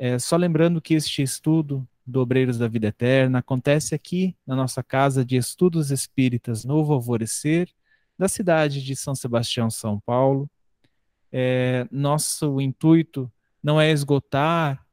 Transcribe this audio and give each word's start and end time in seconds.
É, 0.00 0.16
só 0.16 0.36
lembrando 0.36 0.80
que 0.80 0.94
este 0.94 1.22
estudo 1.22 1.86
do 2.06 2.20
Obreiros 2.20 2.56
da 2.56 2.68
Vida 2.68 2.86
Eterna 2.86 3.40
acontece 3.40 3.96
aqui 3.96 4.36
na 4.46 4.54
nossa 4.54 4.80
casa 4.80 5.24
de 5.24 5.36
estudos 5.36 5.90
espíritas 5.90 6.64
Novo 6.64 6.92
Alvorecer, 6.92 7.68
da 8.16 8.28
cidade 8.28 8.80
de 8.80 8.94
São 8.94 9.12
Sebastião, 9.16 9.68
São 9.68 9.98
Paulo. 9.98 10.48
É, 11.32 11.84
nosso 11.90 12.60
intuito 12.60 13.30
não 13.60 13.80
é 13.80 13.90
esgotar 13.90 14.86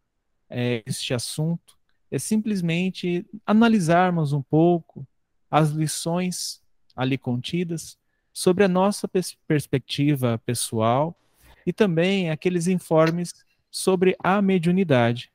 é, 0.50 0.82
este 0.88 1.14
assunto, 1.14 1.78
é 2.10 2.18
simplesmente 2.18 3.24
analisarmos 3.46 4.34
um 4.34 4.42
pouco 4.42 5.08
as 5.52 5.70
lições 5.70 6.64
ali 6.96 7.16
contidas 7.16 7.96
sobre 8.34 8.64
a 8.64 8.68
nossa 8.68 9.08
pers 9.08 9.38
perspectiva 9.48 10.42
pessoal 10.48 11.16
e 11.64 11.72
também 11.72 12.31
aqueles 12.31 12.66
informes 12.66 13.45
sobre 13.76 14.16
a 14.24 14.42
mediunidade 14.42 15.30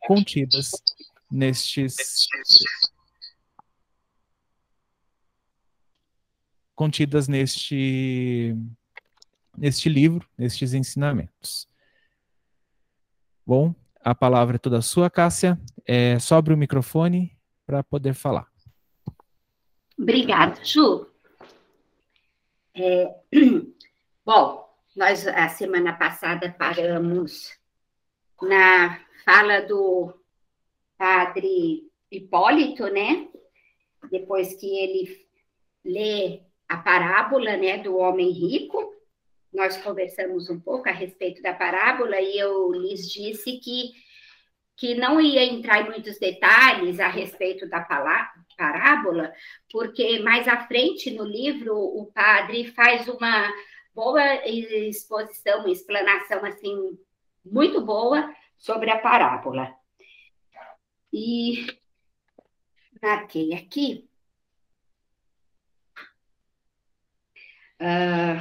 contidas 0.00 0.70
nestes 1.30 1.96
contidas 6.74 7.26
neste 7.26 8.54
neste 9.56 9.88
livro, 9.88 10.28
nestes 10.36 10.74
ensinamentos. 10.74 11.66
Bom, 13.46 13.74
a 14.04 14.14
palavra 14.14 14.56
é 14.56 14.58
toda 14.58 14.82
sua, 14.82 15.08
Cássia. 15.08 15.58
É, 15.86 16.18
sobre 16.18 16.52
o 16.52 16.56
microfone 16.56 17.34
para 17.64 17.82
poder 17.82 18.12
falar. 18.12 18.46
Obrigada, 19.98 20.62
Ju. 20.62 21.06
É, 22.74 23.14
bom, 24.22 24.68
nós 24.94 25.26
a 25.26 25.48
semana 25.48 25.94
passada 25.94 26.54
paramos 26.58 27.56
na 28.42 29.00
fala 29.24 29.60
do 29.60 30.14
padre 30.96 31.90
Hipólito, 32.10 32.86
né? 32.88 33.28
Depois 34.10 34.54
que 34.54 34.78
ele 34.78 35.26
lê 35.84 36.42
a 36.68 36.76
parábola, 36.76 37.56
né, 37.56 37.78
do 37.78 37.96
homem 37.96 38.30
rico, 38.30 38.92
nós 39.52 39.76
conversamos 39.78 40.50
um 40.50 40.60
pouco 40.60 40.88
a 40.88 40.92
respeito 40.92 41.40
da 41.42 41.54
parábola 41.54 42.20
e 42.20 42.38
eu 42.38 42.72
lhes 42.72 43.10
disse 43.10 43.58
que 43.58 43.92
que 44.78 44.94
não 44.94 45.18
ia 45.18 45.42
entrar 45.42 45.80
em 45.80 45.90
muitos 45.90 46.18
detalhes 46.18 47.00
a 47.00 47.08
respeito 47.08 47.66
da 47.66 47.80
parábola, 47.80 49.32
porque 49.72 50.18
mais 50.18 50.46
à 50.46 50.66
frente 50.66 51.10
no 51.10 51.24
livro 51.24 51.74
o 51.74 52.12
padre 52.12 52.70
faz 52.72 53.08
uma 53.08 53.50
boa 53.94 54.46
exposição, 54.46 55.66
explanação 55.66 56.44
assim 56.44 56.98
muito 57.50 57.80
boa 57.80 58.34
sobre 58.56 58.90
a 58.90 58.98
parábola. 58.98 59.74
E 61.12 61.66
marquei 63.02 63.54
aqui. 63.54 64.08
Uh, 67.80 68.40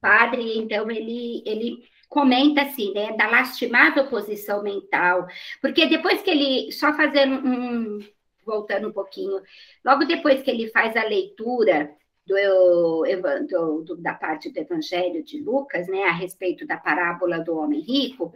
padre, 0.00 0.58
então, 0.58 0.90
ele, 0.90 1.42
ele 1.44 1.88
comenta 2.08 2.62
assim, 2.62 2.92
né, 2.92 3.16
da 3.16 3.28
lastimável 3.28 4.06
posição 4.08 4.62
mental, 4.62 5.26
porque 5.60 5.86
depois 5.86 6.22
que 6.22 6.30
ele, 6.30 6.70
só 6.70 6.92
fazendo 6.92 7.36
um, 7.36 7.98
voltando 8.44 8.88
um 8.88 8.92
pouquinho, 8.92 9.40
logo 9.84 10.04
depois 10.04 10.42
que 10.42 10.50
ele 10.50 10.70
faz 10.70 10.96
a 10.96 11.04
leitura 11.04 11.90
do, 12.32 13.04
do, 13.48 13.82
do, 13.82 13.96
da 13.96 14.14
parte 14.14 14.50
do 14.50 14.58
Evangelho 14.58 15.22
de 15.22 15.40
Lucas, 15.40 15.88
né, 15.88 16.04
a 16.04 16.12
respeito 16.12 16.66
da 16.66 16.76
parábola 16.76 17.40
do 17.40 17.56
homem 17.56 17.80
rico, 17.80 18.32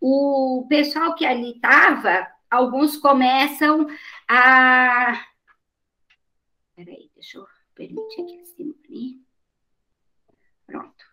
o 0.00 0.66
pessoal 0.68 1.14
que 1.14 1.26
ali 1.26 1.52
estava, 1.52 2.26
alguns 2.50 2.96
começam 2.96 3.86
a. 4.28 5.24
Peraí, 6.74 7.10
deixa 7.14 7.38
eu 7.38 7.46
permitir 7.74 8.22
aqui 8.22 8.40
acima 8.40 8.74
ali. 8.88 9.20
Pronto. 10.66 11.10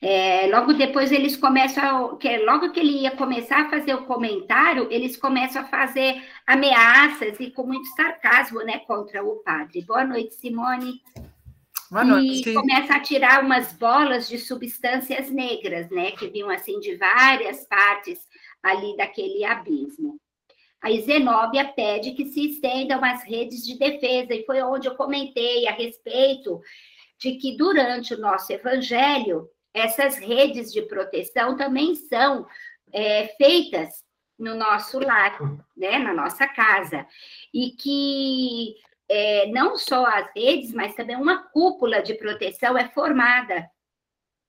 É, 0.00 0.48
logo 0.48 0.72
depois 0.72 1.12
eles 1.12 1.36
começam, 1.36 2.16
que 2.16 2.38
logo 2.38 2.72
que 2.72 2.80
ele 2.80 3.02
ia 3.02 3.12
começar 3.12 3.62
a 3.62 3.70
fazer 3.70 3.94
o 3.94 4.04
comentário, 4.04 4.88
eles 4.90 5.16
começam 5.16 5.62
a 5.62 5.66
fazer 5.66 6.20
ameaças 6.44 7.38
e 7.38 7.52
com 7.52 7.64
muito 7.64 7.86
sarcasmo, 7.94 8.64
né, 8.64 8.80
contra 8.80 9.22
o 9.22 9.36
padre. 9.44 9.82
Boa 9.82 10.04
noite, 10.04 10.34
Simone. 10.34 11.00
Boa 11.92 12.04
noite. 12.06 12.48
E 12.48 12.54
começa 12.54 12.94
a 12.94 13.00
tirar 13.00 13.44
umas 13.44 13.74
bolas 13.74 14.26
de 14.26 14.38
substâncias 14.38 15.30
negras, 15.30 15.90
né, 15.90 16.12
que 16.12 16.26
vinham 16.26 16.48
assim 16.48 16.80
de 16.80 16.96
várias 16.96 17.66
partes 17.66 18.18
ali 18.62 18.96
daquele 18.96 19.44
abismo. 19.44 20.18
A 20.80 20.90
Zenóbia 20.90 21.70
pede 21.70 22.12
que 22.12 22.24
se 22.24 22.52
estendam 22.52 23.04
as 23.04 23.22
redes 23.22 23.62
de 23.62 23.78
defesa, 23.78 24.32
e 24.32 24.42
foi 24.46 24.62
onde 24.62 24.88
eu 24.88 24.94
comentei 24.94 25.68
a 25.68 25.72
respeito 25.72 26.62
de 27.20 27.32
que 27.32 27.58
durante 27.58 28.14
o 28.14 28.18
nosso 28.18 28.50
evangelho 28.50 29.46
essas 29.74 30.16
redes 30.16 30.72
de 30.72 30.80
proteção 30.80 31.58
também 31.58 31.94
são 31.94 32.46
é, 32.90 33.26
feitas 33.36 34.02
no 34.38 34.54
nosso 34.54 34.98
lar, 34.98 35.38
né, 35.76 35.98
na 35.98 36.14
nossa 36.14 36.46
casa, 36.48 37.06
e 37.52 37.72
que 37.72 38.76
é, 39.14 39.46
não 39.48 39.76
só 39.76 40.06
as 40.06 40.26
redes, 40.34 40.72
mas 40.72 40.94
também 40.94 41.16
uma 41.16 41.42
cúpula 41.50 42.02
de 42.02 42.14
proteção 42.14 42.78
é 42.78 42.88
formada. 42.88 43.68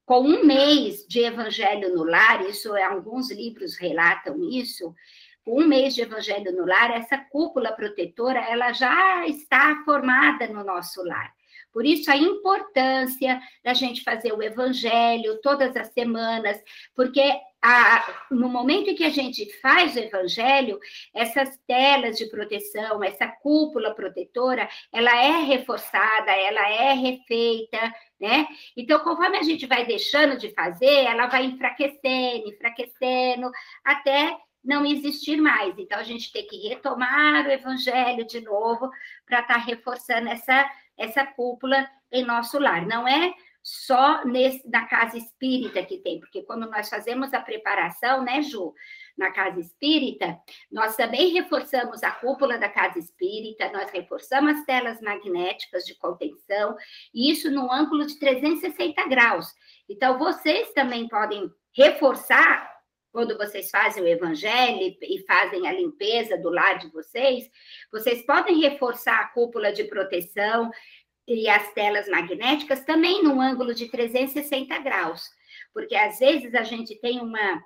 Com 0.06 0.22
um 0.22 0.46
mês 0.46 1.06
de 1.06 1.19
evangelho 1.19 1.94
no 1.94 2.06
lar, 2.06 2.41
isso 2.46 2.74
é, 2.74 2.84
alguns 2.84 3.29
livros 3.29 3.75
relatam 3.75 4.41
isso, 4.50 4.96
com 5.44 5.62
um 5.62 5.68
mês 5.68 5.94
de 5.94 6.01
evangelho 6.01 6.53
no 6.53 6.66
lar, 6.66 6.91
essa 6.91 7.18
cúpula 7.18 7.74
protetora 7.74 8.40
ela 8.40 8.72
já 8.72 9.28
está 9.28 9.84
formada 9.84 10.47
no 10.47 10.63
nosso 10.63 11.03
lar. 11.03 11.34
Por 11.74 11.85
isso, 11.85 12.09
a 12.09 12.16
importância 12.16 13.41
da 13.66 13.74
gente 13.74 14.01
fazer 14.01 14.31
o 14.31 14.41
evangelho 14.41 15.41
todas 15.41 15.75
as 15.75 15.90
semanas, 15.91 16.57
porque 16.95 17.22
a, 17.66 18.25
no 18.29 18.50
momento 18.50 18.90
em 18.90 18.96
que 18.96 19.06
a 19.06 19.09
gente 19.09 19.50
faz 19.62 19.96
o 19.96 20.00
evangelho, 20.00 20.78
essas 21.13 21.57
telas 21.66 22.18
de 22.18 22.25
proteção, 22.25 23.01
essa 23.01 23.25
cúpula 23.25 23.96
protetora, 23.96 24.68
ela 24.91 25.16
é 25.16 25.44
reforçada, 25.44 26.31
ela 26.31 26.69
é 26.69 26.91
refeita, 26.91 27.79
né? 28.19 28.46
Então, 28.75 29.00
conforme 29.00 29.38
a 29.38 29.44
gente 29.44 29.66
vai 29.66 29.85
deixando 29.85 30.38
de 30.38 30.50
fazer, 30.50 31.06
ela 31.06 31.28
vai 31.28 31.46
enfraquecendo, 31.46 32.50
enfraquecendo, 32.50 33.50
até 33.81 34.38
não 34.62 34.85
existir 34.85 35.38
mais. 35.38 35.74
Então, 35.80 35.97
a 35.97 36.03
gente 36.03 36.34
tem 36.34 36.45
que 36.45 36.68
retomar 36.68 37.47
o 37.47 37.51
evangelho 37.51 38.28
de 38.28 38.41
novo 38.41 38.90
para 39.25 39.40
estar 39.40 39.53
tá 39.53 39.59
reforçando 39.59 40.28
essa 40.28 40.69
essa 40.97 41.25
cúpula 41.25 41.90
em 42.12 42.24
nosso 42.24 42.59
lar. 42.59 42.85
Não 42.85 43.07
é 43.07 43.34
só 43.63 44.25
nesse, 44.25 44.68
na 44.69 44.85
casa 44.85 45.18
espírita 45.18 45.84
que 45.85 46.00
tem, 46.00 46.19
porque 46.19 46.44
quando 46.44 46.69
nós 46.69 46.90
fazemos 46.90 47.34
a 47.34 47.40
preparação, 47.40 48.22
né, 48.22 48.41
Ju, 48.41 48.74
na 49.18 49.31
casa 49.31 49.59
espírita, 49.59 50.38
nós 50.69 50.97
também 50.97 51.31
reforçamos 51.31 52.03
a 52.03 52.12
cúpula 52.12 52.57
da 52.57 52.68
casa 52.68 53.00
espírita, 53.00 53.72
nós 53.72 53.90
reforçamos 53.90 54.57
as 54.57 54.66
telas 54.66 55.00
magnéticas 55.00 55.85
de 55.85 55.96
contenção, 55.96 56.75
e 57.13 57.31
isso 57.31 57.50
no 57.50 57.72
ângulo 57.72 58.06
de 58.06 58.19
360 58.19 59.07
graus. 59.07 59.47
Então, 59.88 60.18
vocês 60.18 60.74
também 60.74 61.07
podem 61.07 61.50
reforçar 61.74 62.74
quando 63.13 63.38
vocês 63.38 63.69
fazem 63.69 64.03
o 64.03 64.07
evangelho 64.07 64.97
e 65.00 65.24
fazem 65.28 65.68
a 65.68 65.72
limpeza 65.72 66.35
do 66.35 66.50
lar 66.50 66.80
de 66.80 66.90
vocês, 66.90 67.47
vocês 67.91 68.25
podem 68.25 68.59
reforçar 68.59 69.19
a 69.19 69.28
cúpula 69.28 69.72
de 69.72 69.84
proteção 69.84 70.72
e 71.28 71.47
as 71.47 71.73
telas 71.73 72.07
magnéticas 72.07 72.83
também 72.83 73.24
num 73.24 73.39
ângulo 73.42 73.74
de 73.74 73.88
360 73.88 74.77
graus, 74.80 75.30
porque 75.74 75.95
às 75.95 76.19
vezes 76.19 76.53
a 76.53 76.63
gente 76.63 76.95
tem 76.95 77.19
uma 77.19 77.63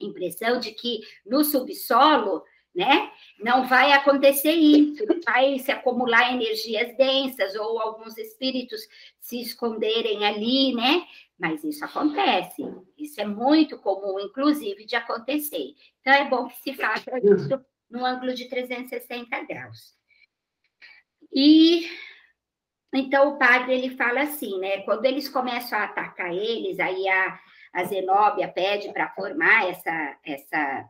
impressão 0.00 0.60
de 0.60 0.72
que 0.72 1.00
no 1.24 1.42
subsolo, 1.42 2.44
né, 2.74 3.10
não 3.40 3.66
vai 3.66 3.92
acontecer 3.92 4.52
isso, 4.52 5.04
vai 5.24 5.58
se 5.58 5.72
acumular 5.72 6.32
energias 6.32 6.94
densas 6.96 7.54
ou 7.54 7.80
alguns 7.80 8.16
espíritos 8.18 8.80
se 9.18 9.40
esconderem 9.40 10.24
ali, 10.26 10.74
né? 10.74 11.06
Mas 11.38 11.64
isso 11.64 11.84
acontece, 11.84 12.62
isso 12.96 13.20
é 13.20 13.26
muito 13.26 13.78
comum, 13.78 14.20
inclusive, 14.20 14.84
de 14.84 14.94
acontecer. 14.94 15.74
Então, 16.00 16.12
é 16.12 16.28
bom 16.28 16.48
que 16.48 16.56
se 16.56 16.74
faça 16.74 17.10
isso 17.18 17.64
no 17.90 18.04
ângulo 18.04 18.34
de 18.34 18.48
360 18.48 19.42
graus. 19.44 19.94
E 21.32 21.88
então 22.94 23.30
o 23.30 23.38
padre 23.38 23.74
ele 23.74 23.96
fala 23.96 24.22
assim, 24.22 24.58
né? 24.58 24.82
Quando 24.82 25.04
eles 25.04 25.28
começam 25.28 25.78
a 25.78 25.84
atacar 25.84 26.32
eles, 26.32 26.78
aí 26.80 27.08
a, 27.08 27.40
a 27.72 27.84
Zenóbia 27.84 28.48
pede 28.48 28.92
para 28.92 29.10
formar 29.10 29.68
essa, 29.68 30.18
essa 30.24 30.88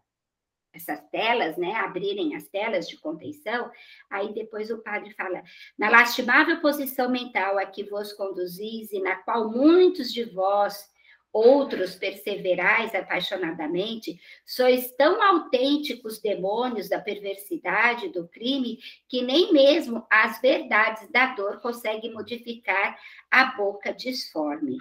essas 0.77 1.01
telas, 1.11 1.57
né, 1.57 1.75
abrirem 1.77 2.37
as 2.37 2.47
telas 2.49 2.87
de 2.87 2.99
contenção, 2.99 3.71
aí 4.11 4.33
depois 4.35 4.71
o 4.71 4.83
padre 4.83 5.11
fala: 5.15 5.43
na 5.79 5.89
lastimável 5.89 6.61
posição 6.61 7.11
mental 7.11 7.59
a 7.59 7.67
que 7.67 7.85
vos 7.85 8.13
conduzis 8.13 8.93
e 8.93 9.01
na 9.01 9.17
qual 9.17 9.51
muitos 9.51 10.13
de 10.13 10.25
vós 10.25 10.87
outros 11.37 11.95
perseverais 11.97 12.95
apaixonadamente, 12.95 14.19
sois 14.45 14.91
tão 14.93 15.23
autênticos 15.23 16.19
demônios 16.19 16.89
da 16.89 16.99
perversidade, 16.99 18.09
do 18.09 18.27
crime, 18.27 18.79
que 19.07 19.21
nem 19.21 19.53
mesmo 19.53 20.07
as 20.11 20.41
verdades 20.41 21.11
da 21.11 21.35
dor 21.35 21.61
conseguem 21.61 22.13
modificar 22.15 22.99
a 23.31 23.45
boca 23.57 23.93
disforme. 23.93 24.79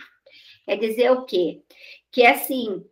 Quer 0.65 0.77
dizer 0.77 1.11
o 1.11 1.25
quê? 1.25 1.61
Que 2.09 2.25
assim, 2.25 2.85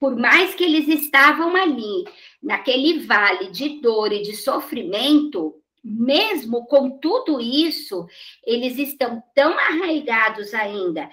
por 0.00 0.16
mais 0.16 0.54
que 0.56 0.64
eles 0.64 0.88
estavam 0.88 1.54
ali, 1.54 2.04
naquele 2.42 3.06
vale 3.06 3.50
de 3.52 3.80
dor 3.80 4.12
e 4.12 4.22
de 4.22 4.36
sofrimento, 4.36 5.62
mesmo 5.84 6.66
com 6.66 6.98
tudo 6.98 7.40
isso, 7.40 8.06
eles 8.42 8.78
estão 8.78 9.22
tão 9.34 9.58
arraigados 9.58 10.54
ainda 10.54 11.10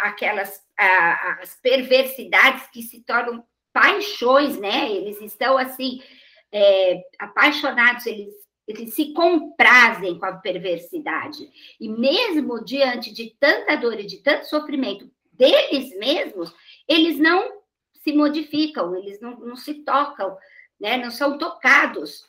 aquelas 0.00 0.60
as 0.76 1.54
perversidades 1.60 2.66
que 2.72 2.82
se 2.82 3.02
tornam 3.04 3.44
paixões, 3.72 4.58
né? 4.58 4.90
Eles 4.90 5.20
estão 5.20 5.56
assim 5.56 6.02
é, 6.50 7.00
apaixonados, 7.18 8.04
eles, 8.06 8.34
eles 8.66 8.94
se 8.94 9.12
comprazem 9.12 10.18
com 10.18 10.26
a 10.26 10.32
perversidade. 10.32 11.48
E 11.80 11.88
mesmo 11.88 12.64
diante 12.64 13.12
de 13.12 13.34
tanta 13.38 13.76
dor 13.76 14.00
e 14.00 14.06
de 14.06 14.18
tanto 14.18 14.46
sofrimento 14.46 15.08
deles 15.32 15.96
mesmos, 15.98 16.52
eles 16.88 17.18
não 17.18 17.62
se 17.94 18.12
modificam, 18.12 18.96
eles 18.96 19.20
não, 19.20 19.38
não 19.38 19.56
se 19.56 19.74
tocam, 19.74 20.36
né? 20.80 20.96
não 20.96 21.10
são 21.10 21.38
tocados 21.38 22.26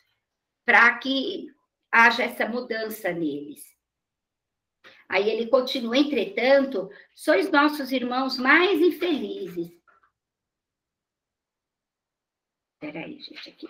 para 0.65 0.97
que 0.97 1.52
haja 1.93 2.23
essa 2.23 2.47
mudança 2.47 3.11
neles. 3.13 3.71
Aí 5.07 5.29
ele 5.29 5.47
continua, 5.47 5.95
entretanto, 5.95 6.89
sois 7.13 7.51
nossos 7.51 7.91
irmãos 7.91 8.39
mais 8.39 8.81
infelizes. 8.81 9.71
Peraí, 12.79 13.19
gente, 13.19 13.49
aqui. 13.49 13.67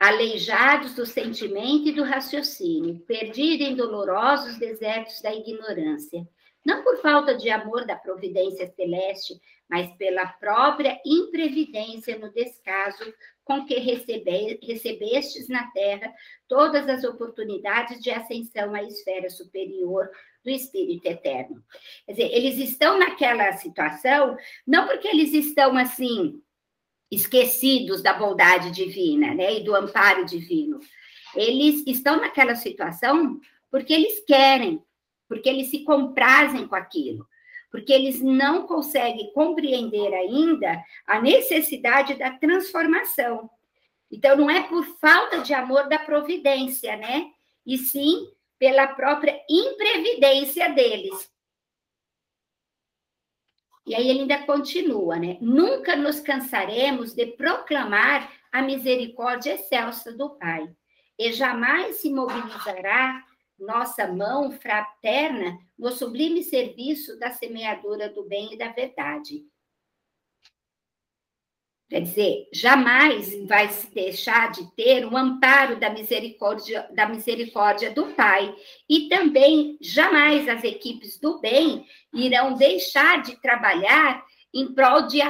Aleijados 0.00 0.94
do 0.94 1.06
sentimento 1.06 1.88
e 1.88 1.92
do 1.92 2.02
raciocínio, 2.02 2.98
perdidos 3.00 3.68
em 3.68 3.76
dolorosos 3.76 4.58
desertos 4.58 5.20
da 5.22 5.32
ignorância, 5.32 6.28
não 6.64 6.82
por 6.82 7.00
falta 7.00 7.36
de 7.36 7.50
amor 7.50 7.86
da 7.86 7.96
providência 7.96 8.66
celeste, 8.74 9.40
mas 9.68 9.96
pela 9.96 10.26
própria 10.26 11.00
imprevidência 11.04 12.18
no 12.18 12.32
descaso 12.32 13.04
com 13.48 13.64
que 13.64 13.78
recebe, 13.78 14.60
recebestes 14.62 15.48
na 15.48 15.66
terra 15.70 16.12
todas 16.46 16.86
as 16.86 17.02
oportunidades 17.02 17.98
de 18.02 18.10
ascensão 18.10 18.74
à 18.74 18.82
esfera 18.82 19.30
superior 19.30 20.10
do 20.44 20.50
Espírito 20.50 21.06
Eterno. 21.06 21.64
Quer 22.04 22.12
dizer, 22.12 22.30
eles 22.30 22.58
estão 22.58 22.98
naquela 22.98 23.50
situação, 23.52 24.36
não 24.66 24.86
porque 24.86 25.08
eles 25.08 25.32
estão 25.32 25.78
assim, 25.78 26.42
esquecidos 27.10 28.02
da 28.02 28.12
bondade 28.12 28.70
divina, 28.70 29.34
né, 29.34 29.54
e 29.54 29.64
do 29.64 29.74
amparo 29.74 30.26
divino. 30.26 30.78
Eles 31.34 31.82
estão 31.86 32.20
naquela 32.20 32.54
situação 32.54 33.40
porque 33.70 33.94
eles 33.94 34.22
querem, 34.26 34.82
porque 35.26 35.48
eles 35.48 35.70
se 35.70 35.84
comprazem 35.84 36.68
com 36.68 36.74
aquilo 36.74 37.26
porque 37.70 37.92
eles 37.92 38.20
não 38.20 38.66
conseguem 38.66 39.32
compreender 39.32 40.12
ainda 40.14 40.82
a 41.06 41.20
necessidade 41.20 42.14
da 42.14 42.30
transformação. 42.38 43.50
Então, 44.10 44.36
não 44.36 44.50
é 44.50 44.62
por 44.62 44.84
falta 44.98 45.40
de 45.40 45.52
amor 45.52 45.88
da 45.88 45.98
providência, 45.98 46.96
né? 46.96 47.30
E 47.66 47.76
sim 47.76 48.26
pela 48.58 48.86
própria 48.86 49.38
imprevidência 49.48 50.68
deles. 50.70 51.30
E 53.86 53.94
aí 53.94 54.08
ele 54.08 54.20
ainda 54.20 54.44
continua, 54.44 55.16
né? 55.16 55.38
Nunca 55.40 55.96
nos 55.96 56.20
cansaremos 56.20 57.14
de 57.14 57.26
proclamar 57.26 58.30
a 58.52 58.62
misericórdia 58.62 59.54
excelsa 59.54 60.12
do 60.12 60.30
Pai, 60.30 60.68
e 61.18 61.32
jamais 61.32 61.96
se 61.96 62.10
mobilizará 62.10 63.24
nossa 63.58 64.06
mão 64.06 64.52
fraterna 64.52 65.58
no 65.78 65.90
sublime 65.90 66.42
serviço 66.42 67.18
da 67.18 67.30
semeadura 67.30 68.08
do 68.08 68.24
bem 68.24 68.54
e 68.54 68.56
da 68.56 68.68
verdade. 68.68 69.44
Quer 71.88 72.02
dizer, 72.02 72.48
jamais 72.52 73.34
vai 73.46 73.70
se 73.70 73.90
deixar 73.94 74.52
de 74.52 74.70
ter 74.74 75.06
o 75.06 75.16
amparo 75.16 75.80
da 75.80 75.88
misericórdia, 75.88 76.86
da 76.94 77.08
misericórdia 77.08 77.90
do 77.90 78.08
Pai. 78.08 78.54
E 78.86 79.08
também 79.08 79.78
jamais 79.80 80.46
as 80.46 80.62
equipes 80.64 81.18
do 81.18 81.40
bem 81.40 81.86
irão 82.12 82.54
deixar 82.54 83.22
de 83.22 83.40
trabalhar 83.40 84.22
em 84.52 84.74
prol 84.74 85.06
de, 85.06 85.20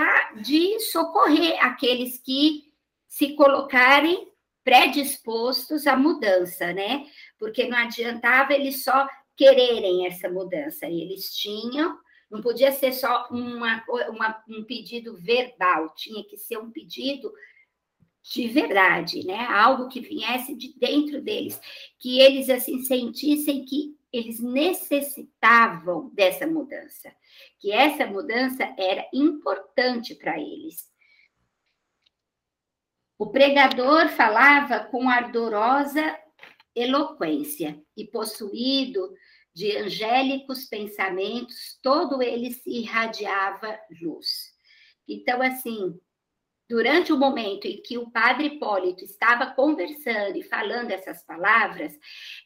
de 0.43 0.81
socorrer 0.81 1.65
aqueles 1.65 2.19
que 2.19 2.73
se 3.07 3.35
colocarem 3.35 4.29
predispostos 4.65 5.87
à 5.87 5.97
mudança, 5.97 6.73
né? 6.73 7.07
Porque 7.39 7.69
não 7.69 7.79
adiantava 7.79 8.53
eles 8.53 8.83
só 8.83 9.07
quererem 9.37 10.07
essa 10.07 10.29
mudança, 10.29 10.87
eles 10.87 11.35
tinham, 11.35 11.97
não 12.31 12.41
podia 12.41 12.73
ser 12.73 12.93
só 12.93 13.29
uma, 13.31 13.83
uma, 14.11 14.43
um 14.49 14.65
pedido 14.65 15.17
verbal, 15.17 15.95
tinha 15.95 16.25
que 16.25 16.37
ser 16.37 16.59
um 16.59 16.71
pedido 16.71 17.33
de 18.23 18.47
verdade, 18.49 19.25
né? 19.25 19.47
Algo 19.47 19.89
que 19.89 20.01
viesse 20.01 20.55
de 20.55 20.75
dentro 20.79 21.23
deles, 21.23 21.59
que 21.99 22.21
eles 22.21 22.51
assim 22.51 22.83
sentissem 22.83 23.65
que 23.65 23.97
eles 24.13 24.41
necessitavam 24.41 26.11
dessa 26.15 26.47
mudança, 26.47 27.15
que 27.59 27.73
essa 27.73 28.07
mudança 28.07 28.65
era 28.77 29.07
importante 29.13 30.15
para 30.15 30.39
eles. 30.39 30.89
O 33.19 33.27
pregador 33.31 34.09
falava 34.11 34.81
com 34.81 35.09
ardorosa 35.09 36.19
eloquência 36.81 37.81
e 37.97 38.07
possuído 38.07 39.13
de 39.55 39.77
angélicos 39.77 40.67
pensamentos, 40.67 41.79
todo 41.83 42.23
ele 42.23 42.53
se 42.53 42.71
irradiava 42.71 43.79
luz. 44.01 44.53
Então, 45.09 45.43
assim, 45.43 45.99
durante 46.69 47.13
o 47.13 47.19
momento 47.19 47.67
em 47.67 47.81
que 47.83 47.97
o 47.97 48.11
padre 48.11 48.47
Hipólito 48.47 49.05
estava 49.05 49.47
conversando 49.55 50.37
e 50.37 50.43
falando 50.43 50.91
essas 50.91 51.25
palavras, 51.25 51.93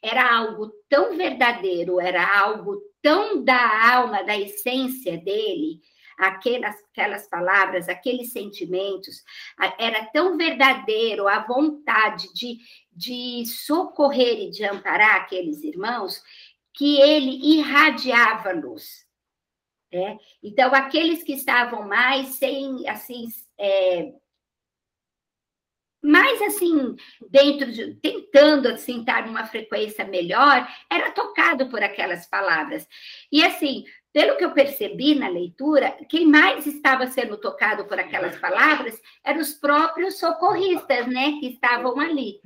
era 0.03 0.33
algo 0.35 0.73
tão 0.89 1.17
verdadeiro, 1.17 2.01
era 2.01 2.39
algo 2.39 2.81
tão 3.03 3.43
da 3.45 3.93
alma, 3.95 4.23
da 4.23 4.39
essência 4.39 5.19
dele, 5.19 5.81
aquelas, 6.19 6.77
aquelas 6.91 7.29
palavras, 7.29 7.89
aqueles 7.89 8.33
sentimentos, 8.33 9.23
era 9.79 10.05
tão 10.07 10.37
verdadeiro 10.37 11.29
a 11.29 11.41
vontade 11.41 12.33
de, 12.35 12.59
de 12.91 13.45
socorrer 13.47 14.41
e 14.41 14.51
de 14.51 14.65
amparar 14.65 15.17
aqueles 15.17 15.63
irmãos, 15.63 16.23
que 16.75 17.01
ele 17.01 17.59
irradiava 17.59 18.53
luz. 18.53 19.07
Né? 19.93 20.19
Então, 20.43 20.75
aqueles 20.75 21.23
que 21.23 21.35
estavam 21.35 21.87
mais 21.87 22.29
sem, 22.37 22.89
assim, 22.89 23.29
é, 23.59 24.13
mais 26.03 26.43
assim, 26.43 26.97
dentro 27.31 27.71
de, 27.71 27.95
tentando 27.97 28.69
assim 28.69 29.01
estar 29.01 29.25
numa 29.25 29.47
frequência 29.47 30.05
melhor, 30.05 30.67
era 30.91 31.13
tocado 31.13 31.69
por 31.69 31.83
aquelas 31.83 32.27
palavras. 32.27 32.89
E 33.31 33.45
assim, 33.45 33.85
pelo 34.13 34.37
que 34.37 34.45
eu 34.45 34.53
percebi 34.53 35.15
na 35.15 35.29
leitura, 35.29 35.97
quem 36.09 36.27
mais 36.27 36.67
estava 36.67 37.07
sendo 37.07 37.39
tocado 37.39 37.87
por 37.87 37.99
aquelas 37.99 38.37
palavras 38.39 39.01
eram 39.25 39.41
os 39.41 39.55
próprios 39.55 40.19
socorristas, 40.19 41.07
né, 41.07 41.39
que 41.41 41.47
estavam 41.47 41.99
ali. 41.99 42.39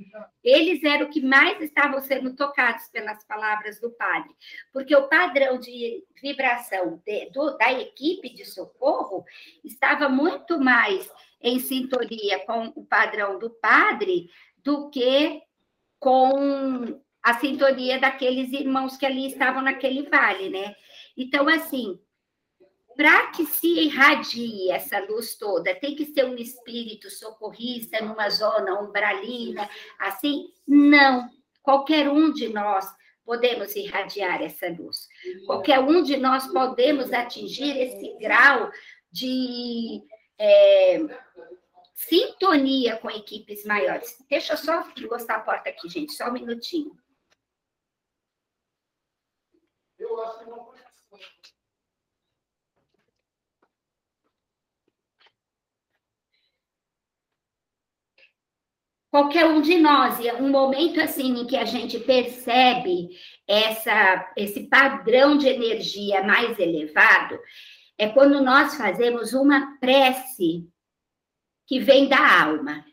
Eles 0.44 0.84
eram 0.84 1.10
que 1.10 1.20
mais 1.20 1.60
estavam 1.60 2.00
sendo 2.00 2.36
tocados 2.36 2.88
pelas 2.88 3.24
palavras 3.24 3.80
do 3.80 3.90
padre, 3.90 4.30
porque 4.72 4.94
o 4.94 5.08
padrão 5.08 5.58
de 5.58 6.04
vibração 6.22 7.02
de, 7.04 7.30
do, 7.30 7.56
da 7.56 7.72
equipe 7.72 8.32
de 8.32 8.44
socorro 8.44 9.24
estava 9.64 10.08
muito 10.08 10.60
mais 10.60 11.10
em 11.42 11.58
sintonia 11.58 12.38
com 12.46 12.72
o 12.76 12.84
padrão 12.84 13.38
do 13.38 13.50
padre 13.50 14.30
do 14.62 14.88
que 14.88 15.42
com 15.98 17.00
a 17.22 17.34
sintonia 17.34 17.98
daqueles 17.98 18.52
irmãos 18.52 18.96
que 18.96 19.04
ali 19.04 19.26
estavam 19.26 19.60
naquele 19.60 20.08
vale, 20.08 20.48
né? 20.48 20.76
Então, 21.16 21.48
assim, 21.48 21.98
para 22.96 23.28
que 23.28 23.44
se 23.44 23.68
irradie 23.80 24.70
essa 24.70 24.98
luz 25.00 25.36
toda, 25.36 25.74
tem 25.74 25.94
que 25.94 26.06
ser 26.06 26.24
um 26.24 26.36
espírito 26.36 27.10
socorrista 27.10 28.00
numa 28.00 28.28
zona 28.30 28.80
umbralina, 28.80 29.68
assim? 29.98 30.52
Não. 30.66 31.28
Qualquer 31.62 32.08
um 32.08 32.32
de 32.32 32.48
nós 32.48 32.86
podemos 33.24 33.74
irradiar 33.74 34.40
essa 34.40 34.68
luz. 34.68 35.08
Qualquer 35.46 35.80
um 35.80 36.02
de 36.02 36.16
nós 36.16 36.46
podemos 36.46 37.12
atingir 37.12 37.76
esse 37.76 38.16
grau 38.18 38.70
de 39.10 40.02
é, 40.38 40.98
sintonia 41.92 42.96
com 42.98 43.10
equipes 43.10 43.64
maiores. 43.64 44.16
Deixa 44.30 44.52
eu 44.52 44.56
só 44.56 44.88
encostar 44.96 45.38
a 45.38 45.40
porta 45.40 45.68
aqui, 45.68 45.88
gente, 45.88 46.12
só 46.12 46.28
um 46.28 46.32
minutinho. 46.32 46.96
Eu 49.98 50.22
acho 50.22 50.38
que 50.38 50.50
não 50.50 50.65
qualquer 59.16 59.46
um 59.46 59.62
de 59.62 59.78
nós. 59.78 60.20
E 60.20 60.28
é 60.28 60.34
um 60.34 60.50
momento 60.50 61.00
assim 61.00 61.40
em 61.40 61.46
que 61.46 61.56
a 61.56 61.64
gente 61.64 61.98
percebe 62.00 63.08
essa, 63.48 64.30
esse 64.36 64.68
padrão 64.68 65.38
de 65.38 65.48
energia 65.48 66.22
mais 66.22 66.58
elevado 66.58 67.40
é 67.96 68.10
quando 68.10 68.42
nós 68.42 68.74
fazemos 68.74 69.32
uma 69.32 69.78
prece 69.78 70.68
que 71.66 71.80
vem 71.80 72.08
da 72.08 72.42
alma, 72.42 72.84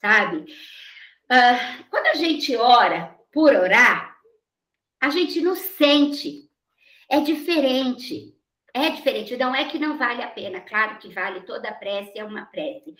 sabe? 0.00 0.38
Uh, 0.38 1.84
quando 1.88 2.06
a 2.06 2.14
gente 2.14 2.56
ora 2.56 3.16
por 3.32 3.54
orar, 3.54 4.16
a 5.00 5.08
gente 5.08 5.40
não 5.40 5.54
sente, 5.54 6.50
é 7.08 7.20
diferente. 7.20 8.34
É 8.74 8.88
diferente, 8.88 9.36
não 9.36 9.54
é 9.54 9.66
que 9.66 9.78
não 9.78 9.98
vale 9.98 10.22
a 10.22 10.28
pena, 10.28 10.58
claro 10.62 10.98
que 10.98 11.12
vale, 11.12 11.42
toda 11.42 11.70
prece 11.74 12.18
é 12.18 12.24
uma 12.24 12.46
prece, 12.46 12.94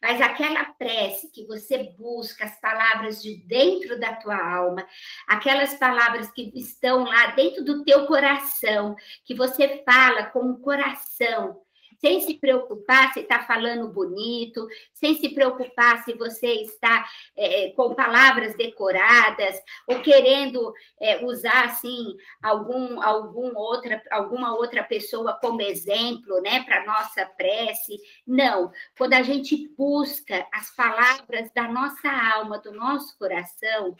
mas 0.00 0.22
aquela 0.22 0.64
prece 0.64 1.30
que 1.30 1.46
você 1.46 1.92
busca 1.98 2.46
as 2.46 2.58
palavras 2.58 3.22
de 3.22 3.36
dentro 3.46 4.00
da 4.00 4.14
tua 4.14 4.38
alma, 4.38 4.86
aquelas 5.26 5.74
palavras 5.74 6.30
que 6.30 6.50
estão 6.54 7.04
lá 7.04 7.26
dentro 7.32 7.62
do 7.62 7.84
teu 7.84 8.06
coração, 8.06 8.96
que 9.26 9.34
você 9.34 9.82
fala 9.84 10.24
com 10.24 10.50
o 10.50 10.60
coração, 10.60 11.60
sem 11.98 12.20
se 12.20 12.34
preocupar 12.34 13.12
se 13.12 13.20
está 13.20 13.40
falando 13.40 13.88
bonito, 13.88 14.66
sem 14.92 15.16
se 15.16 15.28
preocupar 15.30 16.04
se 16.04 16.14
você 16.14 16.62
está 16.62 17.06
é, 17.36 17.70
com 17.70 17.94
palavras 17.94 18.56
decoradas 18.56 19.60
ou 19.86 20.00
querendo 20.00 20.72
é, 21.00 21.24
usar 21.24 21.66
assim 21.66 22.16
algum, 22.42 23.02
algum 23.02 23.56
outra, 23.56 24.02
alguma 24.10 24.54
outra 24.54 24.82
pessoa 24.82 25.38
como 25.40 25.62
exemplo, 25.62 26.40
né, 26.40 26.62
para 26.64 26.86
nossa 26.86 27.26
prece. 27.26 27.98
Não, 28.26 28.70
quando 28.96 29.14
a 29.14 29.22
gente 29.22 29.68
busca 29.76 30.46
as 30.52 30.74
palavras 30.74 31.50
da 31.54 31.68
nossa 31.68 32.08
alma, 32.10 32.58
do 32.58 32.72
nosso 32.72 33.16
coração, 33.18 33.96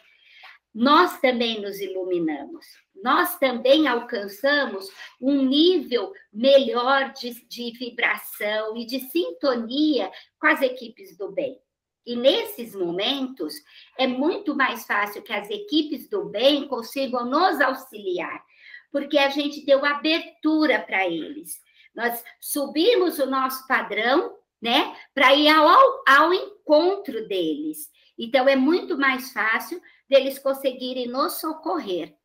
nós 0.74 1.20
também 1.20 1.60
nos 1.60 1.80
iluminamos, 1.80 2.66
nós 3.02 3.38
também 3.38 3.86
alcançamos 3.86 4.90
um 5.20 5.42
nível 5.42 6.12
melhor 6.32 7.12
de, 7.12 7.46
de, 7.46 7.70
vibração 7.78 8.76
e 8.76 8.84
de 8.84 9.00
sintonia 9.00 10.10
com 10.40 10.46
as 10.46 10.62
equipes 10.62 11.16
do 11.16 11.30
bem. 11.30 11.58
E 12.04 12.16
nesses 12.16 12.74
momentos, 12.74 13.54
é 13.98 14.06
muito 14.06 14.54
mais 14.54 14.86
fácil 14.86 15.22
que 15.22 15.32
as 15.32 15.48
equipes 15.50 16.08
do 16.08 16.24
bem 16.24 16.66
consigam 16.66 17.26
nos 17.26 17.60
auxiliar, 17.60 18.42
porque 18.90 19.18
a 19.18 19.28
gente 19.28 19.64
deu 19.64 19.84
abertura 19.84 20.80
para 20.80 21.06
eles. 21.06 21.60
Nós 21.94 22.24
subimos 22.40 23.18
o 23.18 23.26
nosso 23.26 23.66
padrão, 23.66 24.36
né, 24.60 24.96
para 25.14 25.34
ir 25.34 25.48
ao, 25.48 26.02
ao 26.08 26.34
encontro 26.34 27.28
deles. 27.28 27.88
Então, 28.18 28.48
é 28.48 28.56
muito 28.56 28.98
mais 28.98 29.32
fácil 29.32 29.80
deles 30.08 30.38
conseguirem 30.38 31.06
nos 31.06 31.34
socorrer 31.34 32.17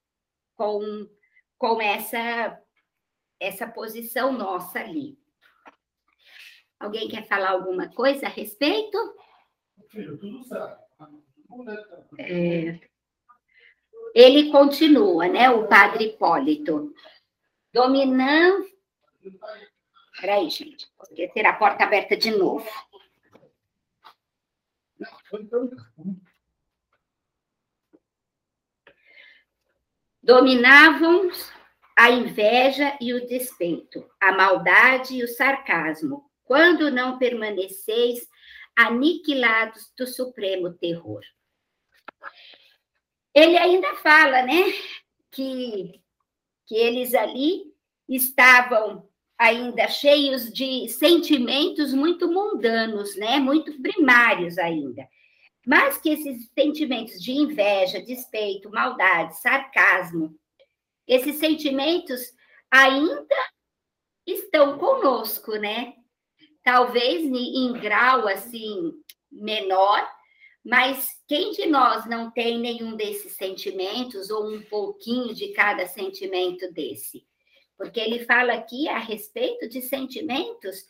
com, 0.55 1.10
com 1.57 1.81
essa, 1.81 2.60
essa 3.39 3.67
posição 3.67 4.33
nossa 4.33 4.79
ali. 4.79 5.17
Alguém 6.79 7.07
quer 7.07 7.25
falar 7.27 7.51
alguma 7.51 7.89
coisa 7.89 8.25
a 8.25 8.29
respeito? 8.29 8.98
É, 12.19 12.79
ele 14.13 14.51
continua, 14.51 15.27
né? 15.27 15.50
O 15.50 15.67
padre 15.67 16.05
Hipólito. 16.05 16.93
Dominando. 17.72 18.67
Peraí, 20.19 20.50
gente, 20.50 20.88
porque 20.98 21.27
ter 21.29 21.45
a 21.45 21.53
porta 21.53 21.83
aberta 21.83 22.15
de 22.15 22.31
novo 22.31 22.69
dominavam 30.24 31.30
a 31.96 32.10
inveja 32.10 32.98
e 33.00 33.13
o 33.13 33.27
despeito, 33.27 34.10
a 34.20 34.32
maldade 34.32 35.15
e 35.15 35.24
o 35.24 35.27
sarcasmo, 35.27 36.24
quando 36.46 36.89
não 36.89 37.20
permaneceis 37.20 38.27
aniquilados 38.75 39.92
do 39.98 40.08
supremo 40.08 40.74
terror. 40.74 41.22
Ele 43.34 43.58
ainda 43.58 43.96
fala, 43.96 44.44
né, 44.44 44.74
que, 45.32 46.01
que 46.65 46.75
eles 46.75 47.13
ali 47.13 47.63
estavam 48.08 49.08
ainda 49.38 49.88
cheios 49.88 50.51
de 50.51 50.88
sentimentos 50.88 51.94
muito 51.94 52.32
mundanos, 52.32 53.15
né, 53.18 53.39
muito 53.39 53.80
primários 53.82 54.58
ainda 54.58 55.08
mas 55.65 55.98
que 55.98 56.10
esses 56.10 56.50
sentimentos 56.53 57.22
de 57.22 57.32
inveja, 57.32 58.01
despeito, 58.01 58.70
maldade, 58.70 59.39
sarcasmo, 59.39 60.38
esses 61.08 61.38
sentimentos 61.38 62.22
ainda 62.70 63.36
estão 64.25 64.77
conosco, 64.77 65.55
né? 65.55 65.93
Talvez 66.63 67.24
em 67.24 67.74
grau 67.74 68.27
assim 68.27 68.93
menor, 69.32 70.10
mas 70.63 71.08
quem 71.27 71.51
de 71.51 71.65
nós 71.65 72.05
não 72.05 72.32
tem 72.32 72.58
nenhum 72.58 72.96
desses 72.96 73.34
sentimentos 73.34 74.29
ou 74.29 74.48
um 74.48 74.62
pouquinho 74.63 75.34
de 75.34 75.50
cada 75.50 75.86
sentimento 75.88 76.72
desse? 76.72 77.25
Porque 77.77 78.00
ele 78.00 78.25
fala 78.25 78.53
aqui 78.53 78.88
a 78.88 78.98
respeito 78.98 79.67
de 79.67 79.82
sentimentos 79.82 80.86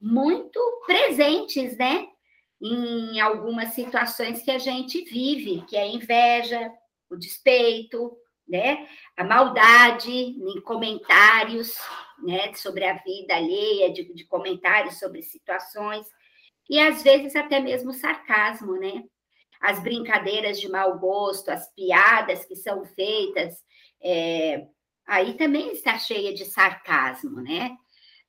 muito 0.00 0.58
presentes, 0.86 1.76
né? 1.76 2.08
Em 2.62 3.20
algumas 3.20 3.74
situações 3.74 4.42
que 4.42 4.50
a 4.50 4.58
gente 4.58 5.02
vive, 5.02 5.62
que 5.66 5.76
é 5.76 5.82
a 5.82 5.86
inveja, 5.86 6.72
o 7.10 7.16
despeito, 7.16 8.16
né? 8.48 8.86
A 9.16 9.24
maldade 9.24 10.12
em 10.12 10.60
comentários, 10.60 11.74
né? 12.22 12.54
Sobre 12.54 12.84
a 12.84 12.94
vida 12.98 13.34
alheia, 13.34 13.92
de, 13.92 14.14
de 14.14 14.24
comentários 14.24 14.98
sobre 14.98 15.22
situações 15.22 16.06
e 16.70 16.78
às 16.78 17.02
vezes 17.02 17.34
até 17.34 17.58
mesmo 17.58 17.92
sarcasmo, 17.92 18.76
né? 18.76 19.04
As 19.60 19.80
brincadeiras 19.80 20.60
de 20.60 20.68
mau 20.68 20.98
gosto, 20.98 21.50
as 21.50 21.72
piadas 21.74 22.44
que 22.44 22.56
são 22.56 22.84
feitas, 22.84 23.56
é, 24.00 24.66
aí 25.06 25.34
também 25.34 25.72
está 25.72 25.98
cheia 25.98 26.32
de 26.32 26.44
sarcasmo, 26.44 27.40
né? 27.40 27.76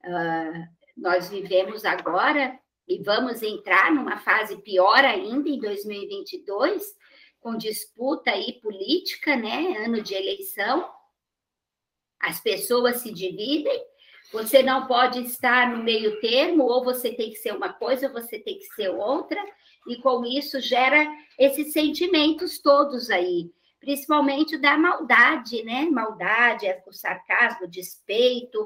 Uh, 0.04 0.68
nós 0.98 1.30
vivemos 1.30 1.86
agora 1.86 2.60
e 2.88 3.02
vamos 3.02 3.42
entrar 3.42 3.94
numa 3.94 4.18
fase 4.18 4.58
pior 4.62 5.04
ainda 5.04 5.50
em 5.50 5.60
2022, 5.60 6.84
com 7.40 7.58
disputa 7.58 8.32
aí 8.32 8.60
política, 8.62 9.36
né? 9.36 9.78
Ano 9.86 10.02
de 10.02 10.14
eleição. 10.14 10.90
As 12.20 12.40
pessoas 12.40 12.98
se 12.98 13.12
dividem. 13.12 13.84
Você 14.32 14.64
não 14.64 14.88
pode 14.88 15.20
estar 15.22 15.70
no 15.70 15.84
meio 15.84 16.20
termo, 16.20 16.64
ou 16.64 16.84
você 16.84 17.14
tem 17.14 17.30
que 17.30 17.36
ser 17.36 17.54
uma 17.54 17.72
coisa, 17.72 18.08
ou 18.08 18.14
você 18.14 18.40
tem 18.40 18.58
que 18.58 18.66
ser 18.74 18.90
outra, 18.90 19.40
e 19.88 19.98
com 19.98 20.26
isso 20.26 20.60
gera 20.60 21.06
esses 21.38 21.72
sentimentos 21.72 22.60
todos 22.60 23.12
aí, 23.12 23.52
principalmente 23.80 24.58
da 24.58 24.78
maldade, 24.78 25.62
né? 25.64 25.86
Maldade, 25.90 26.66
o 26.88 26.94
sarcasmo, 26.94 27.66
o 27.66 27.70
despeito, 27.70 28.66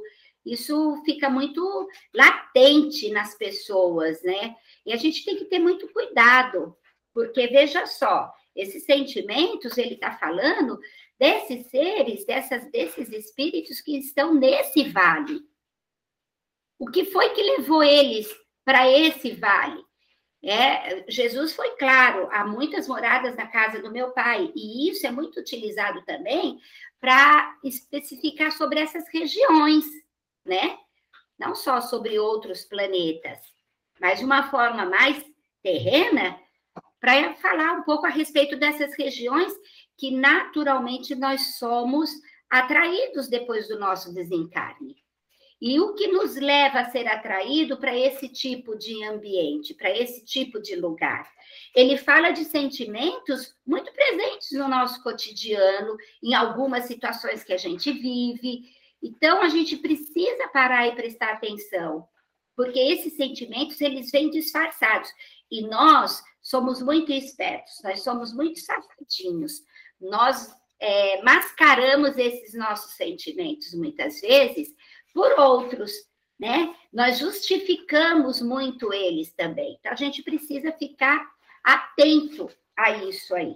isso 0.51 1.01
fica 1.03 1.29
muito 1.29 1.87
latente 2.13 3.09
nas 3.11 3.35
pessoas, 3.35 4.21
né? 4.23 4.55
E 4.85 4.93
a 4.93 4.95
gente 4.95 5.23
tem 5.25 5.35
que 5.35 5.45
ter 5.45 5.59
muito 5.59 5.87
cuidado, 5.89 6.75
porque 7.13 7.47
veja 7.47 7.85
só, 7.85 8.31
esses 8.55 8.85
sentimentos, 8.85 9.77
ele 9.77 9.95
está 9.95 10.11
falando 10.11 10.79
desses 11.19 11.67
seres, 11.67 12.25
dessas, 12.25 12.69
desses 12.71 13.11
espíritos 13.11 13.81
que 13.81 13.97
estão 13.97 14.33
nesse 14.33 14.83
vale. 14.89 15.41
O 16.79 16.89
que 16.89 17.05
foi 17.05 17.29
que 17.29 17.41
levou 17.41 17.83
eles 17.83 18.33
para 18.63 18.89
esse 18.89 19.31
vale? 19.31 19.81
É, 20.43 21.03
Jesus 21.09 21.53
foi 21.53 21.71
claro, 21.77 22.29
há 22.31 22.45
muitas 22.45 22.87
moradas 22.87 23.35
na 23.35 23.47
casa 23.47 23.81
do 23.81 23.91
meu 23.91 24.11
pai, 24.11 24.51
e 24.55 24.89
isso 24.89 25.05
é 25.05 25.11
muito 25.11 25.39
utilizado 25.39 26.03
também 26.05 26.59
para 26.99 27.57
especificar 27.63 28.51
sobre 28.51 28.79
essas 28.79 29.07
regiões 29.09 29.85
né? 30.47 30.77
Não 31.37 31.53
só 31.53 31.81
sobre 31.81 32.17
outros 32.17 32.65
planetas, 32.65 33.39
mas 33.99 34.19
de 34.19 34.25
uma 34.25 34.49
forma 34.49 34.85
mais 34.85 35.23
terrena, 35.61 36.39
para 36.99 37.35
falar 37.35 37.73
um 37.73 37.83
pouco 37.83 38.05
a 38.05 38.09
respeito 38.09 38.55
dessas 38.55 38.95
regiões 38.97 39.53
que 39.97 40.11
naturalmente 40.11 41.13
nós 41.15 41.57
somos 41.57 42.09
atraídos 42.49 43.27
depois 43.27 43.67
do 43.67 43.79
nosso 43.79 44.13
desencarne. 44.13 44.95
E 45.59 45.79
o 45.79 45.95
que 45.95 46.07
nos 46.07 46.35
leva 46.35 46.81
a 46.81 46.89
ser 46.91 47.07
atraído 47.07 47.77
para 47.77 47.95
esse 47.97 48.29
tipo 48.29 48.77
de 48.77 49.03
ambiente, 49.03 49.73
para 49.73 49.89
esse 49.89 50.23
tipo 50.23 50.61
de 50.61 50.75
lugar? 50.75 51.27
Ele 51.73 51.97
fala 51.97 52.29
de 52.29 52.45
sentimentos 52.45 53.55
muito 53.65 53.91
presentes 53.91 54.51
no 54.51 54.67
nosso 54.67 55.01
cotidiano, 55.01 55.97
em 56.21 56.35
algumas 56.35 56.85
situações 56.85 57.43
que 57.43 57.53
a 57.53 57.57
gente 57.57 57.91
vive, 57.91 58.69
então, 59.01 59.41
a 59.41 59.49
gente 59.49 59.77
precisa 59.77 60.47
parar 60.49 60.87
e 60.87 60.95
prestar 60.95 61.33
atenção, 61.33 62.07
porque 62.55 62.79
esses 62.79 63.15
sentimentos, 63.15 63.79
eles 63.79 64.09
vêm 64.11 64.29
disfarçados. 64.29 65.09
E 65.51 65.61
nós 65.61 66.23
somos 66.41 66.81
muito 66.81 67.11
espertos, 67.11 67.73
nós 67.83 68.01
somos 68.03 68.33
muito 68.33 68.59
safadinhos. 68.59 69.61
Nós 69.99 70.53
é, 70.79 71.21
mascaramos 71.21 72.17
esses 72.17 72.53
nossos 72.53 72.93
sentimentos 72.93 73.73
muitas 73.73 74.19
vezes 74.21 74.69
por 75.13 75.39
outros, 75.39 75.91
né? 76.39 76.75
Nós 76.91 77.19
justificamos 77.19 78.41
muito 78.41 78.93
eles 78.93 79.33
também. 79.33 79.77
Então 79.79 79.91
a 79.91 79.95
gente 79.95 80.23
precisa 80.23 80.71
ficar 80.71 81.27
atento 81.63 82.49
a 82.75 82.91
isso 83.03 83.33
aí. 83.35 83.55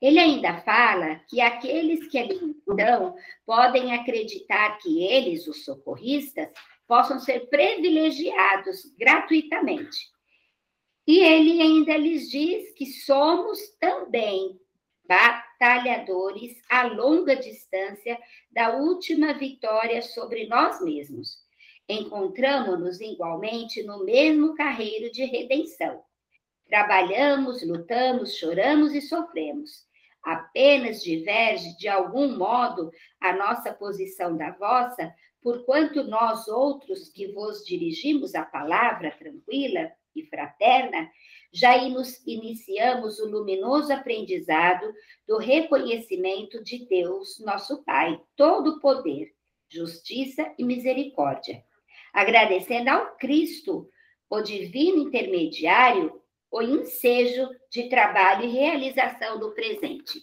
Ele 0.00 0.18
ainda 0.18 0.62
fala 0.62 1.16
que 1.28 1.40
aqueles 1.40 2.08
que 2.08 2.18
ali 2.18 2.34
estão 2.34 3.14
podem 3.44 3.92
acreditar 3.92 4.78
que 4.78 5.04
eles, 5.04 5.46
os 5.46 5.64
socorristas, 5.64 6.48
possam 6.88 7.20
ser 7.20 7.48
privilegiados 7.48 8.94
gratuitamente. 8.98 10.08
E 11.06 11.18
ele 11.18 11.60
ainda 11.60 11.96
lhes 11.96 12.30
diz 12.30 12.72
que 12.72 12.86
somos 12.86 13.58
também 13.78 14.58
batalhadores 15.04 16.56
a 16.70 16.84
longa 16.84 17.34
distância 17.36 18.18
da 18.50 18.76
última 18.76 19.34
vitória 19.34 20.00
sobre 20.02 20.46
nós 20.46 20.80
mesmos. 20.80 21.38
Encontramos-nos 21.88 23.00
igualmente 23.00 23.82
no 23.82 24.04
mesmo 24.04 24.54
carreiro 24.54 25.10
de 25.10 25.24
redenção. 25.24 26.00
Trabalhamos, 26.66 27.66
lutamos, 27.66 28.36
choramos 28.36 28.94
e 28.94 29.00
sofremos. 29.00 29.89
Apenas 30.24 31.02
diverge 31.02 31.76
de 31.76 31.88
algum 31.88 32.36
modo 32.36 32.90
a 33.20 33.32
nossa 33.32 33.72
posição 33.72 34.36
da 34.36 34.50
vossa, 34.52 35.12
porquanto 35.42 36.04
nós 36.04 36.46
outros 36.48 37.08
que 37.08 37.28
vos 37.32 37.64
dirigimos 37.64 38.34
a 38.34 38.44
palavra 38.44 39.10
tranquila 39.12 39.90
e 40.14 40.24
fraterna, 40.26 41.10
já 41.52 41.76
iniciamos 41.76 43.18
o 43.18 43.28
luminoso 43.28 43.92
aprendizado 43.92 44.92
do 45.26 45.38
reconhecimento 45.38 46.62
de 46.62 46.86
Deus, 46.86 47.40
nosso 47.40 47.82
Pai, 47.82 48.20
todo 48.36 48.80
poder, 48.80 49.32
justiça 49.68 50.52
e 50.58 50.64
misericórdia. 50.64 51.64
Agradecendo 52.12 52.90
ao 52.90 53.16
Cristo, 53.16 53.88
o 54.28 54.40
divino 54.40 55.02
intermediário, 55.02 56.19
o 56.50 56.62
ensejo 56.62 57.48
de 57.70 57.88
trabalho 57.88 58.44
e 58.44 58.50
realização 58.50 59.38
do 59.38 59.52
presente. 59.52 60.22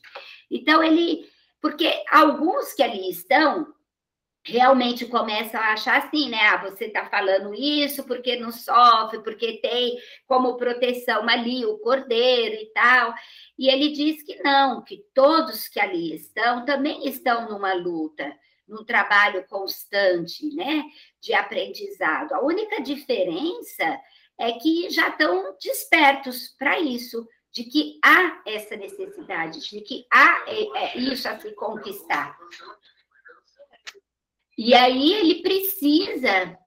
Então, 0.52 0.84
ele, 0.84 1.26
porque 1.62 2.04
alguns 2.10 2.74
que 2.74 2.84
ali 2.84 3.10
estão 3.10 3.74
realmente 4.48 5.06
começam 5.06 5.60
a 5.60 5.74
achar 5.74 5.98
assim, 5.98 6.30
né? 6.30 6.40
Ah, 6.40 6.58
você 6.58 6.86
está 6.86 7.06
falando 7.06 7.54
isso 7.54 8.06
porque 8.06 8.38
não 8.38 8.52
sofre, 8.52 9.22
porque 9.22 9.60
tem 9.62 9.98
como 10.26 10.56
proteção 10.56 11.28
ali 11.28 11.66
o 11.66 11.78
cordeiro 11.80 12.56
e 12.56 12.72
tal. 12.74 13.14
E 13.58 13.70
ele 13.70 13.92
diz 13.92 14.24
que 14.24 14.42
não, 14.42 14.84
que 14.84 15.04
todos 15.14 15.68
que 15.68 15.80
ali 15.80 16.16
estão 16.16 16.64
também 16.66 17.08
estão 17.08 17.50
numa 17.50 17.74
luta, 17.74 18.34
num 18.66 18.86
trabalho 18.86 19.46
constante, 19.48 20.54
né? 20.56 20.84
De 21.22 21.34
aprendizado. 21.34 22.34
A 22.34 22.42
única 22.42 22.82
diferença 22.82 24.00
é 24.40 24.54
que 24.54 24.90
já 24.90 25.10
estão 25.10 25.56
despertos 25.62 26.50
para 26.58 26.80
isso, 26.80 27.28
de 27.52 27.64
que 27.64 28.00
há 28.04 28.42
essa 28.46 28.76
necessidade, 28.76 29.68
de 29.70 29.82
que 29.82 30.06
há 30.12 30.46
é, 30.48 30.78
é, 30.78 30.98
isso 30.98 31.28
a 31.28 31.40
se 31.40 31.54
conquistar. 31.56 32.38
E 34.58 34.74
aí 34.74 35.14
ele 35.14 35.42
precisa 35.42 36.58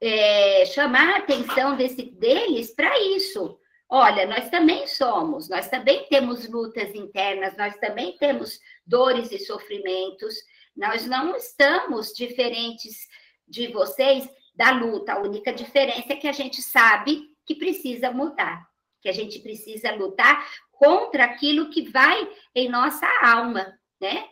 é, 0.00 0.66
chamar 0.66 1.08
a 1.14 1.18
atenção 1.18 1.76
desse, 1.76 2.02
deles 2.02 2.74
para 2.74 2.98
isso. 3.00 3.58
Olha, 3.90 4.26
nós 4.26 4.50
também 4.50 4.86
somos, 4.86 5.48
nós 5.48 5.68
também 5.68 6.06
temos 6.10 6.46
lutas 6.46 6.94
internas, 6.94 7.56
nós 7.56 7.74
também 7.78 8.16
temos 8.18 8.60
dores 8.86 9.32
e 9.32 9.38
sofrimentos, 9.38 10.34
nós 10.76 11.06
não 11.06 11.34
estamos 11.34 12.12
diferentes 12.12 13.08
de 13.46 13.68
vocês 13.68 14.28
da 14.58 14.72
luta. 14.72 15.12
A 15.12 15.20
única 15.20 15.52
diferença 15.52 16.12
é 16.12 16.16
que 16.16 16.26
a 16.26 16.32
gente 16.32 16.60
sabe 16.60 17.22
que 17.46 17.54
precisa 17.54 18.10
mudar, 18.10 18.68
que 19.00 19.08
a 19.08 19.12
gente 19.12 19.38
precisa 19.38 19.94
lutar 19.94 20.44
contra 20.72 21.24
aquilo 21.24 21.70
que 21.70 21.88
vai 21.88 22.28
em 22.54 22.68
nossa 22.68 23.06
alma, 23.22 23.72
né? 24.00 24.26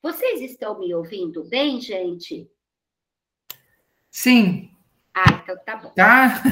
Vocês 0.00 0.40
estão 0.40 0.78
me 0.78 0.94
ouvindo 0.94 1.42
bem, 1.44 1.80
gente? 1.80 2.48
Sim. 4.10 4.70
Ah, 5.12 5.40
então 5.42 5.56
tá 5.64 5.76
bom. 5.76 5.90
Tá, 5.90 6.42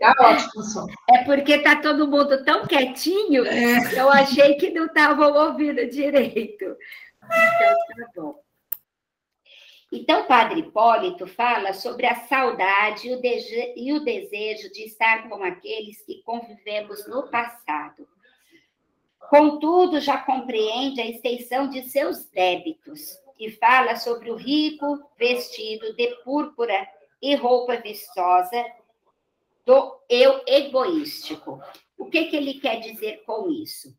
tá 0.00 0.14
ótimo. 0.20 0.62
Som. 0.62 0.86
É 1.08 1.24
porque 1.24 1.58
tá 1.58 1.76
todo 1.76 2.08
mundo 2.08 2.44
tão 2.44 2.66
quietinho, 2.66 3.44
é. 3.46 4.00
eu 4.00 4.08
achei 4.10 4.54
que 4.54 4.70
não 4.70 4.86
estavam 4.86 5.32
ouvindo 5.32 5.88
direito. 5.88 6.64
Então 6.64 7.76
tá 7.96 8.10
bom. 8.16 8.49
Então, 9.92 10.24
Padre 10.24 10.60
Hipólito 10.60 11.26
fala 11.26 11.72
sobre 11.72 12.06
a 12.06 12.14
saudade 12.14 13.08
e 13.08 13.92
o, 13.92 14.00
desejo 14.00 14.70
de 14.70 14.84
estar 14.84 15.28
com 15.28 15.42
aqueles 15.42 16.00
que 16.02 16.22
convivemos 16.22 17.08
no 17.08 17.28
passado. 17.28 18.06
Contudo, 19.18 20.00
já 20.00 20.18
compreende 20.18 21.00
a 21.00 21.06
extensão 21.06 21.68
de 21.68 21.82
seus 21.82 22.24
débitos 22.26 23.18
e 23.38 23.50
fala 23.50 23.96
sobre 23.96 24.30
o 24.30 24.36
rico 24.36 25.00
vestido 25.18 25.92
de 25.96 26.08
púrpura 26.24 26.88
e 27.20 27.34
roupa 27.34 27.76
vistosa 27.76 28.64
do 29.66 30.00
eu 30.08 30.42
egoístico. 30.46 31.60
O 31.98 32.06
que, 32.06 32.26
que 32.26 32.36
ele 32.36 32.54
quer 32.54 32.80
dizer 32.80 33.24
com 33.24 33.50
isso? 33.50 33.92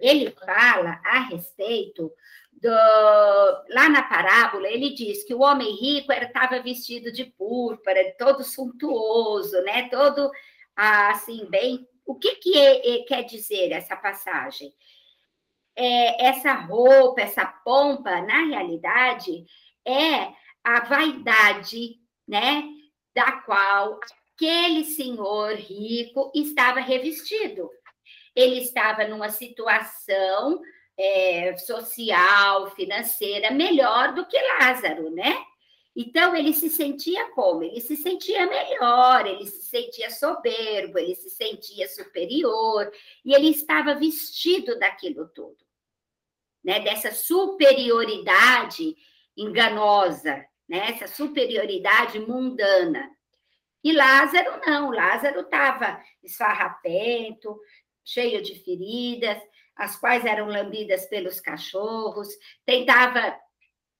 Ele 0.00 0.30
fala 0.30 1.00
a 1.04 1.20
respeito 1.28 2.12
do, 2.62 2.68
lá 3.74 3.88
na 3.90 4.04
parábola, 4.04 4.68
ele 4.68 4.94
diz 4.94 5.24
que 5.24 5.34
o 5.34 5.40
homem 5.40 5.74
rico 5.74 6.12
estava 6.12 6.62
vestido 6.62 7.10
de 7.10 7.24
púrpura, 7.24 8.14
todo 8.16 8.44
suntuoso, 8.44 9.60
né? 9.62 9.88
Todo 9.88 10.30
assim, 10.76 11.44
bem 11.50 11.86
o 12.04 12.14
que, 12.14 12.36
que 12.36 12.56
é, 12.56 12.96
é, 12.96 13.04
quer 13.04 13.22
dizer 13.24 13.72
essa 13.72 13.96
passagem? 13.96 14.72
É, 15.74 16.26
essa 16.26 16.52
roupa, 16.52 17.20
essa 17.20 17.46
pompa, 17.46 18.20
na 18.20 18.44
realidade, 18.44 19.44
é 19.86 20.32
a 20.62 20.80
vaidade, 20.80 21.98
né, 22.26 22.64
da 23.14 23.32
qual 23.42 23.98
aquele 24.34 24.84
senhor 24.84 25.54
rico 25.54 26.30
estava 26.34 26.80
revestido. 26.80 27.70
Ele 28.34 28.58
estava 28.60 29.06
numa 29.06 29.28
situação 29.28 30.60
é, 31.02 31.56
social, 31.56 32.70
financeira 32.76 33.50
melhor 33.50 34.14
do 34.14 34.24
que 34.26 34.38
Lázaro, 34.40 35.10
né? 35.10 35.36
Então, 35.94 36.34
ele 36.34 36.54
se 36.54 36.70
sentia 36.70 37.28
como? 37.30 37.64
Ele 37.64 37.80
se 37.80 37.96
sentia 37.96 38.46
melhor, 38.46 39.26
ele 39.26 39.46
se 39.46 39.62
sentia 39.62 40.10
soberbo, 40.10 40.98
ele 40.98 41.14
se 41.14 41.28
sentia 41.28 41.86
superior, 41.88 42.90
e 43.24 43.34
ele 43.34 43.48
estava 43.48 43.94
vestido 43.94 44.78
daquilo 44.78 45.28
tudo, 45.28 45.58
né? 46.64 46.80
dessa 46.80 47.10
superioridade 47.12 48.96
enganosa, 49.36 50.46
né? 50.66 50.90
essa 50.90 51.06
superioridade 51.08 52.18
mundana. 52.20 53.10
E 53.84 53.92
Lázaro 53.92 54.60
não, 54.64 54.90
Lázaro 54.90 55.40
estava 55.40 56.00
esfarrapento, 56.22 57.58
cheio 58.04 58.40
de 58.40 58.54
feridas, 58.60 59.38
as 59.82 59.96
quais 59.96 60.24
eram 60.24 60.46
lambidas 60.46 61.06
pelos 61.06 61.40
cachorros, 61.40 62.28
tentava 62.64 63.36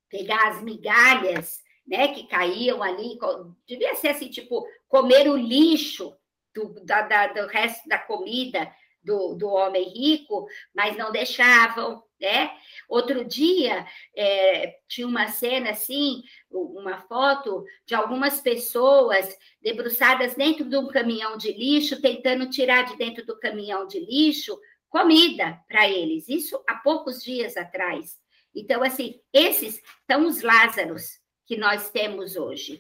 pegar 0.09 0.51
as 0.51 0.62
migalhas 0.62 1.59
né, 1.85 2.07
que 2.14 2.29
caíam 2.29 2.81
ali, 2.81 3.18
devia 3.66 3.92
ser 3.97 4.11
assim, 4.11 4.29
tipo, 4.29 4.64
comer 4.88 5.29
o 5.29 5.37
lixo 5.37 6.16
do, 6.55 6.73
da, 6.85 7.03
da, 7.03 7.27
do 7.27 7.49
resto 7.49 7.88
da 7.88 7.99
comida 7.99 8.73
do, 9.03 9.35
do 9.35 9.49
homem 9.49 9.88
rico, 9.88 10.47
mas 10.73 10.97
não 10.97 11.11
deixavam, 11.11 12.01
né? 12.21 12.53
Outro 12.88 13.25
dia, 13.25 13.85
é, 14.16 14.77
tinha 14.87 15.09
uma 15.09 15.27
cena 15.27 15.71
assim, 15.71 16.23
uma 16.49 17.01
foto 17.09 17.64
de 17.85 17.97
algumas 17.97 18.40
pessoas 18.40 19.37
debruçadas 19.61 20.37
dentro 20.37 20.64
de 20.64 20.77
um 20.77 20.87
caminhão 20.87 21.37
de 21.37 21.53
lixo, 21.53 22.01
tentando 22.01 22.49
tirar 22.49 22.83
de 22.85 22.97
dentro 22.97 23.27
do 23.27 23.37
caminhão 23.40 23.88
de 23.88 23.99
lixo 23.99 24.57
comida 24.93 25.59
para 25.67 25.89
eles, 25.89 26.29
isso 26.29 26.63
há 26.69 26.75
poucos 26.75 27.25
dias 27.25 27.57
atrás. 27.57 28.21
Então, 28.55 28.83
assim, 28.83 29.19
esses 29.33 29.83
são 30.07 30.27
os 30.27 30.43
Lázaros, 30.43 31.19
que 31.47 31.57
nós 31.57 31.89
temos 31.89 32.37
hoje, 32.37 32.79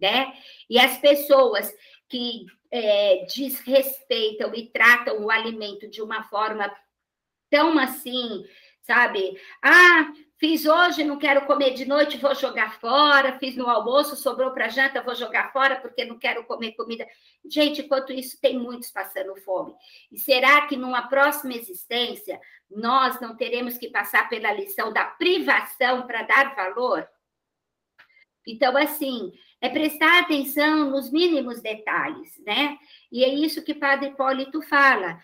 né? 0.00 0.32
E 0.70 0.78
as 0.78 0.96
pessoas 0.96 1.70
que 2.08 2.46
é, 2.70 3.26
desrespeitam 3.26 4.54
e 4.54 4.70
tratam 4.70 5.22
o 5.22 5.30
alimento 5.30 5.86
de 5.86 6.00
uma 6.00 6.24
forma 6.24 6.74
tão 7.50 7.78
assim, 7.78 8.42
sabe? 8.80 9.38
Ah, 9.62 10.10
Fiz 10.40 10.64
hoje, 10.64 11.04
não 11.04 11.18
quero 11.18 11.44
comer 11.44 11.74
de 11.74 11.84
noite, 11.84 12.16
vou 12.16 12.34
jogar 12.34 12.80
fora. 12.80 13.38
Fiz 13.38 13.54
no 13.56 13.68
almoço, 13.68 14.16
sobrou 14.16 14.52
para 14.52 14.70
janta, 14.70 15.02
vou 15.02 15.14
jogar 15.14 15.52
fora 15.52 15.76
porque 15.76 16.02
não 16.02 16.18
quero 16.18 16.42
comer 16.44 16.72
comida. 16.72 17.06
Gente, 17.44 17.82
enquanto 17.82 18.10
isso, 18.10 18.40
tem 18.40 18.58
muitos 18.58 18.90
passando 18.90 19.36
fome. 19.36 19.74
E 20.10 20.18
será 20.18 20.66
que 20.66 20.78
numa 20.78 21.08
próxima 21.08 21.52
existência 21.52 22.40
nós 22.70 23.20
não 23.20 23.36
teremos 23.36 23.76
que 23.76 23.90
passar 23.90 24.30
pela 24.30 24.50
lição 24.50 24.90
da 24.90 25.04
privação 25.04 26.06
para 26.06 26.22
dar 26.22 26.54
valor? 26.56 27.06
Então, 28.46 28.74
assim, 28.78 29.34
é 29.60 29.68
prestar 29.68 30.20
atenção 30.20 30.88
nos 30.88 31.12
mínimos 31.12 31.60
detalhes, 31.60 32.42
né? 32.46 32.78
E 33.12 33.22
é 33.22 33.28
isso 33.28 33.62
que 33.62 33.74
Padre 33.74 34.08
Hipólito 34.08 34.62
fala. 34.62 35.20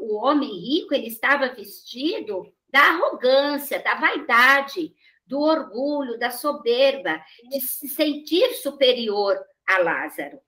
O 0.00 0.16
homem 0.16 0.58
rico, 0.58 0.94
ele 0.94 1.08
estava 1.08 1.48
vestido 1.48 2.50
da 2.70 2.80
arrogância, 2.80 3.82
da 3.82 3.94
vaidade, 3.94 4.94
do 5.26 5.40
orgulho, 5.40 6.18
da 6.18 6.30
soberba, 6.30 7.22
de 7.48 7.60
se 7.60 7.88
sentir 7.88 8.54
superior 8.54 9.38
a 9.66 9.78
Lázaro. 9.78 10.40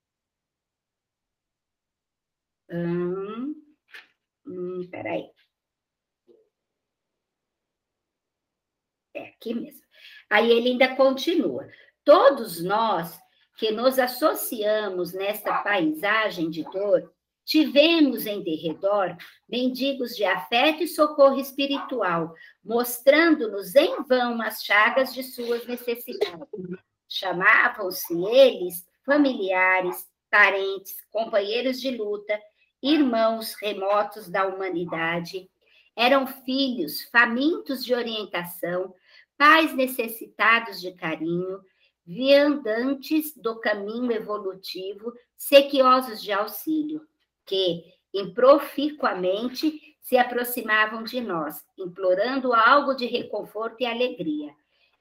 Hum, 2.70 3.54
hum, 4.46 4.88
peraí. 4.90 5.30
É 9.14 9.28
aqui 9.28 9.54
mesmo. 9.54 9.82
Aí 10.28 10.50
ele 10.50 10.70
ainda 10.70 10.94
continua. 10.94 11.68
Todos 12.04 12.62
nós 12.62 13.20
que 13.56 13.70
nos 13.70 13.98
associamos 13.98 15.12
nesta 15.12 15.62
paisagem 15.62 16.48
de 16.48 16.62
dor, 16.64 17.12
Tivemos 17.50 18.26
em 18.26 18.44
derredor 18.44 19.16
mendigos 19.48 20.14
de 20.14 20.24
afeto 20.24 20.84
e 20.84 20.86
socorro 20.86 21.36
espiritual, 21.36 22.32
mostrando-nos 22.62 23.74
em 23.74 24.04
vão 24.04 24.40
as 24.40 24.62
chagas 24.62 25.12
de 25.12 25.24
suas 25.24 25.66
necessidades. 25.66 26.46
Chamavam-se 27.08 28.14
eles 28.24 28.86
familiares, 29.04 30.08
parentes, 30.30 30.94
companheiros 31.10 31.80
de 31.80 31.90
luta, 31.90 32.40
irmãos 32.80 33.56
remotos 33.60 34.30
da 34.30 34.46
humanidade. 34.46 35.50
Eram 35.96 36.28
filhos 36.28 37.02
famintos 37.10 37.84
de 37.84 37.92
orientação, 37.92 38.94
pais 39.36 39.74
necessitados 39.74 40.80
de 40.80 40.92
carinho, 40.92 41.60
viandantes 42.06 43.36
do 43.36 43.58
caminho 43.58 44.12
evolutivo, 44.12 45.12
sequiosos 45.36 46.22
de 46.22 46.30
auxílio 46.30 47.09
que 47.46 47.84
improficuamente 48.12 49.96
se 50.00 50.16
aproximavam 50.16 51.04
de 51.04 51.20
nós, 51.20 51.64
implorando 51.78 52.52
algo 52.52 52.94
de 52.94 53.06
reconforto 53.06 53.80
e 53.80 53.86
alegria. 53.86 54.54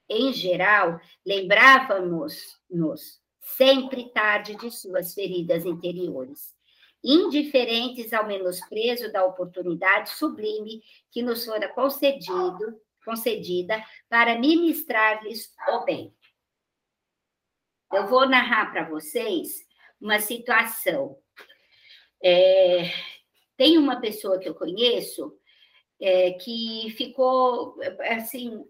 Em 0.08 0.32
geral, 0.32 1.00
lembrávamos-nos 1.24 3.20
sempre 3.40 4.10
tarde 4.10 4.54
de 4.56 4.70
suas 4.70 5.14
feridas 5.14 5.64
interiores, 5.64 6.54
indiferentes 7.02 8.12
ao 8.12 8.26
menosprezo 8.26 9.10
da 9.10 9.24
oportunidade 9.24 10.10
sublime 10.10 10.82
que 11.10 11.22
nos 11.22 11.44
fora 11.44 11.68
concedido, 11.68 12.80
concedida 13.04 13.82
para 14.08 14.38
ministrar-lhes 14.38 15.52
o 15.68 15.84
bem. 15.84 16.14
Eu 17.92 18.06
vou 18.06 18.28
narrar 18.28 18.70
para 18.70 18.88
vocês 18.88 19.66
uma 20.00 20.20
situação 20.20 21.19
é, 22.22 22.90
tem 23.56 23.78
uma 23.78 24.00
pessoa 24.00 24.38
que 24.38 24.48
eu 24.48 24.54
conheço 24.54 25.36
é, 26.00 26.32
que 26.32 26.94
ficou 26.96 27.76
assim 28.00 28.64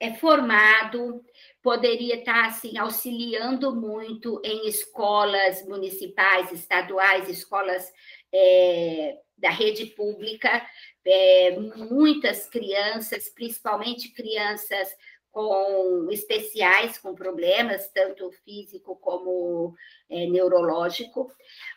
é 0.00 0.14
formado, 0.14 1.22
poderia 1.62 2.16
estar 2.16 2.46
assim 2.46 2.78
auxiliando 2.78 3.76
muito 3.76 4.40
em 4.42 4.66
escolas 4.66 5.62
municipais, 5.68 6.50
estaduais, 6.50 7.28
escolas 7.28 7.92
é, 8.32 9.18
da 9.36 9.50
rede 9.50 9.86
pública, 9.86 10.66
é, 11.04 11.58
muitas 11.58 12.48
crianças, 12.48 13.28
principalmente 13.28 14.12
crianças 14.14 14.88
com 15.30 16.08
especiais, 16.10 16.98
com 16.98 17.14
problemas, 17.14 17.88
tanto 17.92 18.30
físico 18.44 18.96
como 18.96 19.74
é, 20.08 20.26
neurológico, 20.26 21.32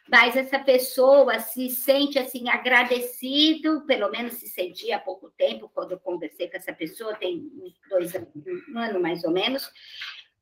mas 0.10 0.36
essa 0.36 0.60
pessoa 0.60 1.40
se 1.40 1.70
sente 1.70 2.18
assim 2.18 2.50
agradecido, 2.50 3.86
pelo 3.86 4.10
menos 4.10 4.36
se 4.36 4.48
sentia 4.48 4.98
há 4.98 5.00
pouco 5.00 5.30
tempo, 5.32 5.70
quando 5.74 5.92
eu 5.92 6.00
conversei 6.00 6.50
com 6.50 6.58
essa 6.58 6.74
pessoa, 6.74 7.16
tem 7.16 7.52
dois 7.90 8.12
um 8.16 8.78
ano 8.80 9.00
mais 9.00 9.24
ou 9.24 9.32
menos, 9.32 9.70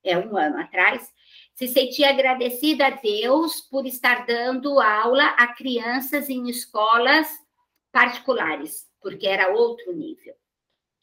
é 0.04 0.18
um 0.18 0.38
ano 0.38 0.58
atrás, 0.60 1.12
se 1.54 1.68
sentia 1.68 2.10
agradecida 2.10 2.88
a 2.88 2.90
Deus 2.92 3.62
por 3.62 3.86
estar 3.86 4.26
dando 4.26 4.80
aula 4.80 5.26
a 5.38 5.54
crianças 5.54 6.30
em 6.30 6.50
escolas 6.50 7.28
particulares, 7.92 8.90
porque 9.02 9.28
era 9.28 9.50
outro 9.50 9.94
nível. 9.94 10.34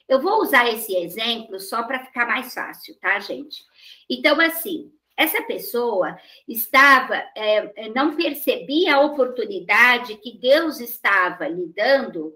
Eu 0.09 0.21
vou 0.21 0.40
usar 0.40 0.68
esse 0.68 0.97
exemplo 0.97 1.61
só 1.61 1.83
para 1.83 2.05
ficar 2.05 2.27
mais 2.27 2.55
fácil, 2.55 2.99
tá, 2.99 3.18
gente? 3.18 3.62
Então, 4.09 4.40
assim, 4.40 4.90
essa 5.16 5.42
pessoa 5.42 6.16
estava, 6.47 7.16
é, 7.35 7.88
não 7.94 8.16
percebia 8.16 8.97
a 8.97 9.01
oportunidade 9.01 10.16
que 10.16 10.38
Deus 10.38 10.81
estava 10.81 11.47
lhe 11.49 11.66
dando 11.75 12.35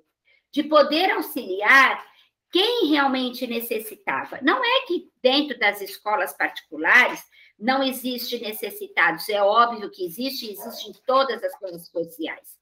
de 0.50 0.64
poder 0.64 1.10
auxiliar 1.12 2.04
quem 2.50 2.88
realmente 2.88 3.46
necessitava. 3.46 4.38
Não 4.42 4.62
é 4.62 4.86
que 4.86 5.08
dentro 5.22 5.58
das 5.58 5.80
escolas 5.80 6.36
particulares 6.36 7.24
não 7.58 7.82
existe 7.82 8.38
necessitados, 8.38 9.28
é 9.28 9.40
óbvio 9.40 9.90
que 9.90 10.04
existe, 10.04 10.50
existe 10.50 10.90
em 10.90 10.92
todas 11.06 11.42
as 11.42 11.56
coisas 11.58 11.88
sociais. 11.88 12.60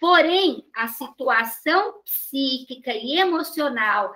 Porém, 0.00 0.66
a 0.74 0.88
situação 0.88 2.02
psíquica 2.04 2.92
e 2.92 3.20
emocional 3.20 4.12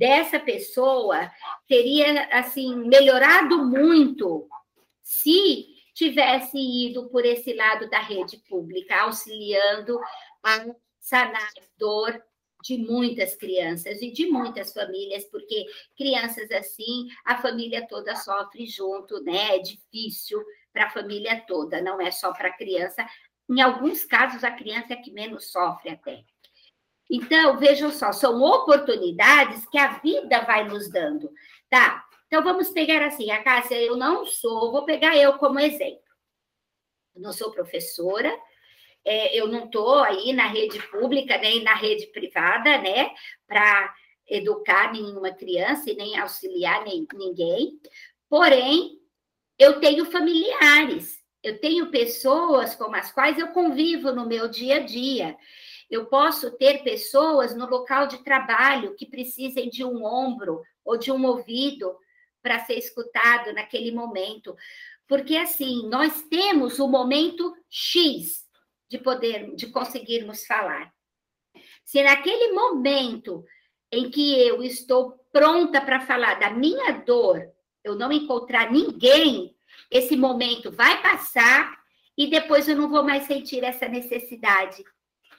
dessa 0.00 0.40
pessoa 0.40 1.30
teria 1.68 2.24
assim 2.32 2.74
melhorado 2.74 3.66
muito 3.66 4.48
se 5.02 5.66
tivesse 5.94 6.56
ido 6.56 7.10
por 7.10 7.26
esse 7.26 7.52
lado 7.52 7.90
da 7.90 8.00
rede 8.00 8.38
pública, 8.48 9.02
auxiliando 9.02 10.00
a 10.42 10.64
sanar 10.98 11.42
a 11.42 11.62
dor 11.76 12.18
de 12.62 12.78
muitas 12.78 13.36
crianças 13.36 14.00
e 14.00 14.10
de 14.10 14.26
muitas 14.26 14.72
famílias, 14.72 15.24
porque 15.26 15.66
crianças 15.98 16.50
assim, 16.50 17.08
a 17.22 17.36
família 17.36 17.86
toda 17.86 18.16
sofre 18.16 18.66
junto, 18.66 19.22
né? 19.22 19.56
É 19.56 19.58
difícil 19.58 20.42
para 20.72 20.86
a 20.86 20.90
família 20.90 21.44
toda, 21.46 21.82
não 21.82 22.00
é 22.00 22.10
só 22.10 22.32
para 22.32 22.48
a 22.48 22.56
criança. 22.56 23.06
Em 23.50 23.60
alguns 23.60 24.06
casos, 24.06 24.44
a 24.44 24.50
criança 24.50 24.94
é 24.94 24.96
que 24.96 25.10
menos 25.10 25.52
sofre 25.52 25.90
até. 25.90 26.24
Então, 27.10 27.58
vejam 27.58 27.90
só, 27.90 28.12
são 28.12 28.40
oportunidades 28.40 29.66
que 29.66 29.76
a 29.76 29.98
vida 29.98 30.42
vai 30.42 30.68
nos 30.68 30.88
dando, 30.88 31.28
tá? 31.68 32.06
Então, 32.28 32.44
vamos 32.44 32.70
pegar 32.70 33.04
assim, 33.04 33.32
a 33.32 33.42
Cássia, 33.42 33.74
eu 33.82 33.96
não 33.96 34.24
sou, 34.24 34.70
vou 34.70 34.84
pegar 34.84 35.16
eu 35.16 35.36
como 35.36 35.58
exemplo. 35.58 35.98
Eu 37.16 37.22
não 37.22 37.32
sou 37.32 37.50
professora, 37.50 38.32
é, 39.04 39.36
eu 39.36 39.48
não 39.48 39.64
estou 39.64 39.98
aí 39.98 40.32
na 40.32 40.46
rede 40.46 40.80
pública, 40.88 41.36
nem 41.38 41.64
na 41.64 41.74
rede 41.74 42.06
privada, 42.06 42.78
né, 42.78 43.10
para 43.48 43.92
educar 44.28 44.92
nenhuma 44.92 45.32
criança 45.32 45.90
e 45.90 45.96
nem 45.96 46.16
auxiliar 46.16 46.84
nem, 46.84 47.04
ninguém. 47.14 47.80
Porém, 48.28 49.00
eu 49.58 49.80
tenho 49.80 50.04
familiares, 50.04 51.18
eu 51.42 51.60
tenho 51.60 51.90
pessoas 51.90 52.76
com 52.76 52.94
as 52.94 53.10
quais 53.10 53.38
eu 53.38 53.48
convivo 53.48 54.12
no 54.12 54.26
meu 54.26 54.48
dia 54.48 54.76
a 54.76 54.80
dia. 54.80 55.36
Eu 55.90 56.06
posso 56.06 56.52
ter 56.52 56.84
pessoas 56.84 57.54
no 57.54 57.66
local 57.66 58.06
de 58.06 58.22
trabalho 58.22 58.94
que 58.94 59.04
precisem 59.04 59.68
de 59.68 59.84
um 59.84 60.04
ombro 60.04 60.62
ou 60.84 60.96
de 60.96 61.10
um 61.10 61.26
ouvido 61.26 61.96
para 62.40 62.64
ser 62.64 62.78
escutado 62.78 63.52
naquele 63.52 63.90
momento. 63.90 64.56
Porque 65.08 65.36
assim, 65.36 65.88
nós 65.88 66.22
temos 66.30 66.78
o 66.78 66.86
momento 66.86 67.52
X 67.68 68.46
de 68.88 68.98
poder 68.98 69.54
de 69.56 69.66
conseguirmos 69.66 70.46
falar. 70.46 70.92
Se 71.84 72.00
naquele 72.02 72.52
momento 72.52 73.44
em 73.90 74.08
que 74.08 74.40
eu 74.40 74.62
estou 74.62 75.18
pronta 75.32 75.80
para 75.80 76.00
falar 76.00 76.38
da 76.38 76.50
minha 76.50 76.92
dor, 76.92 77.50
eu 77.82 77.96
não 77.96 78.12
encontrar 78.12 78.70
ninguém, 78.70 79.56
esse 79.90 80.16
momento 80.16 80.70
vai 80.70 81.02
passar 81.02 81.80
e 82.16 82.28
depois 82.28 82.68
eu 82.68 82.76
não 82.76 82.88
vou 82.88 83.02
mais 83.02 83.24
sentir 83.24 83.64
essa 83.64 83.88
necessidade 83.88 84.84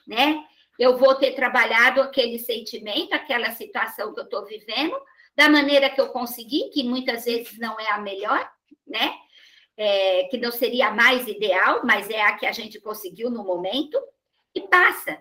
né? 0.06 0.44
Eu 0.78 0.96
vou 0.96 1.14
ter 1.14 1.32
trabalhado 1.32 2.00
aquele 2.00 2.38
sentimento, 2.38 3.12
aquela 3.12 3.50
situação 3.52 4.12
que 4.12 4.20
eu 4.20 4.24
estou 4.24 4.44
vivendo, 4.44 4.96
da 5.36 5.48
maneira 5.48 5.90
que 5.90 6.00
eu 6.00 6.08
consegui, 6.08 6.70
que 6.70 6.82
muitas 6.82 7.24
vezes 7.24 7.58
não 7.58 7.78
é 7.78 7.90
a 7.90 7.98
melhor, 7.98 8.50
né? 8.86 9.14
É, 9.76 10.24
que 10.24 10.36
não 10.38 10.52
seria 10.52 10.88
a 10.88 10.94
mais 10.94 11.26
ideal, 11.26 11.80
mas 11.84 12.10
é 12.10 12.20
a 12.22 12.36
que 12.36 12.46
a 12.46 12.52
gente 12.52 12.80
conseguiu 12.80 13.30
no 13.30 13.44
momento, 13.44 13.98
e 14.54 14.60
passa. 14.60 15.18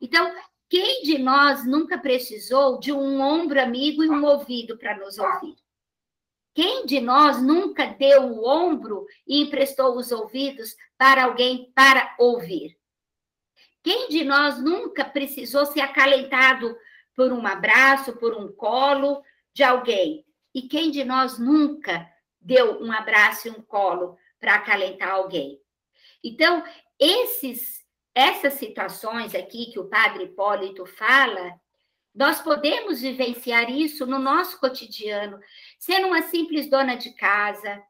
Então, 0.00 0.30
Quem 0.72 1.02
de 1.02 1.18
nós 1.18 1.66
nunca 1.66 1.98
precisou 1.98 2.80
de 2.80 2.94
um 2.94 3.20
ombro 3.20 3.60
amigo 3.60 4.02
e 4.02 4.08
um 4.08 4.24
ouvido 4.24 4.78
para 4.78 4.96
nos 4.96 5.18
ouvir? 5.18 5.54
Quem 6.54 6.86
de 6.86 6.98
nós 6.98 7.42
nunca 7.42 7.84
deu 7.84 8.22
o 8.22 8.48
ombro 8.48 9.04
e 9.26 9.42
emprestou 9.42 9.94
os 9.98 10.10
ouvidos 10.10 10.74
para 10.96 11.24
alguém 11.24 11.70
para 11.74 12.16
ouvir? 12.18 12.74
Quem 13.82 14.08
de 14.08 14.24
nós 14.24 14.62
nunca 14.62 15.04
precisou 15.04 15.66
ser 15.66 15.80
acalentado 15.80 16.76
por 17.14 17.32
um 17.32 17.46
abraço, 17.46 18.16
por 18.16 18.34
um 18.34 18.50
colo 18.52 19.22
de 19.52 19.62
alguém? 19.62 20.24
E 20.54 20.62
quem 20.62 20.90
de 20.90 21.04
nós 21.04 21.38
nunca 21.38 22.08
deu 22.40 22.80
um 22.82 22.92
abraço 22.92 23.48
e 23.48 23.50
um 23.50 23.62
colo 23.62 24.16
para 24.40 24.54
acalentar 24.54 25.10
alguém? 25.10 25.60
Então, 26.22 26.62
esses 26.98 27.82
essas 28.14 28.54
situações 28.54 29.34
aqui 29.34 29.66
que 29.72 29.78
o 29.78 29.88
padre 29.88 30.24
Hipólito 30.24 30.84
fala, 30.84 31.58
nós 32.14 32.40
podemos 32.42 33.00
vivenciar 33.00 33.70
isso 33.70 34.04
no 34.04 34.18
nosso 34.18 34.60
cotidiano, 34.60 35.40
sendo 35.78 36.08
uma 36.08 36.22
simples 36.22 36.68
dona 36.68 36.94
de 36.94 37.12
casa, 37.14 37.82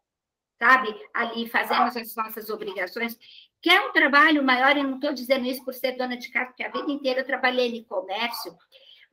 sabe? 0.58 0.94
Ali 1.12 1.48
fazendo 1.48 1.82
as 1.82 2.14
nossas 2.14 2.48
obrigações, 2.48 3.18
que 3.62 3.70
é 3.70 3.80
um 3.80 3.92
trabalho 3.92 4.42
maior, 4.42 4.76
e 4.76 4.82
não 4.82 4.96
estou 4.96 5.12
dizendo 5.12 5.46
isso 5.46 5.64
por 5.64 5.72
ser 5.72 5.92
dona 5.92 6.16
de 6.16 6.28
casa, 6.30 6.46
porque 6.46 6.64
a 6.64 6.70
vida 6.70 6.90
inteira 6.90 7.20
eu 7.20 7.26
trabalhei 7.26 7.68
em 7.68 7.84
comércio, 7.84 8.56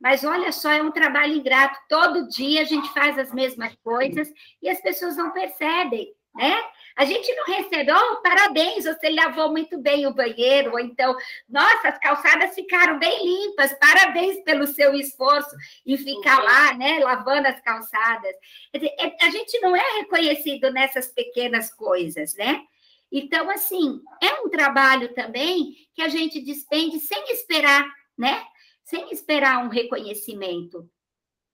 mas 0.00 0.24
olha 0.24 0.50
só, 0.50 0.70
é 0.72 0.82
um 0.82 0.90
trabalho 0.90 1.34
ingrato. 1.34 1.78
Todo 1.88 2.26
dia 2.28 2.62
a 2.62 2.64
gente 2.64 2.92
faz 2.92 3.18
as 3.18 3.32
mesmas 3.32 3.76
coisas 3.84 4.32
e 4.60 4.68
as 4.68 4.80
pessoas 4.80 5.16
não 5.16 5.30
percebem, 5.30 6.12
né? 6.34 6.56
A 6.96 7.04
gente 7.04 7.32
não 7.34 7.44
recebe, 7.44 7.92
oh, 7.92 8.22
parabéns, 8.22 8.84
você 8.84 9.10
lavou 9.10 9.50
muito 9.50 9.78
bem 9.78 10.06
o 10.06 10.14
banheiro, 10.14 10.72
ou 10.72 10.80
então, 10.80 11.16
nossa, 11.48 11.88
as 11.88 11.98
calçadas 11.98 12.54
ficaram 12.54 12.98
bem 12.98 13.24
limpas, 13.24 13.72
parabéns 13.74 14.42
pelo 14.42 14.66
seu 14.66 14.94
esforço 14.94 15.54
em 15.86 15.96
ficar 15.96 16.42
lá, 16.42 16.74
né, 16.74 16.98
lavando 16.98 17.46
as 17.46 17.60
calçadas. 17.60 18.34
Dizer, 18.74 18.94
é, 18.98 19.16
a 19.24 19.30
gente 19.30 19.60
não 19.60 19.76
é 19.76 19.98
reconhecido 20.00 20.70
nessas 20.72 21.08
pequenas 21.08 21.72
coisas, 21.72 22.34
né? 22.34 22.62
Então, 23.12 23.50
assim, 23.50 24.00
é 24.22 24.40
um 24.40 24.48
trabalho 24.48 25.12
também 25.14 25.74
que 25.94 26.02
a 26.02 26.08
gente 26.08 26.40
despende 26.40 27.00
sem 27.00 27.32
esperar, 27.32 27.86
né? 28.16 28.44
Sem 28.84 29.12
esperar 29.12 29.64
um 29.64 29.68
reconhecimento 29.68 30.88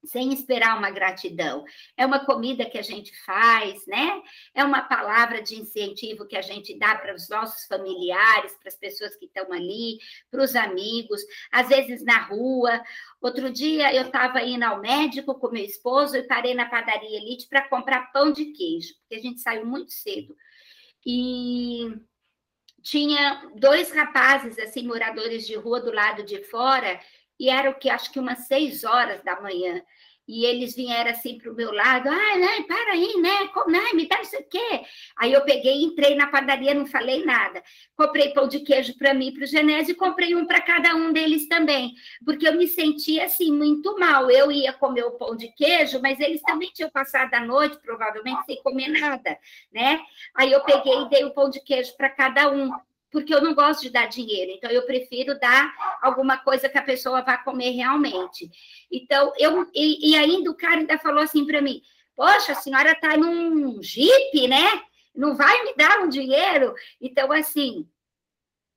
sem 0.06 0.32
esperar 0.32 0.78
uma 0.78 0.90
gratidão. 0.90 1.64
É 1.96 2.06
uma 2.06 2.24
comida 2.24 2.64
que 2.64 2.78
a 2.78 2.82
gente 2.82 3.12
faz, 3.24 3.86
né? 3.86 4.22
É 4.54 4.64
uma 4.64 4.82
palavra 4.82 5.42
de 5.42 5.56
incentivo 5.56 6.26
que 6.26 6.36
a 6.36 6.42
gente 6.42 6.78
dá 6.78 6.94
para 6.94 7.14
os 7.14 7.28
nossos 7.28 7.66
familiares, 7.66 8.54
para 8.54 8.68
as 8.68 8.76
pessoas 8.76 9.16
que 9.16 9.26
estão 9.26 9.52
ali, 9.52 9.98
para 10.30 10.42
os 10.42 10.54
amigos, 10.54 11.20
às 11.52 11.68
vezes 11.68 12.04
na 12.04 12.22
rua. 12.26 12.82
Outro 13.20 13.50
dia 13.50 13.94
eu 13.94 14.06
estava 14.06 14.42
indo 14.42 14.62
ao 14.62 14.80
médico 14.80 15.34
com 15.34 15.50
meu 15.50 15.64
esposo 15.64 16.16
e 16.16 16.22
parei 16.22 16.54
na 16.54 16.66
padaria 16.66 17.18
Elite 17.18 17.48
para 17.48 17.68
comprar 17.68 18.12
pão 18.12 18.32
de 18.32 18.46
queijo, 18.46 18.94
porque 19.00 19.16
a 19.16 19.20
gente 19.20 19.40
saiu 19.40 19.66
muito 19.66 19.92
cedo. 19.92 20.36
E 21.06 22.00
tinha 22.82 23.48
dois 23.54 23.92
rapazes, 23.92 24.58
assim, 24.58 24.84
moradores 24.86 25.46
de 25.46 25.54
rua 25.54 25.80
do 25.80 25.92
lado 25.92 26.24
de 26.24 26.42
fora, 26.42 27.00
e 27.38 27.48
era 27.48 27.70
o 27.70 27.78
que 27.78 27.88
acho 27.88 28.10
que 28.10 28.18
umas 28.18 28.46
seis 28.46 28.82
horas 28.82 29.22
da 29.22 29.40
manhã 29.40 29.80
e 30.28 30.44
eles 30.44 30.74
vieram 30.74 31.10
assim 31.10 31.38
para 31.38 31.50
o 31.50 31.54
meu 31.54 31.72
lado, 31.72 32.08
ah, 32.08 32.38
né, 32.38 32.62
para 32.66 32.92
aí, 32.92 33.20
né, 33.20 33.48
como, 33.48 33.70
né, 33.70 33.92
me 33.94 34.08
dá 34.08 34.20
isso 34.20 34.36
aqui. 34.36 34.58
Aí 35.16 35.32
eu 35.32 35.42
peguei, 35.42 35.82
entrei 35.82 36.14
na 36.14 36.26
padaria, 36.26 36.74
não 36.74 36.86
falei 36.86 37.24
nada. 37.24 37.62
Comprei 37.96 38.30
pão 38.30 38.48
de 38.48 38.60
queijo 38.60 38.96
para 38.98 39.14
mim 39.14 39.32
para 39.32 39.44
o 39.44 39.46
Genésio 39.46 39.92
e 39.92 39.96
comprei 39.96 40.34
um 40.34 40.46
para 40.46 40.60
cada 40.60 40.94
um 40.94 41.12
deles 41.12 41.48
também, 41.48 41.94
porque 42.24 42.46
eu 42.46 42.54
me 42.54 42.66
sentia 42.66 43.26
assim 43.26 43.52
muito 43.52 43.98
mal. 43.98 44.30
Eu 44.30 44.50
ia 44.50 44.72
comer 44.72 45.04
o 45.04 45.12
pão 45.12 45.36
de 45.36 45.48
queijo, 45.52 46.00
mas 46.02 46.18
eles 46.20 46.42
também 46.42 46.70
tinham 46.74 46.90
passado 46.90 47.32
a 47.34 47.40
noite, 47.40 47.78
provavelmente, 47.80 48.44
sem 48.46 48.62
comer 48.62 48.88
nada, 48.88 49.38
né? 49.72 50.00
Aí 50.34 50.52
eu 50.52 50.62
peguei 50.62 51.02
e 51.02 51.08
dei 51.08 51.24
o 51.24 51.32
pão 51.32 51.48
de 51.48 51.60
queijo 51.60 51.96
para 51.96 52.10
cada 52.10 52.50
um 52.50 52.70
porque 53.10 53.34
eu 53.34 53.40
não 53.40 53.54
gosto 53.54 53.82
de 53.82 53.90
dar 53.90 54.06
dinheiro, 54.06 54.52
então 54.52 54.70
eu 54.70 54.84
prefiro 54.84 55.38
dar 55.38 55.72
alguma 56.02 56.38
coisa 56.38 56.68
que 56.68 56.78
a 56.78 56.82
pessoa 56.82 57.22
vá 57.22 57.38
comer 57.38 57.70
realmente. 57.70 58.50
Então, 58.90 59.32
eu 59.38 59.68
e, 59.74 60.10
e 60.10 60.16
ainda 60.16 60.50
o 60.50 60.56
cara 60.56 60.78
ainda 60.78 60.98
falou 60.98 61.22
assim 61.22 61.46
para 61.46 61.62
mim: 61.62 61.80
Poxa, 62.14 62.52
a 62.52 62.56
senhora 62.56 62.92
está 62.92 63.16
num 63.16 63.82
jipe, 63.82 64.48
né? 64.48 64.82
Não 65.14 65.34
vai 65.34 65.64
me 65.64 65.74
dar 65.74 66.00
um 66.00 66.08
dinheiro? 66.08 66.74
Então, 67.00 67.32
assim, 67.32 67.88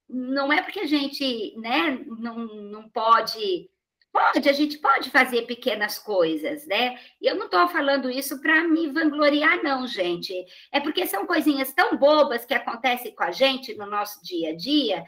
não 0.08 0.52
é 0.52 0.62
porque 0.62 0.82
a 0.82 0.88
gente 0.88 1.54
né, 1.58 2.04
não, 2.06 2.48
não 2.48 2.89
pode 2.89 3.70
Pode, 4.12 4.50
a 4.50 4.54
gente 4.54 4.80
pode 4.80 5.12
fazer 5.12 5.43
pequenas 5.43 6.00
coisas, 6.00 6.65
né? 6.65 7.00
E 7.22 7.28
eu 7.28 7.36
não 7.36 7.45
estou 7.45 7.67
falando 7.67 8.10
isso 8.10 8.41
para 8.41 8.67
me 8.67 8.88
vangloriar, 8.88 9.62
não, 9.63 9.86
gente. 9.86 10.34
É 10.72 10.80
porque 10.80 11.06
são 11.06 11.28
coisinhas 11.28 11.72
tão 11.74 11.95
bobas 11.95 12.43
que 12.43 12.54
acontecem 12.54 13.13
com 13.13 13.24
a 13.24 13.32
gente 13.32 13.76
no 13.76 13.86
nosso 13.86 14.24
dia 14.24 14.50
a 14.50 14.56
dia, 14.56 15.06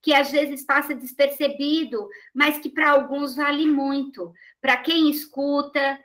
que 0.00 0.14
às 0.14 0.30
vezes 0.30 0.64
passa 0.64 0.94
despercebido, 0.94 2.08
mas 2.32 2.58
que 2.58 2.70
para 2.70 2.92
alguns 2.92 3.34
vale 3.34 3.66
muito. 3.66 4.32
Para 4.60 4.76
quem 4.76 5.10
escuta, 5.10 5.98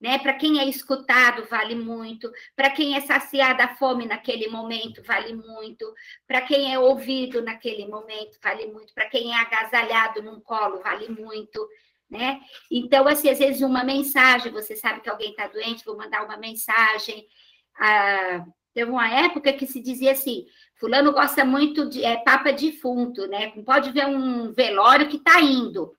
né? 0.00 0.18
Para 0.18 0.32
quem 0.32 0.58
é 0.58 0.64
escutado, 0.64 1.46
vale 1.50 1.74
muito. 1.74 2.32
Para 2.56 2.70
quem 2.70 2.96
é 2.96 3.00
saciada 3.02 3.64
a 3.64 3.76
fome 3.76 4.06
naquele 4.06 4.48
momento, 4.48 5.02
vale 5.02 5.34
muito. 5.34 5.92
Para 6.26 6.40
quem 6.40 6.72
é 6.72 6.78
ouvido 6.78 7.42
naquele 7.42 7.86
momento, 7.86 8.38
vale 8.42 8.66
muito. 8.68 8.94
Para 8.94 9.10
quem 9.10 9.34
é 9.34 9.36
agasalhado 9.36 10.22
num 10.22 10.40
colo, 10.40 10.80
vale 10.82 11.08
muito 11.10 11.68
né? 12.10 12.40
Então, 12.70 13.06
assim, 13.06 13.28
às 13.30 13.38
vezes 13.38 13.62
uma 13.62 13.84
mensagem, 13.84 14.50
você 14.50 14.74
sabe 14.74 15.00
que 15.00 15.08
alguém 15.08 15.30
está 15.30 15.46
doente, 15.46 15.84
vou 15.84 15.96
mandar 15.96 16.24
uma 16.24 16.36
mensagem. 16.36 17.24
Ah, 17.78 18.44
teve 18.74 18.90
uma 18.90 19.08
época 19.08 19.52
que 19.52 19.66
se 19.66 19.80
dizia 19.80 20.12
assim, 20.12 20.46
fulano 20.74 21.12
gosta 21.12 21.44
muito 21.44 21.88
de 21.88 22.04
é, 22.04 22.16
papa 22.16 22.52
defunto, 22.52 23.26
né? 23.28 23.50
Pode 23.64 23.92
ver 23.92 24.06
um 24.06 24.52
velório 24.52 25.08
que 25.08 25.16
está 25.16 25.40
indo. 25.40 25.94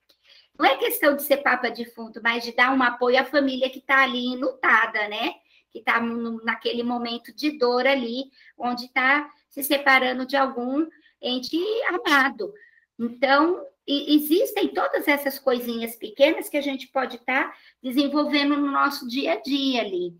Não 0.60 0.66
é 0.66 0.78
questão 0.78 1.16
de 1.16 1.24
ser 1.24 1.38
papa 1.38 1.70
defunto, 1.70 2.20
mas 2.22 2.44
de 2.44 2.52
dar 2.54 2.72
um 2.76 2.84
apoio 2.84 3.20
à 3.20 3.26
família 3.26 3.70
que 3.70 3.80
está 3.80 4.04
ali 4.04 4.28
enlutada, 4.28 5.08
né? 5.08 5.36
Que 5.72 5.80
está 5.80 6.00
naquele 6.44 6.84
momento 6.84 7.34
de 7.34 7.58
dor 7.58 7.88
ali, 7.88 8.26
onde 8.58 8.86
está 8.86 9.30
se 9.50 9.64
separando 9.64 10.26
de 10.26 10.36
algum 10.36 10.86
ente 11.22 11.58
amado. 11.88 12.54
Então, 13.00 13.66
e 13.88 14.16
existem 14.16 14.68
todas 14.70 15.08
essas 15.08 15.40
coisinhas 15.40 15.96
pequenas 15.96 16.48
que 16.48 16.58
a 16.58 16.62
gente 16.62 16.88
pode 16.88 17.18
estar 17.18 17.50
tá 17.50 17.58
desenvolvendo 17.82 18.56
no 18.56 18.72
nosso 18.72 19.08
dia 19.08 19.34
a 19.34 19.42
dia 19.42 19.82
ali. 19.82 20.16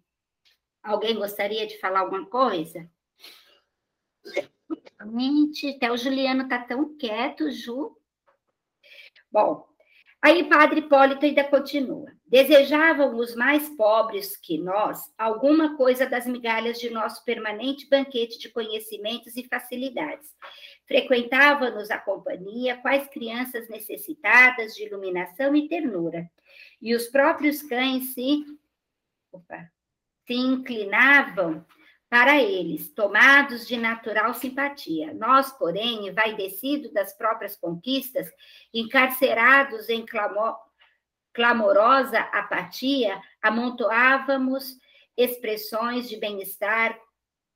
Alguém 0.84 1.16
gostaria 1.16 1.68
de 1.68 1.80
falar 1.80 2.00
alguma 2.00 2.26
coisa? 2.26 2.90
Gente, 5.14 5.70
até 5.70 5.92
o 5.92 5.98
Juliano 5.98 6.44
está 6.44 6.60
tão 6.60 6.98
quieto, 6.98 7.52
Ju. 7.52 7.96
Bom, 9.32 9.68
aí 10.22 10.50
Padre 10.50 10.80
Hipólito 10.80 11.26
ainda 11.26 11.44
continua. 11.44 12.12
Desejavam 12.26 13.16
os 13.16 13.36
mais 13.36 13.70
pobres 13.70 14.36
que 14.38 14.58
nós 14.58 15.02
alguma 15.18 15.78
coisa 15.78 16.08
das 16.08 16.26
migalhas 16.26 16.80
de 16.80 16.90
nosso 16.90 17.24
permanente 17.24 17.88
banquete 17.88 18.40
de 18.40 18.50
conhecimentos 18.50 19.36
e 19.38 19.48
facilidades 19.48 20.30
Frequentava-nos 20.92 21.90
a 21.90 21.98
companhia 21.98 22.76
quais 22.76 23.08
crianças 23.08 23.70
necessitadas 23.70 24.76
de 24.76 24.84
iluminação 24.84 25.56
e 25.56 25.70
ternura. 25.70 26.30
E 26.82 26.94
os 26.94 27.08
próprios 27.08 27.62
cães 27.62 28.14
se, 28.14 28.44
opa, 29.32 29.72
se 30.28 30.34
inclinavam 30.34 31.66
para 32.10 32.42
eles, 32.42 32.90
tomados 32.90 33.66
de 33.66 33.78
natural 33.78 34.34
simpatia. 34.34 35.14
Nós, 35.14 35.50
porém, 35.54 36.10
envaidecidos 36.10 36.92
das 36.92 37.14
próprias 37.14 37.56
conquistas, 37.56 38.30
encarcerados 38.74 39.88
em 39.88 40.06
clamor, 40.06 40.58
clamorosa 41.32 42.20
apatia, 42.20 43.18
amontoávamos 43.42 44.78
expressões 45.16 46.10
de 46.10 46.18
bem-estar, 46.18 47.00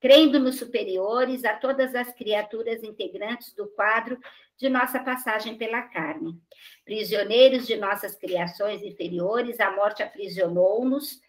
crendo-nos 0.06 0.60
superiores 0.60 1.44
a 1.44 1.56
todas 1.56 1.96
as 1.96 2.14
criaturas 2.14 2.84
integrantes 2.84 3.56
do 3.56 3.66
quadro 3.70 4.20
de 4.56 4.70
nossa 4.70 5.00
passagem 5.00 5.58
pela 5.58 5.82
carne. 5.82 6.40
Prisioneiros 6.86 7.66
de 7.66 7.76
nossas 7.76 8.16
criações 8.16 8.84
inferiores, 8.84 9.60
a 9.60 9.72
morte 9.72 10.04
aprisionou-nos, 10.04 11.20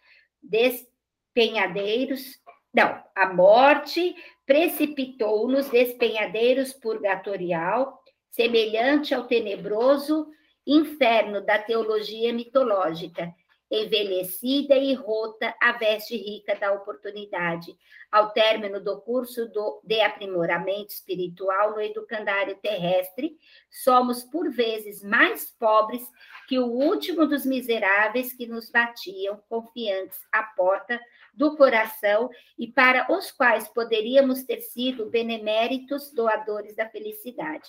despenhadeiros. 0.42 2.38
Não, 2.70 3.02
a 3.14 3.32
morte 3.32 4.14
precipitou-nos 4.44 5.70
despenhadeiros 5.70 6.74
purgatorial, 6.74 7.98
semelhante 8.28 9.14
ao 9.14 9.26
tenebroso 9.26 10.28
inferno 10.66 11.40
da 11.40 11.58
teologia 11.58 12.30
mitológica, 12.30 13.34
envelhecida 13.70 14.76
e 14.76 14.94
rota 14.94 15.54
a 15.60 15.72
veste 15.72 16.16
rica 16.16 16.54
da 16.54 16.72
oportunidade, 16.72 17.76
ao 18.10 18.30
término 18.30 18.80
do 18.80 19.00
curso 19.00 19.48
do, 19.48 19.80
de 19.84 20.00
aprimoramento 20.00 20.92
espiritual 20.92 21.72
no 21.72 21.80
educandário 21.80 22.56
terrestre, 22.62 23.36
somos 23.70 24.22
por 24.22 24.50
vezes 24.50 25.02
mais 25.02 25.50
pobres 25.50 26.02
que 26.48 26.58
o 26.58 26.66
último 26.66 27.26
dos 27.26 27.44
miseráveis 27.44 28.32
que 28.32 28.46
nos 28.46 28.70
batiam 28.70 29.42
confiantes 29.48 30.20
à 30.30 30.44
porta 30.44 31.00
do 31.34 31.56
coração 31.56 32.30
e 32.56 32.68
para 32.68 33.12
os 33.12 33.32
quais 33.32 33.68
poderíamos 33.68 34.44
ter 34.44 34.60
sido 34.60 35.10
beneméritos 35.10 36.12
doadores 36.12 36.76
da 36.76 36.88
felicidade. 36.88 37.68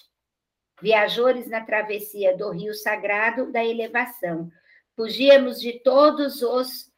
Viajores 0.79 1.47
na 1.47 1.65
travessia 1.65 2.37
do 2.37 2.51
rio 2.51 2.73
sagrado 2.73 3.51
da 3.51 3.65
elevação, 3.65 4.51
Fugíamos 4.97 5.61
de 5.61 5.73
todos 5.73 6.41
os 6.41 6.91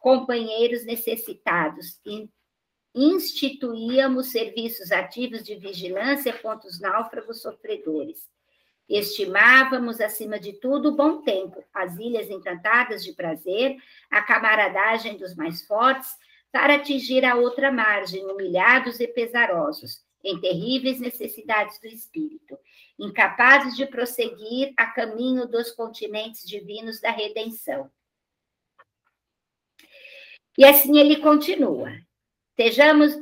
companheiros 0.00 0.84
necessitados 0.84 2.00
e 2.04 2.28
instituíamos 2.92 4.32
serviços 4.32 4.90
ativos 4.90 5.44
de 5.44 5.54
vigilância 5.54 6.32
contra 6.32 6.68
os 6.68 6.80
náufragos 6.80 7.40
sofredores. 7.40 8.28
Estimávamos, 8.88 10.00
acima 10.00 10.36
de 10.38 10.54
tudo, 10.54 10.88
o 10.88 10.96
bom 10.96 11.22
tempo, 11.22 11.64
as 11.72 11.96
ilhas 11.96 12.28
encantadas 12.28 13.04
de 13.04 13.12
prazer, 13.12 13.76
a 14.10 14.20
camaradagem 14.20 15.16
dos 15.16 15.36
mais 15.36 15.64
fortes, 15.64 16.10
para 16.50 16.74
atingir 16.74 17.24
a 17.24 17.36
outra 17.36 17.70
margem, 17.70 18.24
humilhados 18.26 18.98
e 18.98 19.06
pesarosos, 19.06 20.03
em 20.24 20.40
terríveis 20.40 20.98
necessidades 20.98 21.78
do 21.80 21.86
espírito 21.86 22.58
incapazes 22.98 23.76
de 23.76 23.86
prosseguir 23.86 24.72
a 24.76 24.86
caminho 24.86 25.46
dos 25.46 25.70
continentes 25.72 26.46
divinos 26.46 27.00
da 27.00 27.10
redenção. 27.10 27.90
E 30.56 30.64
assim 30.64 30.98
ele 30.98 31.16
continua. 31.16 31.90
Sejamos 32.56 33.12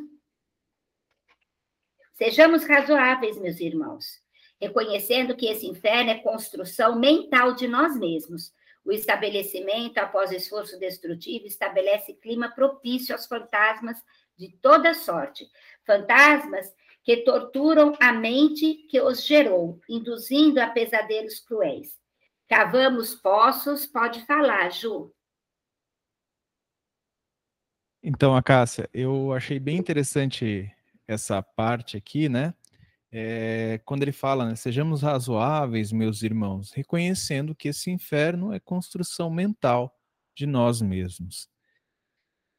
Sejamos 2.15 2.65
razoáveis, 2.65 3.37
meus 3.37 3.59
irmãos, 3.59 4.05
reconhecendo 4.61 5.35
que 5.35 5.47
esse 5.47 5.67
inferno 5.67 6.11
é 6.11 6.19
construção 6.21 6.97
mental 6.97 7.55
de 7.55 7.67
nós 7.67 7.99
mesmos. 7.99 8.53
O 8.85 8.93
estabelecimento, 8.93 9.99
após 9.99 10.31
esforço 10.31 10.79
destrutivo, 10.79 11.47
estabelece 11.47 12.15
clima 12.15 12.49
propício 12.55 13.13
aos 13.13 13.27
fantasmas 13.27 13.97
de 14.37 14.53
toda 14.59 14.95
sorte. 14.95 15.49
Fantasmas 15.85 16.73
que 17.03 17.19
torturam 17.19 17.97
a 18.01 18.13
mente 18.13 18.87
que 18.89 19.01
os 19.01 19.25
gerou, 19.25 19.81
induzindo 19.89 20.61
a 20.61 20.69
pesadelos 20.69 21.41
cruéis. 21.41 21.99
Cavamos 22.49 23.15
poços, 23.15 23.87
pode 23.87 24.25
falar, 24.27 24.71
Ju. 24.71 25.13
Então, 28.03 28.37
Acácia, 28.37 28.89
eu 28.93 29.33
achei 29.33 29.59
bem 29.59 29.79
interessante 29.79 30.71
essa 31.07 31.43
parte 31.43 31.97
aqui, 31.97 32.29
né? 32.29 32.55
É, 33.11 33.79
quando 33.85 34.03
ele 34.03 34.13
fala, 34.13 34.47
né, 34.47 34.57
sejamos 34.57 35.03
razoáveis, 35.03 35.93
meus 35.93 36.23
irmãos, 36.23 36.73
reconhecendo 36.73 37.55
que 37.55 37.69
esse 37.69 37.91
inferno 37.91 38.53
é 38.53 38.59
construção 38.59 39.31
mental 39.31 39.95
de 40.35 40.47
nós 40.47 40.81
mesmos. 40.81 41.49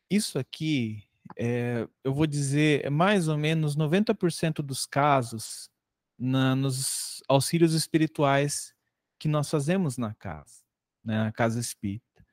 Isso 0.10 0.38
aqui 0.38 1.03
é, 1.37 1.87
eu 2.03 2.13
vou 2.13 2.27
dizer, 2.27 2.89
mais 2.89 3.27
ou 3.27 3.37
menos 3.37 3.75
90% 3.75 4.61
dos 4.61 4.85
casos 4.85 5.69
na, 6.17 6.55
nos 6.55 7.21
auxílios 7.27 7.73
espirituais 7.73 8.73
que 9.19 9.27
nós 9.27 9.49
fazemos 9.49 9.97
na 9.97 10.13
casa, 10.13 10.63
né, 11.03 11.17
na 11.17 11.31
casa 11.31 11.59
espírita. 11.59 12.25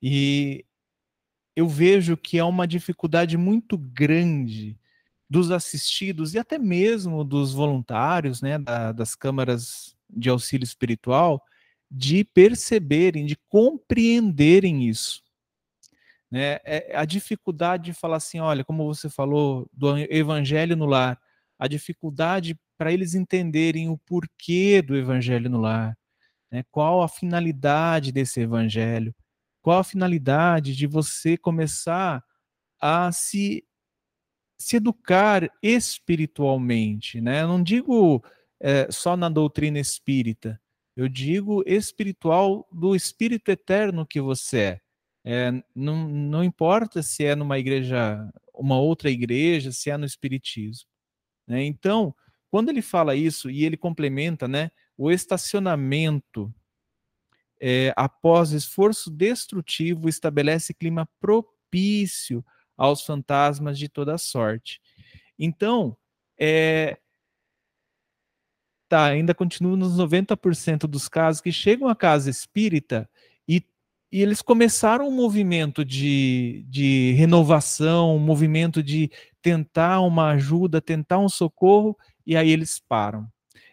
E 0.00 0.64
eu 1.54 1.68
vejo 1.68 2.16
que 2.16 2.38
é 2.38 2.44
uma 2.44 2.66
dificuldade 2.66 3.36
muito 3.36 3.76
grande 3.78 4.78
dos 5.28 5.50
assistidos 5.50 6.34
e 6.34 6.38
até 6.38 6.58
mesmo 6.58 7.24
dos 7.24 7.52
voluntários, 7.54 8.42
né, 8.42 8.58
da, 8.58 8.92
das 8.92 9.14
câmaras 9.14 9.96
de 10.10 10.28
auxílio 10.28 10.64
espiritual, 10.64 11.42
de 11.90 12.24
perceberem, 12.24 13.24
de 13.24 13.36
compreenderem 13.48 14.88
isso. 14.88 15.21
Né? 16.32 16.58
É 16.64 16.96
a 16.96 17.04
dificuldade 17.04 17.84
de 17.84 17.92
falar 17.92 18.16
assim, 18.16 18.40
olha, 18.40 18.64
como 18.64 18.86
você 18.86 19.10
falou 19.10 19.68
do 19.70 19.98
evangelho 19.98 20.74
no 20.74 20.86
lar, 20.86 21.20
a 21.58 21.68
dificuldade 21.68 22.58
para 22.78 22.90
eles 22.90 23.14
entenderem 23.14 23.90
o 23.90 23.98
porquê 23.98 24.80
do 24.80 24.96
evangelho 24.96 25.50
no 25.50 25.60
lar, 25.60 25.94
né? 26.50 26.64
qual 26.70 27.02
a 27.02 27.08
finalidade 27.08 28.10
desse 28.10 28.40
evangelho, 28.40 29.14
qual 29.60 29.80
a 29.80 29.84
finalidade 29.84 30.74
de 30.74 30.86
você 30.86 31.36
começar 31.36 32.24
a 32.80 33.12
se, 33.12 33.62
se 34.58 34.76
educar 34.76 35.46
espiritualmente. 35.62 37.20
Né? 37.20 37.42
Eu 37.42 37.48
não 37.48 37.62
digo 37.62 38.24
é, 38.58 38.90
só 38.90 39.18
na 39.18 39.28
doutrina 39.28 39.78
espírita, 39.78 40.58
eu 40.96 41.10
digo 41.10 41.62
espiritual 41.66 42.66
do 42.72 42.96
espírito 42.96 43.50
eterno 43.50 44.06
que 44.06 44.20
você 44.20 44.58
é. 44.58 44.81
É, 45.24 45.52
não, 45.74 46.08
não 46.08 46.42
importa 46.42 47.02
se 47.02 47.24
é 47.24 47.34
numa 47.36 47.58
igreja, 47.58 48.28
uma 48.54 48.78
outra 48.78 49.10
igreja, 49.10 49.70
se 49.70 49.90
é 49.90 49.96
no 49.96 50.04
Espiritismo. 50.04 50.88
Né? 51.46 51.64
Então, 51.64 52.14
quando 52.50 52.68
ele 52.68 52.82
fala 52.82 53.14
isso 53.14 53.50
e 53.50 53.64
ele 53.64 53.76
complementa, 53.76 54.46
né, 54.46 54.70
o 54.96 55.10
estacionamento 55.10 56.52
é, 57.60 57.92
após 57.96 58.50
esforço 58.50 59.10
destrutivo 59.10 60.08
estabelece 60.08 60.74
clima 60.74 61.08
propício 61.20 62.44
aos 62.76 63.04
fantasmas 63.04 63.78
de 63.78 63.88
toda 63.88 64.18
sorte. 64.18 64.80
Então, 65.38 65.96
é, 66.38 66.98
tá, 68.88 69.06
ainda 69.06 69.34
continua 69.34 69.76
nos 69.76 69.96
90% 69.96 70.88
dos 70.88 71.08
casos 71.08 71.40
que 71.40 71.52
chegam 71.52 71.88
à 71.88 71.94
casa 71.94 72.28
espírita 72.28 73.08
e 74.12 74.20
eles 74.20 74.42
começaram 74.42 75.08
um 75.08 75.10
movimento 75.10 75.82
de, 75.82 76.66
de 76.68 77.12
renovação, 77.12 78.14
um 78.14 78.18
movimento 78.18 78.82
de 78.82 79.10
tentar 79.40 80.00
uma 80.02 80.32
ajuda, 80.32 80.82
tentar 80.82 81.18
um 81.18 81.30
socorro, 81.30 81.96
e 82.26 82.36
aí 82.36 82.50
eles 82.50 82.78
param. 82.78 83.26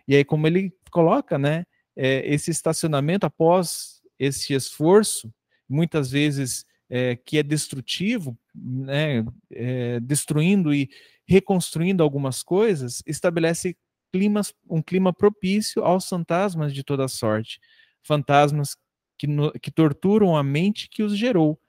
E 0.07 0.15
aí, 0.15 0.23
como 0.23 0.47
ele 0.47 0.73
coloca, 0.89 1.37
né, 1.37 1.65
é, 1.93 2.25
esse 2.25 2.49
estacionamento 2.49 3.25
após 3.25 4.01
esse 4.17 4.53
esforço, 4.53 5.29
muitas 5.67 6.09
vezes 6.09 6.65
é, 6.89 7.17
que 7.17 7.37
é 7.37 7.43
destrutivo, 7.43 8.37
né, 8.55 9.25
é, 9.51 9.99
destruindo 9.99 10.73
e 10.73 10.89
reconstruindo 11.27 12.01
algumas 12.01 12.41
coisas, 12.41 13.03
estabelece 13.05 13.75
climas, 14.11 14.53
um 14.69 14.81
clima 14.81 15.11
propício 15.11 15.83
aos 15.83 16.07
fantasmas 16.07 16.73
de 16.73 16.81
toda 16.81 17.09
sorte. 17.09 17.59
Fantasmas 18.01 18.75
que, 19.19 19.27
no, 19.27 19.51
que 19.51 19.69
torturam 19.69 20.37
a 20.37 20.41
mente 20.41 20.89
que 20.89 21.03
os 21.03 21.15
gerou, 21.15 21.61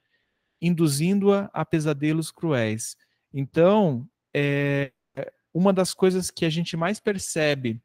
induzindo-a 0.63 1.51
a 1.53 1.65
pesadelos 1.65 2.31
cruéis. 2.31 2.97
Então, 3.35 4.09
é, 4.33 4.93
uma 5.53 5.73
das 5.73 5.93
coisas 5.93 6.31
que 6.31 6.45
a 6.45 6.51
gente 6.51 6.77
mais 6.77 7.01
percebe 7.01 7.83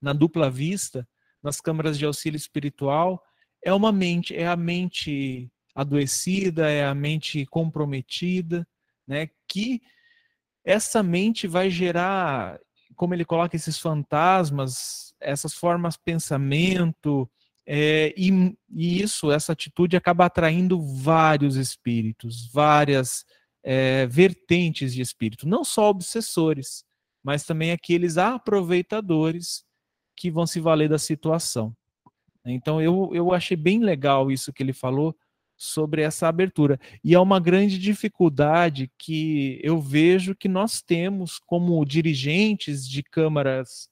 na 0.00 0.12
dupla 0.12 0.50
vista, 0.50 1.08
nas 1.42 1.60
câmaras 1.60 1.98
de 1.98 2.04
auxílio 2.04 2.36
espiritual, 2.36 3.24
é 3.64 3.72
uma 3.72 3.90
mente, 3.90 4.36
é 4.36 4.46
a 4.46 4.56
mente 4.56 5.50
adoecida, 5.74 6.70
é 6.70 6.84
a 6.84 6.94
mente 6.94 7.46
comprometida, 7.46 8.68
né? 9.06 9.30
Que 9.48 9.80
essa 10.62 11.02
mente 11.02 11.46
vai 11.46 11.70
gerar, 11.70 12.60
como 12.94 13.14
ele 13.14 13.24
coloca 13.24 13.56
esses 13.56 13.78
fantasmas, 13.78 15.14
essas 15.18 15.54
formas 15.54 15.96
pensamento, 15.96 17.28
é, 17.66 18.14
e, 18.16 18.56
e, 18.70 19.02
isso, 19.02 19.30
essa 19.30 19.52
atitude 19.52 19.96
acaba 19.96 20.26
atraindo 20.26 20.80
vários 20.80 21.56
espíritos, 21.56 22.50
várias 22.52 23.24
é, 23.62 24.06
vertentes 24.06 24.92
de 24.92 25.00
espírito, 25.00 25.48
não 25.48 25.64
só 25.64 25.88
obsessores, 25.88 26.84
mas 27.22 27.44
também 27.44 27.72
aqueles 27.72 28.18
aproveitadores 28.18 29.64
que 30.16 30.30
vão 30.30 30.46
se 30.46 30.60
valer 30.60 30.88
da 30.88 30.98
situação. 30.98 31.74
Então 32.44 32.80
eu, 32.80 33.10
eu 33.14 33.32
achei 33.32 33.56
bem 33.56 33.80
legal 33.80 34.30
isso 34.30 34.52
que 34.52 34.62
ele 34.62 34.74
falou 34.74 35.16
sobre 35.56 36.02
essa 36.02 36.28
abertura. 36.28 36.78
E 37.02 37.14
é 37.14 37.18
uma 37.18 37.40
grande 37.40 37.78
dificuldade 37.78 38.90
que 38.98 39.58
eu 39.62 39.80
vejo 39.80 40.34
que 40.34 40.48
nós 40.48 40.82
temos 40.82 41.38
como 41.38 41.84
dirigentes 41.84 42.86
de 42.86 43.02
câmaras 43.02 43.88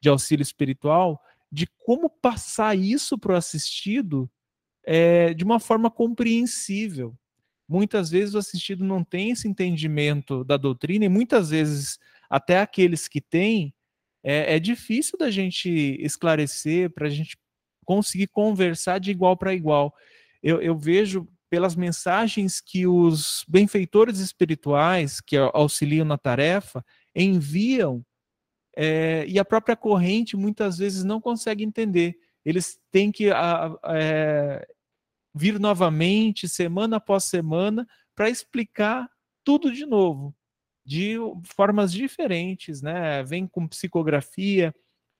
de 0.00 0.08
auxílio 0.08 0.42
espiritual, 0.42 1.20
de 1.50 1.66
como 1.78 2.08
passar 2.08 2.76
isso 2.76 3.18
para 3.18 3.32
o 3.32 3.36
assistido 3.36 4.30
é, 4.84 5.34
de 5.34 5.44
uma 5.44 5.60
forma 5.60 5.90
compreensível. 5.90 7.16
Muitas 7.68 8.10
vezes 8.10 8.34
o 8.34 8.38
assistido 8.38 8.84
não 8.84 9.04
tem 9.04 9.30
esse 9.30 9.46
entendimento 9.46 10.44
da 10.44 10.56
doutrina, 10.56 11.04
e 11.04 11.08
muitas 11.08 11.50
vezes, 11.50 11.98
até 12.28 12.60
aqueles 12.60 13.06
que 13.06 13.20
têm, 13.20 13.72
é, 14.22 14.56
é 14.56 14.58
difícil 14.58 15.18
da 15.18 15.30
gente 15.30 15.68
esclarecer, 16.00 16.90
para 16.90 17.06
a 17.06 17.10
gente 17.10 17.38
conseguir 17.84 18.28
conversar 18.28 18.98
de 18.98 19.10
igual 19.10 19.36
para 19.36 19.54
igual. 19.54 19.94
eu, 20.42 20.60
eu 20.60 20.76
vejo 20.76 21.26
pelas 21.50 21.74
mensagens 21.74 22.60
que 22.60 22.86
os 22.86 23.44
benfeitores 23.48 24.20
espirituais 24.20 25.20
que 25.20 25.36
auxiliam 25.36 26.04
na 26.04 26.16
tarefa 26.16 26.84
enviam 27.14 28.04
é, 28.76 29.24
e 29.26 29.38
a 29.38 29.44
própria 29.44 29.76
corrente 29.76 30.36
muitas 30.36 30.78
vezes 30.78 31.04
não 31.04 31.20
consegue 31.20 31.64
entender. 31.64 32.18
Eles 32.44 32.80
têm 32.90 33.10
que 33.10 33.30
a, 33.30 33.76
é, 33.84 34.66
vir 35.34 35.58
novamente, 35.58 36.48
semana 36.48 36.96
após 36.96 37.24
semana, 37.24 37.86
para 38.14 38.30
explicar 38.30 39.08
tudo 39.44 39.72
de 39.72 39.86
novo, 39.86 40.34
de 40.84 41.16
formas 41.44 41.92
diferentes, 41.92 42.82
né? 42.82 43.22
Vem 43.22 43.46
com 43.46 43.68
psicografia, 43.68 44.74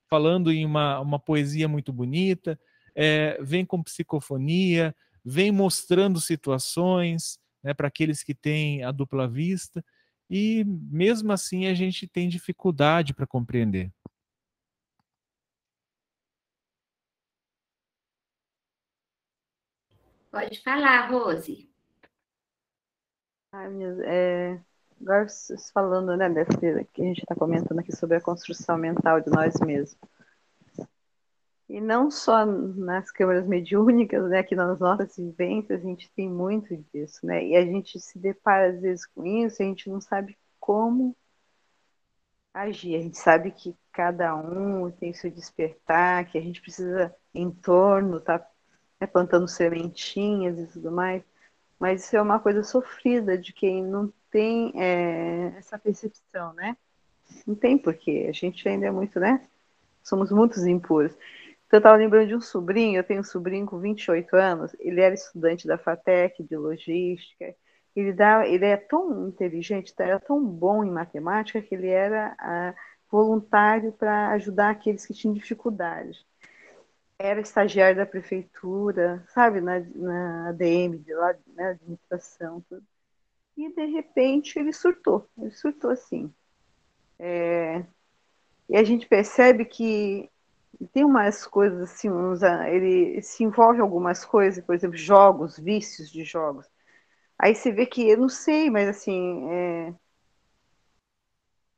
falando 0.08 0.50
em 0.50 0.66
uma, 0.66 0.98
uma 1.00 1.18
poesia 1.18 1.68
muito 1.68 1.92
bonita, 1.92 2.58
é, 2.94 3.38
vem 3.40 3.64
com 3.64 3.82
psicofonia, 3.82 4.94
vem 5.24 5.52
mostrando 5.52 6.20
situações 6.20 7.38
né, 7.62 7.72
para 7.72 7.88
aqueles 7.88 8.22
que 8.22 8.34
têm 8.34 8.82
a 8.82 8.90
dupla 8.90 9.28
vista, 9.28 9.84
e 10.30 10.64
mesmo 10.64 11.32
assim 11.32 11.66
a 11.66 11.74
gente 11.74 12.06
tem 12.06 12.28
dificuldade 12.28 13.12
para 13.12 13.26
compreender. 13.26 13.92
Pode 20.30 20.62
falar, 20.62 21.10
Rose. 21.10 21.68
Ai, 23.52 23.68
meu, 23.68 24.00
é, 24.02 24.62
agora 25.00 25.26
falando 25.74 26.16
né, 26.16 26.28
desse, 26.30 26.56
que 26.92 27.02
a 27.02 27.04
gente 27.04 27.18
está 27.18 27.34
comentando 27.34 27.80
aqui 27.80 27.90
sobre 27.94 28.16
a 28.16 28.20
construção 28.20 28.78
mental 28.78 29.20
de 29.20 29.28
nós 29.28 29.58
mesmos. 29.60 29.98
E 31.70 31.80
não 31.80 32.10
só 32.10 32.44
nas 32.44 33.12
câmeras 33.12 33.46
mediúnicas, 33.46 34.28
né, 34.28 34.42
que 34.42 34.56
nas 34.56 34.80
nossas 34.80 35.16
vivências 35.16 35.80
a 35.80 35.84
gente 35.84 36.10
tem 36.16 36.28
muito 36.28 36.76
disso, 36.92 37.24
né? 37.24 37.46
E 37.46 37.54
a 37.56 37.64
gente 37.64 37.98
se 38.00 38.18
depara 38.18 38.70
às 38.72 38.80
vezes 38.80 39.06
com 39.06 39.24
isso, 39.24 39.62
a 39.62 39.64
gente 39.66 39.88
não 39.88 40.00
sabe 40.00 40.36
como 40.58 41.16
agir. 42.52 42.96
A 42.96 43.00
gente 43.00 43.16
sabe 43.16 43.52
que 43.52 43.76
cada 43.92 44.34
um 44.34 44.90
tem 44.90 45.12
seu 45.12 45.30
despertar, 45.30 46.26
que 46.26 46.36
a 46.38 46.40
gente 46.40 46.60
precisa 46.60 47.14
em 47.32 47.48
torno, 47.52 48.20
tá 48.20 48.44
né, 49.00 49.06
plantando 49.06 49.46
sementinhas 49.46 50.58
e 50.58 50.66
tudo 50.66 50.90
mais. 50.90 51.22
Mas 51.78 52.04
isso 52.04 52.16
é 52.16 52.22
uma 52.22 52.40
coisa 52.40 52.64
sofrida 52.64 53.38
de 53.38 53.52
quem 53.52 53.84
não 53.84 54.12
tem 54.28 54.72
é, 54.74 55.54
essa 55.56 55.78
percepção, 55.78 56.52
né? 56.54 56.76
Não 57.46 57.54
tem 57.54 57.78
porquê. 57.78 58.26
A 58.28 58.32
gente 58.32 58.68
ainda 58.68 58.86
é 58.86 58.90
muito, 58.90 59.20
né? 59.20 59.46
Somos 60.02 60.32
muitos 60.32 60.66
impuros. 60.66 61.16
Então, 61.70 61.78
eu 61.78 61.82
estava 61.82 61.96
lembrando 61.96 62.26
de 62.26 62.34
um 62.34 62.40
sobrinho, 62.40 62.98
eu 62.98 63.04
tenho 63.04 63.20
um 63.20 63.24
sobrinho 63.24 63.64
com 63.64 63.78
28 63.78 64.34
anos, 64.34 64.74
ele 64.80 65.00
era 65.00 65.14
estudante 65.14 65.68
da 65.68 65.78
FATEC, 65.78 66.42
de 66.42 66.56
logística, 66.56 67.54
ele, 67.94 68.12
dá, 68.12 68.44
ele 68.44 68.64
é 68.64 68.76
tão 68.76 69.28
inteligente, 69.28 69.94
era 69.96 70.18
tão 70.18 70.44
bom 70.44 70.82
em 70.82 70.90
matemática, 70.90 71.62
que 71.62 71.72
ele 71.72 71.86
era 71.86 72.34
ah, 72.40 72.74
voluntário 73.08 73.92
para 73.92 74.30
ajudar 74.30 74.70
aqueles 74.70 75.06
que 75.06 75.14
tinham 75.14 75.32
dificuldades. 75.32 76.26
Era 77.16 77.40
estagiário 77.40 77.98
da 77.98 78.06
prefeitura, 78.06 79.24
sabe, 79.28 79.60
na, 79.60 79.78
na 79.94 80.48
ADM, 80.48 80.98
de 80.98 81.14
lá, 81.14 81.36
né, 81.54 81.68
administração, 81.68 82.64
tudo. 82.68 82.82
E, 83.56 83.72
de 83.72 83.86
repente, 83.86 84.58
ele 84.58 84.72
surtou, 84.72 85.24
ele 85.38 85.52
surtou 85.52 85.92
assim. 85.92 86.34
É, 87.16 87.84
e 88.68 88.76
a 88.76 88.82
gente 88.82 89.06
percebe 89.06 89.64
que 89.64 90.28
tem 90.92 91.04
umas 91.04 91.46
coisas 91.46 91.80
assim, 91.82 92.10
uns, 92.10 92.42
ah, 92.42 92.68
ele 92.70 93.20
se 93.22 93.44
envolve 93.44 93.78
em 93.78 93.82
algumas 93.82 94.24
coisas, 94.24 94.64
por 94.64 94.74
exemplo, 94.74 94.96
jogos, 94.96 95.58
vícios 95.58 96.10
de 96.10 96.24
jogos. 96.24 96.66
Aí 97.38 97.54
você 97.54 97.72
vê 97.72 97.86
que, 97.86 98.08
eu 98.08 98.18
não 98.18 98.28
sei, 98.28 98.70
mas 98.70 98.88
assim, 98.88 99.48
é, 99.50 99.94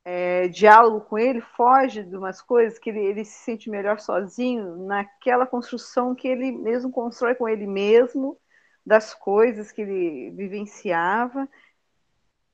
é, 0.04 0.48
diálogo 0.48 1.02
com 1.02 1.18
ele 1.18 1.40
foge 1.40 2.02
de 2.02 2.16
umas 2.16 2.42
coisas 2.42 2.78
que 2.78 2.90
ele, 2.90 3.00
ele 3.00 3.24
se 3.24 3.44
sente 3.44 3.70
melhor 3.70 4.00
sozinho 4.00 4.76
naquela 4.86 5.46
construção 5.46 6.14
que 6.14 6.26
ele 6.28 6.52
mesmo 6.52 6.90
constrói 6.90 7.34
com 7.34 7.48
ele 7.48 7.66
mesmo, 7.66 8.38
das 8.84 9.14
coisas 9.14 9.70
que 9.72 9.82
ele 9.82 10.30
vivenciava. 10.32 11.48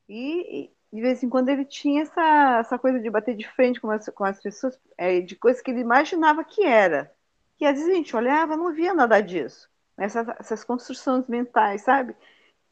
E, 0.09 0.70
de 0.93 1.01
vez 1.01 1.22
em 1.22 1.28
quando 1.28 1.49
ele 1.51 1.64
tinha 1.64 2.03
essa, 2.03 2.59
essa 2.61 2.78
coisa 2.78 2.99
de 3.01 3.11
bater 3.11 3.36
de 3.36 3.47
frente 3.49 3.80
com 3.80 3.91
as, 3.91 4.09
com 4.09 4.24
as 4.24 4.41
pessoas, 4.41 4.78
é, 4.97 5.20
de 5.20 5.36
coisas 5.36 5.62
que 5.62 5.70
ele 5.70 5.80
imaginava 5.80 6.45
que 6.45 6.64
era. 6.64 7.12
E 7.61 7.66
às 7.66 7.74
vezes 7.74 7.91
a 7.91 7.95
gente 7.95 8.16
olhava 8.16 8.57
não 8.57 8.72
via 8.72 8.95
nada 8.95 9.20
disso. 9.20 9.68
Essas, 9.97 10.28
essas 10.39 10.64
construções 10.64 11.26
mentais, 11.28 11.82
sabe? 11.82 12.14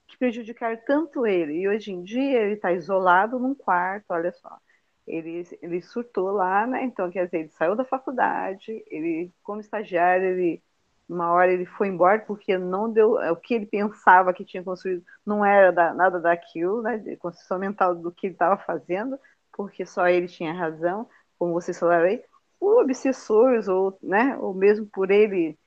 Que 0.07 0.17
prejudicaram 0.19 0.79
tanto 0.87 1.27
ele. 1.27 1.61
E 1.61 1.69
hoje 1.69 1.93
em 1.93 2.03
dia 2.03 2.41
ele 2.43 2.55
está 2.55 2.73
isolado 2.73 3.39
num 3.39 3.55
quarto, 3.55 4.07
olha 4.11 4.33
só. 4.33 4.59
Ele, 5.07 5.43
ele 5.63 5.83
surtou 5.83 6.31
lá, 6.33 6.67
né? 6.67 6.85
Então, 6.85 7.11
quer 7.11 7.27
dizer, 7.27 7.41
ele 7.41 7.49
saiu 7.51 7.77
da 7.77 7.85
faculdade, 7.85 8.83
ele, 8.89 9.33
como 9.43 9.61
estagiário, 9.61 10.27
ele 10.27 10.63
uma 11.09 11.31
hora 11.33 11.53
ele 11.53 11.67
foi 11.67 11.89
embora 11.89 12.21
porque 12.21 12.59
não 12.59 12.93
deu 12.93 13.21
é, 13.21 13.31
o 13.31 13.37
que 13.37 13.55
ele 13.55 13.67
pensava 13.67 14.33
que 14.35 14.45
tinha 14.45 14.63
construído 14.63 15.05
não 15.25 15.45
era 15.45 15.73
da, 15.73 15.95
nada 15.95 16.21
daquilo, 16.21 16.83
né, 16.83 16.99
construção 17.17 17.59
mental 17.59 17.95
do 17.95 18.11
que 18.13 18.27
ele 18.27 18.35
estava 18.35 18.57
fazendo, 18.59 19.19
porque 19.53 19.87
só 19.87 20.09
ele 20.09 20.29
tinha 20.29 20.53
razão, 20.53 21.09
como 21.39 21.53
vocês 21.53 21.79
falaram 21.79 22.07
aí, 22.07 22.23
por 22.59 22.83
obsessores 22.83 23.69
ou, 23.69 23.97
né, 24.03 24.37
ou 24.39 24.55
mesmo 24.55 24.87
por 24.87 25.11
ele 25.11 25.59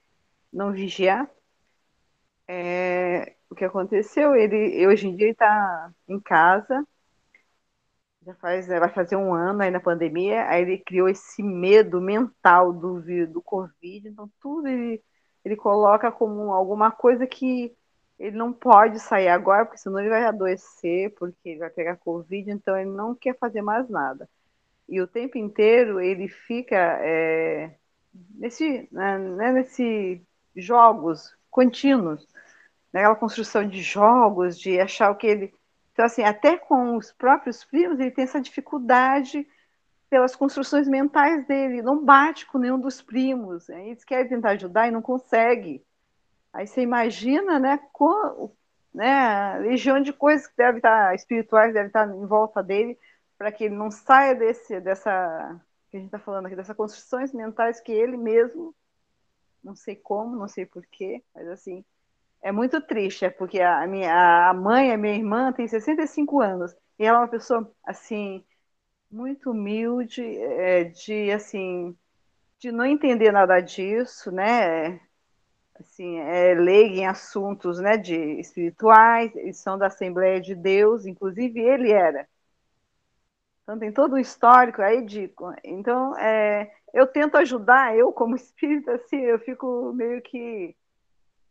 não 0.52 0.72
vigiar. 0.72 1.30
É, 2.48 3.36
o 3.50 3.56
que 3.56 3.64
aconteceu? 3.64 4.36
Ele 4.36 4.88
hoje 4.88 5.08
em 5.08 5.16
dia 5.16 5.28
ele 5.28 5.32
está 5.34 5.92
em 6.08 6.20
casa, 6.20 6.86
já 8.26 8.36
faz, 8.36 8.68
vai 8.68 8.90
fazer 8.90 9.16
um 9.16 9.34
ano 9.34 9.62
aí 9.62 9.72
na 9.72 9.80
pandemia, 9.80 10.48
aí 10.50 10.62
ele 10.64 10.78
criou 10.80 11.08
esse 11.10 11.42
medo 11.44 12.02
mental 12.02 12.74
do, 12.74 13.02
do 13.28 13.42
Covid, 13.42 14.08
então 14.08 14.30
tudo 14.42 14.68
ele 14.68 15.02
ele 15.50 15.56
coloca 15.56 16.12
como 16.12 16.54
alguma 16.54 16.91
coisa 16.91 17.26
que 17.26 17.76
ele 18.20 18.38
não 18.38 18.54
pode 18.54 19.00
sair 19.00 19.30
agora, 19.30 19.66
porque 19.66 19.80
senão 19.80 20.00
ele 20.00 20.10
vai 20.10 20.24
adoecer, 20.26 21.14
porque 21.16 21.50
ele 21.50 21.60
vai 21.60 21.70
pegar 21.70 21.97
Covid, 21.97 22.52
então 22.52 22.78
ele 22.78 22.91
não 22.91 23.16
quer 23.16 23.36
fazer 23.38 23.62
mais 23.62 23.89
nada. 23.89 24.30
E 24.88 25.02
o 25.02 25.08
tempo 25.08 25.38
inteiro 25.38 26.00
ele 26.00 26.28
fica 26.28 26.76
é, 27.02 27.74
nesse, 28.36 28.88
né, 28.91 29.18
né 29.18 29.52
nesse 29.54 30.22
jogos 30.56 31.36
contínuos, 31.50 32.28
naquela 32.93 33.16
construção 33.16 33.68
de 33.68 33.82
jogos, 33.82 34.60
de 34.60 34.80
achar 34.80 35.12
o 35.12 35.16
que 35.16 35.28
ele. 35.28 35.54
Então, 35.93 36.06
assim, 36.06 36.24
até 36.24 36.58
com 36.58 36.95
os 36.95 37.12
próprios 37.12 37.64
primos, 37.64 38.00
ele 38.00 38.12
tem 38.12 38.24
essa 38.24 38.41
dificuldade 38.41 39.47
pelas 40.10 40.36
construções 40.36 40.88
mentais 40.88 41.45
dele, 41.45 41.82
não 41.82 42.03
bate 42.03 42.45
com 42.47 42.57
nenhum 42.57 42.80
dos 42.80 43.01
primos. 43.01 43.68
Né? 43.68 43.89
Eles 43.89 44.03
querem 44.03 44.28
tentar 44.28 44.51
ajudar 44.51 44.88
e 44.88 44.91
não 44.91 45.01
consegue. 45.01 45.86
Aí 46.51 46.66
você 46.66 46.82
imagina, 46.82 47.60
né, 47.60 47.80
com, 47.93 48.51
né, 48.93 49.12
a 49.12 49.57
legião 49.57 50.01
de 50.01 50.12
coisas 50.12 50.47
que 50.47 50.57
deve 50.57 50.80
estar 50.80 51.14
espirituais 51.14 51.74
deve 51.74 51.88
estar 51.88 52.10
em 52.10 52.26
volta 52.26 52.64
dele 52.64 52.97
para 53.38 53.51
que 53.51 53.66
ele 53.66 53.76
não 53.76 53.91
saia 53.91 54.36
desse 54.36 54.82
dessa 54.82 55.62
que 55.89 55.97
a 55.97 55.99
gente 55.99 56.07
está 56.07 56.20
falando 56.20 56.47
aqui 56.47 56.55
dessas 56.55 56.76
construções 56.76 57.32
mentais 57.32 57.80
que 57.80 57.91
ele 57.91 58.18
mesmo 58.18 58.76
não 59.64 59.76
sei 59.76 59.95
como, 59.95 60.36
não 60.36 60.47
sei 60.47 60.66
porquê, 60.66 61.24
mas 61.34 61.47
assim 61.47 61.86
é 62.41 62.51
muito 62.51 62.82
triste, 62.82 63.26
é 63.26 63.30
porque 63.30 63.62
a 63.62 63.86
minha 63.86 64.49
a 64.49 64.53
mãe, 64.53 64.91
a 64.91 64.97
minha 64.97 65.16
irmã 65.16 65.51
tem 65.53 65.68
65 65.68 66.41
anos 66.41 66.76
e 66.97 67.05
ela 67.05 67.20
é 67.20 67.22
uma 67.22 67.28
pessoa 67.28 67.72
assim 67.84 68.43
muito 69.12 69.51
humilde, 69.51 70.22
é, 70.22 70.86
de 70.86 71.32
assim, 71.32 71.97
de 72.60 72.72
não 72.72 72.86
entender 72.86 73.32
nada 73.32 73.60
disso, 73.62 74.32
né? 74.32 74.99
Assim, 75.80 76.20
é 76.20 76.53
leiga 76.53 76.95
em 76.95 77.07
assuntos, 77.07 77.80
né, 77.80 77.97
de 77.97 78.16
espirituais, 78.39 79.34
eles 79.36 79.57
são 79.57 79.78
da 79.78 79.88
Assembleia 79.88 80.41
de 80.41 80.53
Deus, 80.53 81.05
inclusive 81.05 81.60
ele 81.60 81.91
era. 81.91 82.28
Então 83.64 83.80
tem 83.80 83.91
todo 83.91 84.16
um 84.16 84.18
histórico 84.18 84.82
aí 84.82 85.05
de, 85.05 85.32
então 85.64 86.18
é, 86.18 86.72
eu 86.93 87.07
tento 87.07 87.38
ajudar, 87.38 87.95
eu 87.95 88.12
como 88.12 88.36
espírita, 88.36 88.93
assim, 88.93 89.22
eu 89.22 89.39
fico 89.39 89.93
meio 89.93 90.22
que, 90.22 90.76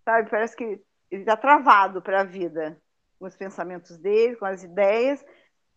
sabe, 0.05 0.29
parece 0.29 0.55
que 0.57 0.65
ele 1.11 1.23
está 1.23 1.37
travado 1.37 2.03
para 2.03 2.21
a 2.21 2.25
vida, 2.25 2.77
com 3.19 3.27
os 3.27 3.37
pensamentos 3.37 3.97
dele, 3.97 4.37
com 4.37 4.45
as 4.45 4.63
ideias, 4.63 5.25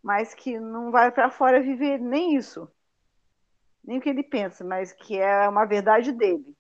mas 0.04 0.34
que 0.34 0.60
não 0.60 0.91
vai 0.91 1.12
para 1.12 1.30
fora 1.30 1.62
viver 1.62 1.99
nem 1.99 2.36
isso, 2.36 2.70
nem 3.84 3.99
o 3.99 4.02
que 4.02 4.10
ele 4.10 4.24
pensa, 4.24 4.64
mas 4.64 4.93
que 4.93 5.18
é 5.20 5.47
uma 5.49 5.66
verdade 5.66 6.12
dele. 6.12 6.56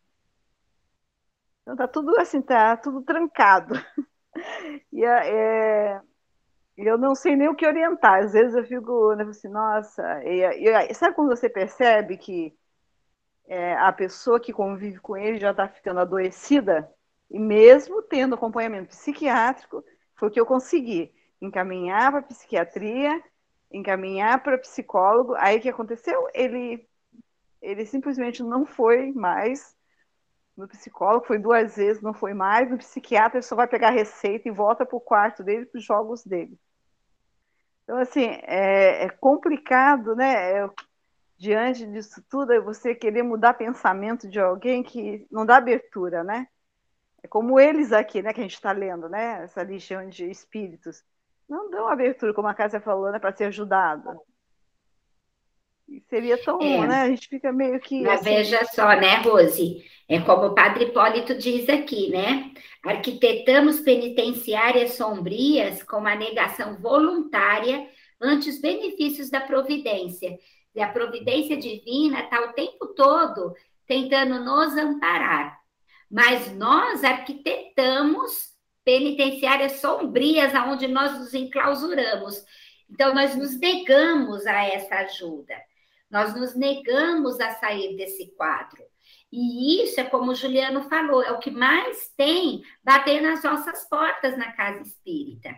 Então 1.61 1.75
tá 1.75 1.87
tudo 1.87 2.17
assim, 2.19 2.41
tá 2.41 2.77
tudo 2.77 3.01
trancado. 3.03 3.75
E 4.91 5.03
é, 5.05 6.01
eu 6.77 6.97
não 6.97 7.15
sei 7.15 7.35
nem 7.35 7.49
o 7.49 7.55
que 7.55 7.65
orientar. 7.65 8.23
Às 8.23 8.33
vezes 8.33 8.55
eu 8.55 8.63
fico 8.65 9.13
né, 9.15 9.23
assim, 9.25 9.47
nossa. 9.49 10.03
E, 10.23 10.41
e, 10.69 10.93
sabe 10.93 11.15
quando 11.15 11.29
você 11.29 11.49
percebe 11.49 12.17
que 12.17 12.55
é, 13.47 13.75
a 13.75 13.91
pessoa 13.91 14.39
que 14.39 14.53
convive 14.53 14.99
com 14.99 15.17
ele 15.17 15.39
já 15.39 15.51
está 15.51 15.67
ficando 15.67 15.99
adoecida 15.99 16.89
E 17.29 17.39
mesmo 17.39 18.01
tendo 18.03 18.35
acompanhamento 18.35 18.89
psiquiátrico, 18.89 19.83
foi 20.15 20.29
o 20.29 20.31
que 20.31 20.39
eu 20.39 20.45
consegui 20.45 21.13
encaminhar 21.41 22.11
para 22.11 22.21
psiquiatria, 22.23 23.21
encaminhar 23.71 24.41
para 24.43 24.57
psicólogo. 24.57 25.33
Aí 25.35 25.57
o 25.57 25.61
que 25.61 25.69
aconteceu? 25.69 26.27
Ele, 26.33 26.87
ele 27.61 27.85
simplesmente 27.85 28.43
não 28.43 28.65
foi 28.65 29.11
mais 29.11 29.75
no 30.55 30.67
psicólogo, 30.67 31.25
foi 31.25 31.39
duas 31.39 31.75
vezes, 31.75 32.01
não 32.01 32.13
foi 32.13 32.33
mais. 32.33 32.69
No 32.69 32.77
psiquiatra, 32.77 33.37
ele 33.37 33.45
só 33.45 33.55
vai 33.55 33.67
pegar 33.67 33.89
receita 33.89 34.47
e 34.47 34.51
volta 34.51 34.85
para 34.85 34.97
o 34.97 35.01
quarto 35.01 35.43
dele, 35.43 35.65
para 35.65 35.79
os 35.79 35.83
jogos 35.83 36.23
dele. 36.23 36.57
Então, 37.83 37.97
assim, 37.97 38.25
é, 38.43 39.05
é 39.05 39.09
complicado, 39.09 40.15
né? 40.15 40.59
É, 40.59 40.69
diante 41.37 41.85
disso 41.87 42.23
tudo, 42.29 42.53
é 42.53 42.59
você 42.59 42.93
querer 42.93 43.23
mudar 43.23 43.55
pensamento 43.55 44.29
de 44.29 44.39
alguém 44.39 44.83
que 44.83 45.25
não 45.31 45.45
dá 45.45 45.57
abertura, 45.57 46.23
né? 46.23 46.47
É 47.23 47.27
como 47.27 47.59
eles 47.59 47.91
aqui, 47.91 48.21
né, 48.21 48.33
que 48.33 48.39
a 48.39 48.43
gente 48.43 48.55
está 48.55 48.71
lendo, 48.71 49.09
né? 49.09 49.43
Essa 49.43 49.61
legião 49.61 50.07
de 50.07 50.29
espíritos. 50.29 51.03
Não 51.51 51.69
dão 51.69 51.89
abertura, 51.89 52.33
como 52.33 52.47
a 52.47 52.53
Cássia 52.53 52.79
falou, 52.79 53.11
né, 53.11 53.19
para 53.19 53.35
ser 53.35 53.43
ajudada. 53.43 54.17
E 55.85 56.01
seria 56.09 56.41
tão 56.41 56.61
é. 56.61 56.77
bom, 56.77 56.87
né? 56.87 57.01
A 57.01 57.09
gente 57.09 57.27
fica 57.27 57.51
meio 57.51 57.77
que. 57.81 58.03
Mas 58.03 58.21
assim... 58.21 58.29
veja 58.29 58.63
só, 58.67 58.87
né, 58.95 59.17
Rose? 59.17 59.83
É 60.07 60.21
como 60.21 60.45
o 60.45 60.55
padre 60.55 60.85
Hipólito 60.85 61.37
diz 61.37 61.67
aqui, 61.67 62.09
né? 62.09 62.53
Arquitetamos 62.85 63.81
penitenciárias 63.81 64.93
sombrias 64.93 65.83
com 65.83 66.07
a 66.07 66.15
negação 66.15 66.79
voluntária 66.79 67.85
ante 68.21 68.49
os 68.49 68.61
benefícios 68.61 69.29
da 69.29 69.41
providência. 69.41 70.39
E 70.73 70.81
a 70.81 70.87
providência 70.87 71.57
divina 71.57 72.21
está 72.21 72.39
o 72.45 72.53
tempo 72.53 72.93
todo 72.95 73.53
tentando 73.85 74.39
nos 74.39 74.77
amparar. 74.77 75.59
Mas 76.09 76.55
nós 76.55 77.03
arquitetamos 77.03 78.50
penitenciárias 78.83 79.73
sombrias 79.73 80.53
aonde 80.55 80.87
nós 80.87 81.17
nos 81.17 81.33
enclausuramos. 81.33 82.43
Então, 82.89 83.13
nós 83.13 83.35
nos 83.35 83.57
negamos 83.59 84.45
a 84.45 84.63
essa 84.65 84.95
ajuda. 84.95 85.55
Nós 86.09 86.35
nos 86.35 86.55
negamos 86.55 87.39
a 87.39 87.51
sair 87.51 87.95
desse 87.95 88.27
quadro. 88.35 88.83
E 89.31 89.81
isso 89.83 89.99
é 89.99 90.03
como 90.03 90.31
o 90.31 90.35
Juliano 90.35 90.83
falou, 90.89 91.23
é 91.23 91.31
o 91.31 91.39
que 91.39 91.49
mais 91.49 92.09
tem 92.17 92.61
bater 92.83 93.21
nas 93.21 93.41
nossas 93.43 93.87
portas 93.87 94.37
na 94.37 94.51
casa 94.51 94.81
espírita. 94.81 95.55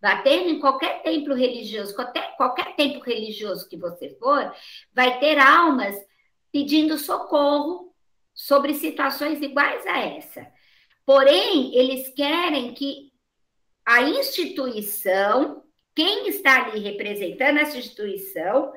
Batendo 0.00 0.48
em 0.48 0.60
qualquer 0.60 1.02
templo 1.02 1.34
religioso, 1.34 1.94
qualquer, 1.94 2.34
qualquer 2.36 2.74
templo 2.76 3.02
religioso 3.02 3.68
que 3.68 3.76
você 3.76 4.16
for, 4.18 4.54
vai 4.92 5.18
ter 5.18 5.38
almas 5.38 5.96
pedindo 6.50 6.96
socorro 6.96 7.94
sobre 8.34 8.74
situações 8.74 9.42
iguais 9.42 9.86
a 9.86 9.98
essa. 9.98 10.50
Porém, 11.04 11.74
eles 11.74 12.08
querem 12.14 12.72
que 12.74 13.10
a 13.84 14.02
instituição, 14.02 15.64
quem 15.94 16.28
está 16.28 16.66
ali 16.66 16.80
representando 16.80 17.58
essa 17.58 17.78
instituição, 17.78 18.72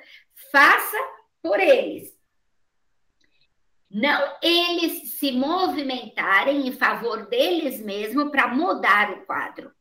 faça 0.52 0.98
por 1.42 1.60
eles. 1.60 2.18
Não 3.90 4.38
eles 4.42 5.12
se 5.20 5.32
movimentarem 5.32 6.68
em 6.68 6.72
favor 6.72 7.28
deles 7.28 7.80
mesmos 7.80 8.32
para 8.32 8.48
mudar 8.48 9.12
o 9.12 9.26
quadro. 9.26 9.72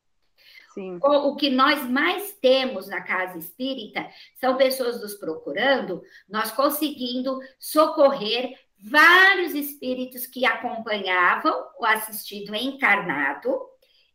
Sim. 0.74 0.98
O 1.02 1.36
que 1.36 1.50
nós 1.50 1.88
mais 1.88 2.32
temos 2.32 2.88
na 2.88 3.02
casa 3.02 3.38
espírita 3.38 4.06
são 4.40 4.56
pessoas 4.56 5.00
nos 5.00 5.14
procurando, 5.14 6.02
nós 6.28 6.50
conseguindo 6.50 7.38
socorrer 7.58 8.58
vários 8.82 9.54
espíritos 9.54 10.26
que 10.26 10.44
acompanhavam 10.44 11.54
o 11.78 11.84
assistido 11.86 12.54
encarnado 12.54 13.60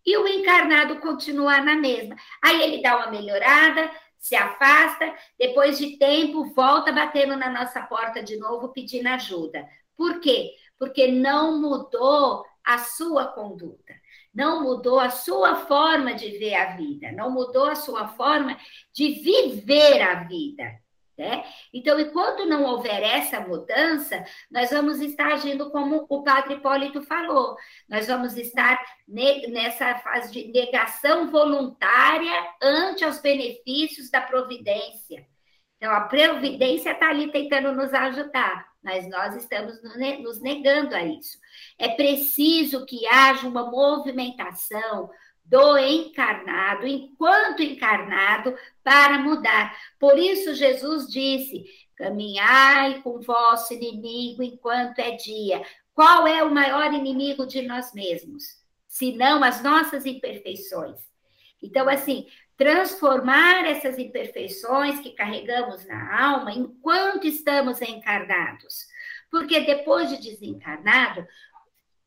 e 0.05 0.17
o 0.17 0.27
encarnado 0.27 0.99
continua 0.99 1.61
na 1.61 1.75
mesma. 1.75 2.15
Aí 2.43 2.61
ele 2.61 2.81
dá 2.81 2.97
uma 2.97 3.11
melhorada, 3.11 3.89
se 4.17 4.35
afasta, 4.35 5.13
depois 5.39 5.77
de 5.77 5.97
tempo 5.97 6.53
volta 6.53 6.91
batendo 6.91 7.37
na 7.37 7.49
nossa 7.49 7.81
porta 7.83 8.21
de 8.21 8.37
novo 8.37 8.69
pedindo 8.69 9.07
ajuda. 9.07 9.65
Por 9.95 10.19
quê? 10.19 10.51
Porque 10.77 11.07
não 11.07 11.59
mudou 11.59 12.45
a 12.63 12.77
sua 12.77 13.25
conduta, 13.27 13.93
não 14.33 14.61
mudou 14.61 14.99
a 14.99 15.09
sua 15.09 15.55
forma 15.65 16.13
de 16.13 16.37
ver 16.37 16.55
a 16.55 16.75
vida, 16.75 17.11
não 17.13 17.31
mudou 17.31 17.65
a 17.65 17.75
sua 17.75 18.09
forma 18.09 18.57
de 18.93 19.09
viver 19.21 20.01
a 20.01 20.23
vida. 20.25 20.65
Né? 21.17 21.43
Então, 21.73 21.99
enquanto 21.99 22.45
não 22.45 22.63
houver 22.63 23.01
essa 23.01 23.39
mudança, 23.39 24.23
nós 24.51 24.69
vamos 24.69 25.01
estar 25.01 25.33
agindo 25.33 25.71
como 25.71 26.05
o 26.07 26.21
padre 26.21 26.53
Hipólito 26.55 27.01
falou, 27.01 27.57
nós 27.89 28.05
vamos 28.05 28.37
estar 28.37 28.79
nessa 29.07 29.95
fase 29.95 30.31
de 30.31 30.51
negação 30.51 31.31
voluntária 31.31 32.31
ante 32.61 33.03
os 33.03 33.19
benefícios 33.19 34.11
da 34.11 34.21
providência. 34.21 35.25
Então, 35.77 35.91
a 35.91 36.01
providência 36.01 36.91
está 36.91 37.09
ali 37.09 37.31
tentando 37.31 37.71
nos 37.71 37.93
ajudar, 37.93 38.67
mas 38.83 39.09
nós 39.09 39.35
estamos 39.35 39.81
nos 40.21 40.39
negando 40.39 40.95
a 40.95 41.03
isso. 41.03 41.37
É 41.79 41.89
preciso 41.89 42.85
que 42.85 43.07
haja 43.07 43.47
uma 43.47 43.69
movimentação, 43.71 45.09
do 45.47 45.77
encarnado, 45.77 46.85
enquanto 46.85 47.63
encarnado, 47.63 48.55
para 48.83 49.17
mudar. 49.19 49.75
Por 49.99 50.19
isso, 50.19 50.53
Jesus 50.53 51.07
disse: 51.07 51.65
caminhai 51.95 53.01
com 53.01 53.21
vosso 53.21 53.73
inimigo 53.73 54.43
enquanto 54.43 54.99
é 54.99 55.11
dia. 55.11 55.61
Qual 55.93 56.27
é 56.27 56.43
o 56.43 56.53
maior 56.53 56.93
inimigo 56.93 57.47
de 57.47 57.61
nós 57.63 57.93
mesmos? 57.93 58.61
Senão 58.87 59.43
as 59.43 59.63
nossas 59.63 60.05
imperfeições. 60.05 60.99
Então, 61.61 61.89
assim, 61.89 62.27
transformar 62.55 63.65
essas 63.65 63.97
imperfeições 63.97 64.99
que 64.99 65.11
carregamos 65.11 65.85
na 65.87 66.23
alma 66.23 66.51
enquanto 66.51 67.25
estamos 67.25 67.81
encarnados. 67.81 68.85
Porque 69.29 69.61
depois 69.61 70.09
de 70.09 70.17
desencarnado, 70.17 71.25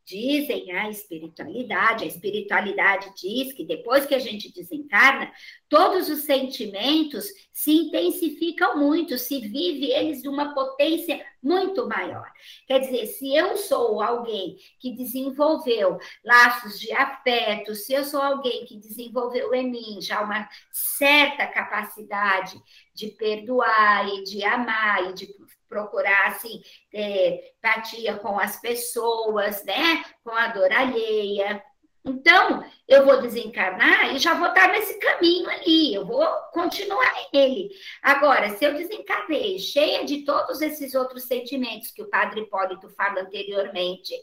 dizem 0.05 0.73
a 0.73 0.91
espiritualidade, 0.91 2.05
a 2.05 2.07
espiritualidade 2.07 3.13
diz 3.17 3.53
que 3.53 3.65
depois 3.65 4.07
que 4.07 4.15
a 4.15 4.19
gente 4.19 4.53
desencarna, 4.53 5.33
todos 5.69 6.09
os 6.09 6.23
sentimentos 6.23 7.27
se 7.53 7.73
intensificam 7.73 8.79
muito, 8.79 9.17
se 9.19 9.41
vive 9.41 9.93
eles 9.93 10.23
de 10.23 10.29
uma 10.29 10.55
potência 10.55 11.25
muito 11.43 11.86
maior. 11.88 12.30
Quer 12.66 12.80
dizer, 12.80 13.07
se 13.07 13.34
eu 13.34 13.57
sou 13.57 14.03
alguém 14.03 14.57
que 14.78 14.95
desenvolveu 14.95 15.99
laços 16.24 16.78
de 16.78 16.93
afeto, 16.93 17.74
se 17.74 17.93
eu 17.93 18.05
sou 18.05 18.20
alguém 18.20 18.64
que 18.66 18.78
desenvolveu 18.78 19.55
em 19.55 19.70
mim 19.70 20.01
já 20.01 20.20
uma 20.22 20.49
certa 20.70 21.47
capacidade 21.47 22.61
de 22.95 23.09
perdoar 23.09 24.09
e 24.09 24.24
de 24.24 24.45
amar 24.45 25.11
e 25.11 25.14
de 25.14 25.28
procurar 25.68 26.26
assim 26.26 26.61
ter 26.91 27.55
empatia 27.57 28.16
com 28.18 28.38
as 28.38 28.61
pessoas, 28.61 29.64
né? 29.64 30.05
Com 30.24 30.32
a 30.32 30.49
dor 30.49 30.70
alheia. 30.72 31.62
Então, 32.05 32.65
eu 32.89 33.05
vou 33.05 33.21
desencarnar 33.21 34.15
e 34.15 34.19
já 34.19 34.35
vou 34.35 34.49
estar 34.49 34.69
nesse 34.69 34.99
caminho 34.99 35.49
ali, 35.51 35.95
eu 35.95 36.07
vou 36.07 36.27
continuar 36.53 37.13
nele. 37.33 37.71
Agora, 38.03 38.51
se 38.51 38.65
eu 38.65 38.75
desencarnei 38.75 39.59
cheia 39.59 40.05
de 40.05 40.25
todos 40.25 40.61
esses 40.63 40.95
outros 40.95 41.25
sentimentos 41.25 41.91
que 41.91 42.03
o 42.03 42.09
Padre 42.09 42.41
Hipólito 42.41 42.89
fala 42.91 43.21
anteriormente, 43.21 44.15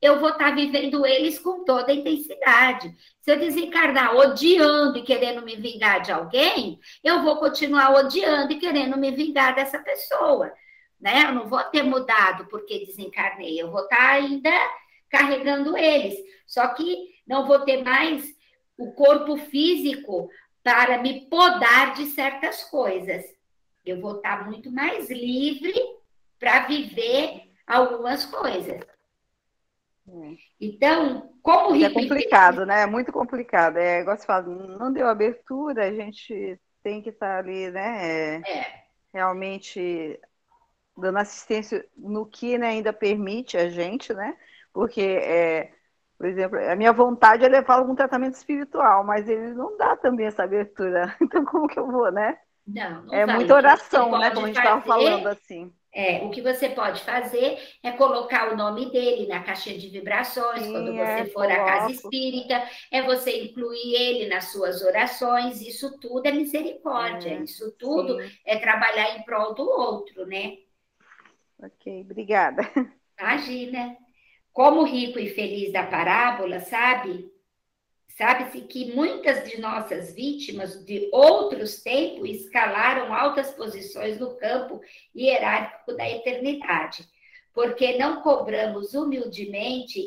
eu 0.00 0.18
vou 0.20 0.30
estar 0.30 0.54
vivendo 0.54 1.04
eles 1.04 1.38
com 1.38 1.64
toda 1.64 1.92
a 1.92 1.94
intensidade. 1.94 2.90
Se 3.20 3.32
eu 3.32 3.38
desencarnar 3.38 4.16
odiando 4.16 4.98
e 4.98 5.02
querendo 5.02 5.42
me 5.42 5.56
vingar 5.56 6.00
de 6.00 6.12
alguém, 6.12 6.78
eu 7.04 7.22
vou 7.22 7.36
continuar 7.36 7.92
odiando 7.92 8.52
e 8.52 8.58
querendo 8.58 8.96
me 8.96 9.10
vingar 9.10 9.54
dessa 9.54 9.78
pessoa 9.80 10.52
né? 11.00 11.24
Eu 11.24 11.32
não 11.32 11.48
vou 11.48 11.62
ter 11.64 11.82
mudado 11.82 12.46
porque 12.46 12.84
desencarnei, 12.84 13.60
eu 13.60 13.70
vou 13.70 13.82
estar 13.82 14.10
ainda 14.10 14.50
carregando 15.08 15.76
eles. 15.76 16.18
Só 16.46 16.66
que 16.68 17.17
não 17.28 17.46
vou 17.46 17.60
ter 17.60 17.84
mais 17.84 18.26
o 18.76 18.92
corpo 18.92 19.36
físico 19.36 20.30
para 20.62 20.98
me 21.02 21.28
podar 21.28 21.94
de 21.94 22.06
certas 22.06 22.64
coisas. 22.64 23.24
Eu 23.84 24.00
vou 24.00 24.16
estar 24.16 24.46
muito 24.46 24.70
mais 24.70 25.10
livre 25.10 25.74
para 26.38 26.66
viver 26.66 27.42
algumas 27.66 28.24
coisas. 28.24 28.80
É. 30.08 30.36
Então, 30.60 31.32
como 31.42 31.76
É 31.76 31.90
complicado, 31.90 32.64
né? 32.64 32.82
É 32.82 32.86
muito 32.86 33.12
complicado. 33.12 33.76
É 33.76 34.00
igual 34.00 34.16
você 34.16 34.26
fala, 34.26 34.46
não 34.46 34.92
deu 34.92 35.08
abertura, 35.08 35.86
a 35.86 35.94
gente 35.94 36.58
tem 36.82 37.02
que 37.02 37.10
estar 37.10 37.38
ali, 37.38 37.70
né? 37.70 38.40
É. 38.40 38.58
é. 38.58 38.84
Realmente 39.12 40.18
dando 40.96 41.18
assistência 41.18 41.86
no 41.96 42.26
que 42.26 42.58
né, 42.58 42.68
ainda 42.68 42.92
permite 42.92 43.56
a 43.56 43.68
gente, 43.68 44.12
né? 44.12 44.36
Porque, 44.72 45.00
é, 45.00 45.72
por 46.18 46.26
exemplo, 46.26 46.58
a 46.58 46.74
minha 46.74 46.92
vontade 46.92 47.44
é 47.44 47.48
levar 47.48 47.76
algum 47.76 47.94
tratamento 47.94 48.34
espiritual, 48.34 49.04
mas 49.04 49.28
ele 49.28 49.54
não 49.54 49.76
dá 49.76 49.96
também 49.96 50.26
essa 50.26 50.42
abertura. 50.42 51.16
Então, 51.22 51.44
como 51.44 51.68
que 51.68 51.78
eu 51.78 51.86
vou, 51.86 52.10
né? 52.10 52.36
Não, 52.66 53.04
não 53.04 53.14
é 53.14 53.24
muita 53.24 53.54
oração, 53.54 54.18
né? 54.18 54.30
Como 54.30 54.44
a 54.44 54.48
gente 54.48 54.58
estava 54.58 54.82
falando 54.82 55.28
assim. 55.28 55.72
É, 55.94 56.22
o 56.24 56.30
que 56.30 56.42
você 56.42 56.68
pode 56.68 57.02
fazer 57.02 57.58
é 57.82 57.92
colocar 57.92 58.52
o 58.52 58.56
nome 58.56 58.90
dele 58.90 59.26
na 59.26 59.42
caixinha 59.42 59.78
de 59.78 59.88
vibrações 59.88 60.64
Sim, 60.64 60.72
quando 60.72 60.92
você 60.92 61.00
é, 61.00 61.26
for 61.26 61.50
à 61.50 61.64
casa 61.64 61.92
espírita, 61.92 62.62
é 62.92 63.02
você 63.02 63.44
incluir 63.44 63.94
ele 63.94 64.28
nas 64.28 64.52
suas 64.52 64.82
orações, 64.82 65.62
isso 65.62 65.98
tudo 65.98 66.26
é 66.26 66.32
misericórdia, 66.32 67.30
é, 67.30 67.42
isso 67.42 67.72
tudo 67.78 68.20
sim. 68.20 68.30
é 68.44 68.58
trabalhar 68.58 69.16
em 69.16 69.22
prol 69.22 69.54
do 69.54 69.62
outro, 69.62 70.26
né? 70.26 70.58
Ok, 71.58 72.02
obrigada. 72.02 72.62
Imagina. 73.18 73.96
Como 74.58 74.82
rico 74.82 75.20
e 75.20 75.28
feliz 75.28 75.72
da 75.72 75.86
parábola, 75.86 76.58
sabe? 76.58 77.30
Sabe-se 78.16 78.62
que 78.62 78.92
muitas 78.92 79.48
de 79.48 79.60
nossas 79.60 80.12
vítimas 80.12 80.84
de 80.84 81.08
outros 81.12 81.80
tempos 81.80 82.28
escalaram 82.28 83.14
altas 83.14 83.52
posições 83.52 84.18
no 84.18 84.36
campo 84.36 84.80
hierárquico 85.14 85.96
da 85.96 86.10
eternidade, 86.10 87.08
porque 87.54 87.98
não 87.98 88.20
cobramos 88.20 88.94
humildemente 88.94 90.02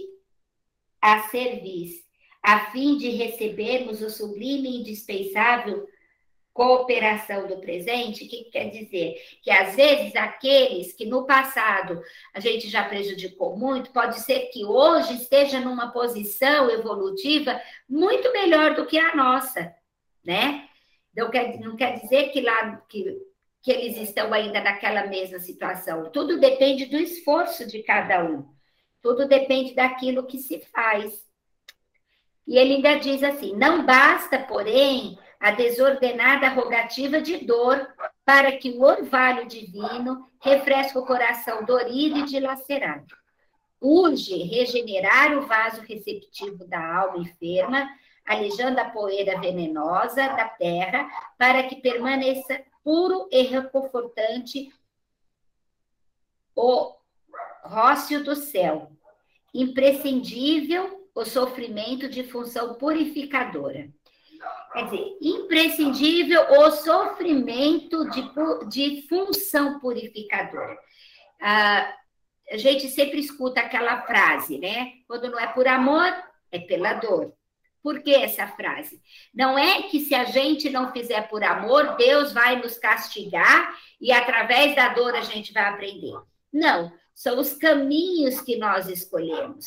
a 1.01 1.29
serviço, 1.29 2.03
a 2.43 2.71
fim 2.73 2.97
de 2.97 3.09
recebermos 3.09 4.01
o 4.01 4.09
sublime 4.09 4.69
e 4.69 4.81
indispensável 4.81 5.87
cooperação 6.53 7.47
do 7.47 7.57
presente, 7.57 8.25
o 8.25 8.27
que 8.27 8.45
quer 8.45 8.69
dizer? 8.69 9.15
Que 9.41 9.49
às 9.49 9.75
vezes 9.75 10.15
aqueles 10.15 10.93
que 10.93 11.05
no 11.05 11.25
passado 11.25 12.01
a 12.33 12.39
gente 12.39 12.69
já 12.69 12.83
prejudicou 12.83 13.57
muito, 13.57 13.91
pode 13.91 14.19
ser 14.19 14.49
que 14.51 14.65
hoje 14.65 15.13
esteja 15.15 15.59
numa 15.59 15.91
posição 15.91 16.69
evolutiva 16.69 17.59
muito 17.87 18.31
melhor 18.33 18.75
do 18.75 18.85
que 18.85 18.97
a 18.97 19.15
nossa, 19.15 19.73
né? 20.23 20.67
Não 21.15 21.29
quer, 21.29 21.59
não 21.59 21.75
quer 21.75 21.99
dizer 21.99 22.29
que 22.29 22.41
lá 22.41 22.77
que, 22.89 23.17
que 23.61 23.71
eles 23.71 23.97
estão 23.97 24.33
ainda 24.33 24.61
naquela 24.61 25.07
mesma 25.07 25.39
situação. 25.39 26.09
Tudo 26.11 26.39
depende 26.39 26.85
do 26.85 26.97
esforço 26.97 27.65
de 27.65 27.83
cada 27.83 28.23
um. 28.23 28.45
Tudo 29.01 29.27
depende 29.27 29.73
daquilo 29.73 30.27
que 30.27 30.37
se 30.37 30.59
faz. 30.71 31.25
E 32.45 32.57
ele 32.57 32.75
ainda 32.75 32.95
diz 32.95 33.23
assim: 33.23 33.55
não 33.55 33.85
basta, 33.85 34.37
porém, 34.39 35.17
a 35.41 35.49
desordenada 35.49 36.49
rogativa 36.49 37.19
de 37.19 37.37
dor, 37.39 37.91
para 38.23 38.51
que 38.57 38.69
o 38.69 38.83
orvalho 38.83 39.47
divino 39.47 40.29
refresque 40.39 40.99
o 40.99 41.05
coração 41.05 41.65
dorido 41.65 42.19
e 42.19 42.25
dilacerado. 42.25 43.17
Urge 43.81 44.43
regenerar 44.43 45.35
o 45.35 45.47
vaso 45.47 45.81
receptivo 45.81 46.63
da 46.67 46.95
alma 46.95 47.17
enferma, 47.17 47.89
alejando 48.23 48.79
a 48.79 48.85
poeira 48.85 49.41
venenosa 49.41 50.27
da 50.27 50.47
terra, 50.47 51.09
para 51.39 51.63
que 51.63 51.77
permaneça 51.77 52.61
puro 52.83 53.27
e 53.31 53.41
reconfortante 53.41 54.71
o 56.55 56.95
rócio 57.63 58.23
do 58.23 58.35
céu. 58.35 58.91
Imprescindível 59.51 61.09
o 61.15 61.25
sofrimento 61.25 62.07
de 62.07 62.23
função 62.23 62.75
purificadora. 62.75 63.89
Quer 64.71 64.85
dizer, 64.85 65.17
imprescindível 65.21 66.41
o 66.49 66.71
sofrimento 66.71 68.09
de, 68.09 68.23
de 68.69 69.07
função 69.07 69.79
purificadora. 69.79 70.77
Ah, 71.41 71.93
a 72.49 72.57
gente 72.57 72.87
sempre 72.89 73.19
escuta 73.19 73.61
aquela 73.61 74.01
frase, 74.03 74.57
né? 74.57 74.93
Quando 75.07 75.29
não 75.29 75.39
é 75.39 75.47
por 75.47 75.67
amor, 75.67 76.13
é 76.51 76.59
pela 76.59 76.93
dor. 76.93 77.33
Por 77.83 78.03
que 78.03 78.13
essa 78.13 78.47
frase? 78.47 79.01
Não 79.33 79.57
é 79.57 79.83
que 79.83 79.99
se 79.99 80.13
a 80.13 80.25
gente 80.25 80.69
não 80.69 80.91
fizer 80.91 81.27
por 81.29 81.43
amor, 81.43 81.95
Deus 81.95 82.31
vai 82.31 82.57
nos 82.57 82.77
castigar 82.77 83.75
e 83.99 84.11
através 84.11 84.75
da 84.75 84.89
dor 84.89 85.15
a 85.15 85.21
gente 85.21 85.51
vai 85.51 85.63
aprender. 85.63 86.13
Não, 86.53 86.91
são 87.15 87.39
os 87.39 87.53
caminhos 87.53 88.39
que 88.41 88.57
nós 88.57 88.87
escolhemos. 88.87 89.65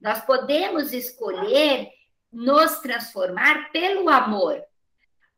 Nós 0.00 0.24
podemos 0.24 0.92
escolher 0.92 1.90
nos 2.32 2.78
transformar 2.80 3.70
pelo 3.72 4.08
amor. 4.08 4.62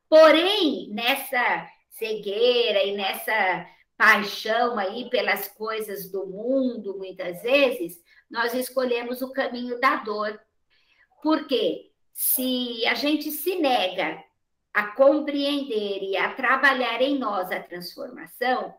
Porém, 0.08 0.88
nessa 0.90 1.68
cegueira 1.90 2.82
e 2.84 2.96
nessa 2.96 3.66
paixão 3.96 4.78
aí 4.78 5.08
pelas 5.08 5.48
coisas 5.48 6.10
do 6.10 6.26
mundo, 6.26 6.98
muitas 6.98 7.42
vezes, 7.42 8.02
nós 8.30 8.52
escolhemos 8.54 9.22
o 9.22 9.32
caminho 9.32 9.78
da 9.80 9.96
dor. 9.96 10.40
Porque 11.22 11.92
se 12.12 12.84
a 12.86 12.94
gente 12.94 13.30
se 13.30 13.56
nega 13.56 14.22
a 14.72 14.88
compreender 14.88 16.02
e 16.02 16.16
a 16.16 16.34
trabalhar 16.34 17.00
em 17.00 17.18
nós 17.18 17.50
a 17.52 17.60
transformação, 17.60 18.74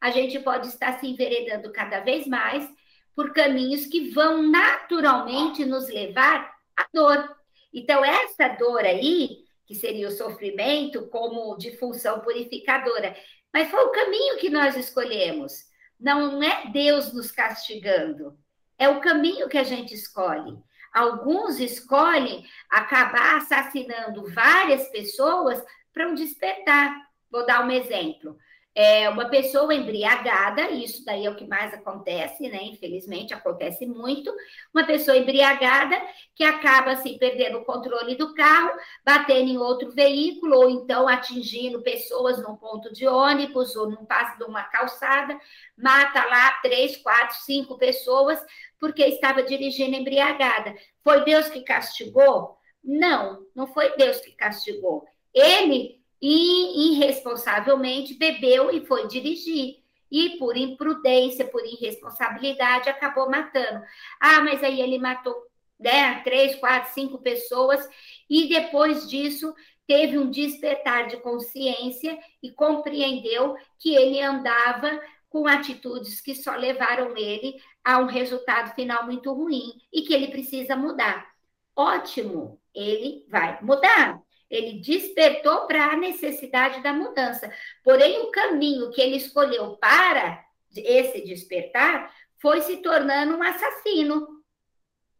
a 0.00 0.10
gente 0.10 0.38
pode 0.40 0.68
estar 0.68 0.98
se 0.98 1.06
enveredando 1.06 1.72
cada 1.72 2.00
vez 2.00 2.26
mais 2.26 2.68
por 3.14 3.32
caminhos 3.32 3.86
que 3.86 4.10
vão 4.10 4.42
naturalmente 4.42 5.64
nos 5.64 5.88
levar 5.88 6.52
à 6.76 6.86
dor. 6.92 7.34
Então, 7.76 8.02
essa 8.02 8.48
dor 8.48 8.86
aí, 8.86 9.44
que 9.66 9.74
seria 9.74 10.08
o 10.08 10.10
sofrimento 10.12 11.08
como 11.08 11.58
de 11.58 11.76
função 11.76 12.20
purificadora, 12.20 13.14
mas 13.52 13.70
foi 13.70 13.84
o 13.84 13.90
caminho 13.90 14.38
que 14.38 14.48
nós 14.48 14.74
escolhemos. 14.76 15.52
Não 16.00 16.42
é 16.42 16.70
Deus 16.70 17.12
nos 17.12 17.30
castigando, 17.30 18.34
é 18.78 18.88
o 18.88 19.00
caminho 19.02 19.46
que 19.46 19.58
a 19.58 19.62
gente 19.62 19.92
escolhe. 19.92 20.58
Alguns 20.90 21.60
escolhem 21.60 22.46
acabar 22.70 23.36
assassinando 23.36 24.24
várias 24.32 24.88
pessoas 24.88 25.62
para 25.92 26.08
um 26.08 26.14
despertar. 26.14 26.96
Vou 27.30 27.44
dar 27.44 27.62
um 27.62 27.70
exemplo 27.70 28.38
é 28.78 29.08
uma 29.08 29.30
pessoa 29.30 29.74
embriagada, 29.74 30.70
isso 30.70 31.02
daí 31.02 31.24
é 31.24 31.30
o 31.30 31.34
que 31.34 31.46
mais 31.46 31.72
acontece, 31.72 32.46
né? 32.46 32.62
Infelizmente 32.64 33.32
acontece 33.32 33.86
muito. 33.86 34.30
Uma 34.72 34.84
pessoa 34.84 35.16
embriagada 35.16 35.98
que 36.34 36.44
acaba 36.44 36.90
assim 36.90 37.16
perdendo 37.16 37.56
o 37.56 37.64
controle 37.64 38.14
do 38.16 38.34
carro, 38.34 38.70
batendo 39.02 39.48
em 39.48 39.56
outro 39.56 39.90
veículo, 39.92 40.56
ou 40.56 40.68
então 40.68 41.08
atingindo 41.08 41.80
pessoas 41.80 42.36
num 42.42 42.54
ponto 42.54 42.92
de 42.92 43.08
ônibus 43.08 43.74
ou 43.76 43.88
num 43.88 44.04
passo 44.04 44.36
de 44.36 44.44
uma 44.44 44.64
calçada, 44.64 45.40
mata 45.74 46.22
lá 46.26 46.50
três, 46.60 46.98
quatro, 46.98 47.34
cinco 47.46 47.78
pessoas 47.78 48.38
porque 48.78 49.02
estava 49.06 49.42
dirigindo 49.42 49.96
embriagada. 49.96 50.74
Foi 51.02 51.24
Deus 51.24 51.48
que 51.48 51.62
castigou? 51.62 52.58
Não, 52.84 53.42
não 53.54 53.66
foi 53.66 53.96
Deus 53.96 54.20
que 54.20 54.32
castigou. 54.32 55.06
Ele 55.32 55.95
e 56.20 56.92
irresponsavelmente 56.92 58.14
bebeu 58.14 58.70
e 58.70 58.84
foi 58.86 59.06
dirigir. 59.06 59.76
E 60.10 60.38
por 60.38 60.56
imprudência, 60.56 61.44
por 61.46 61.64
irresponsabilidade, 61.64 62.88
acabou 62.88 63.28
matando. 63.28 63.82
Ah, 64.20 64.40
mas 64.40 64.62
aí 64.62 64.80
ele 64.80 64.98
matou 64.98 65.34
né, 65.78 66.20
três, 66.22 66.54
quatro, 66.56 66.92
cinco 66.94 67.18
pessoas, 67.18 67.86
e 68.28 68.48
depois 68.48 69.08
disso 69.08 69.54
teve 69.86 70.18
um 70.18 70.30
despertar 70.30 71.06
de 71.06 71.18
consciência 71.18 72.18
e 72.42 72.50
compreendeu 72.50 73.56
que 73.78 73.94
ele 73.94 74.20
andava 74.20 75.00
com 75.28 75.46
atitudes 75.46 76.20
que 76.20 76.34
só 76.34 76.56
levaram 76.56 77.16
ele 77.16 77.60
a 77.84 77.98
um 77.98 78.06
resultado 78.06 78.74
final 78.74 79.04
muito 79.04 79.32
ruim 79.32 79.72
e 79.92 80.02
que 80.02 80.14
ele 80.14 80.28
precisa 80.28 80.74
mudar. 80.74 81.30
Ótimo, 81.74 82.58
ele 82.74 83.24
vai 83.28 83.60
mudar. 83.62 84.25
Ele 84.50 84.80
despertou 84.80 85.66
para 85.66 85.86
a 85.86 85.96
necessidade 85.96 86.82
da 86.82 86.92
mudança. 86.92 87.52
Porém, 87.82 88.20
o 88.20 88.30
caminho 88.30 88.90
que 88.90 89.00
ele 89.00 89.16
escolheu 89.16 89.76
para 89.76 90.44
esse 90.76 91.22
despertar 91.22 92.14
foi 92.38 92.60
se 92.60 92.78
tornando 92.78 93.36
um 93.36 93.42
assassino, 93.42 94.26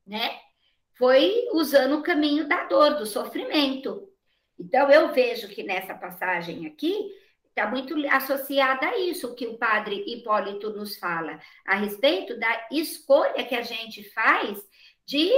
né? 0.07 0.39
Foi 0.95 1.49
usando 1.53 1.99
o 1.99 2.03
caminho 2.03 2.49
da 2.49 2.65
dor, 2.65 2.95
do 2.95 3.07
sofrimento. 3.07 4.09
Então, 4.59 4.91
eu 4.91 5.13
vejo 5.13 5.49
que 5.49 5.63
nessa 5.63 5.95
passagem 5.95 6.67
aqui 6.67 7.11
está 7.49 7.71
muito 7.71 7.95
associada 8.09 8.87
a 8.87 8.99
isso 8.99 9.35
que 9.35 9.47
o 9.47 9.57
padre 9.57 10.05
Hipólito 10.07 10.71
nos 10.71 10.99
fala, 10.99 11.41
a 11.67 11.75
respeito 11.75 12.39
da 12.39 12.69
escolha 12.71 13.45
que 13.45 13.55
a 13.55 13.63
gente 13.63 14.05
faz 14.11 14.59
de 15.07 15.31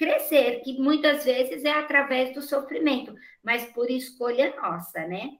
crescer, 0.00 0.62
que 0.62 0.80
muitas 0.80 1.26
vezes 1.26 1.62
é 1.62 1.72
através 1.72 2.32
do 2.32 2.40
sofrimento, 2.40 3.14
mas 3.44 3.66
por 3.74 3.90
escolha 3.90 4.56
nossa, 4.56 5.06
né? 5.06 5.32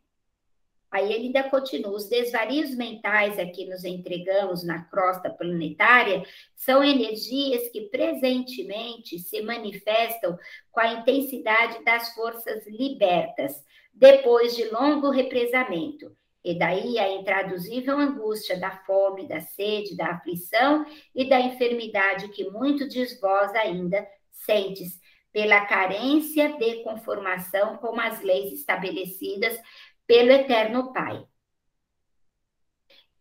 Aí 0.90 1.10
ele 1.10 1.26
ainda 1.26 1.48
continua: 1.48 1.96
os 1.96 2.10
desvarios 2.10 2.74
mentais 2.74 3.38
a 3.38 3.46
que 3.46 3.64
nos 3.64 3.84
entregamos 3.84 4.62
na 4.62 4.84
crosta 4.84 5.30
planetária 5.30 6.22
são 6.54 6.84
energias 6.84 7.70
que 7.70 7.88
presentemente 7.88 9.18
se 9.18 9.40
manifestam 9.40 10.36
com 10.70 10.80
a 10.80 10.92
intensidade 10.92 11.82
das 11.82 12.12
forças 12.12 12.66
libertas, 12.66 13.64
depois 13.94 14.54
de 14.54 14.68
longo 14.68 15.08
represamento. 15.08 16.14
E 16.44 16.58
daí 16.58 16.98
a 16.98 17.10
intraduzível 17.12 17.98
angústia 17.98 18.58
da 18.58 18.70
fome, 18.84 19.26
da 19.26 19.40
sede, 19.40 19.96
da 19.96 20.08
aflição 20.08 20.84
e 21.14 21.26
da 21.28 21.40
enfermidade 21.40 22.28
que 22.28 22.50
muito 22.50 22.86
de 22.88 23.04
vós 23.20 23.54
ainda 23.54 24.06
sentes 24.44 25.00
pela 25.32 25.64
carência 25.66 26.56
de 26.58 26.82
conformação 26.82 27.76
com 27.76 27.98
as 28.00 28.20
leis 28.20 28.52
estabelecidas 28.52 29.58
pelo 30.06 30.32
Eterno 30.32 30.92
Pai. 30.92 31.24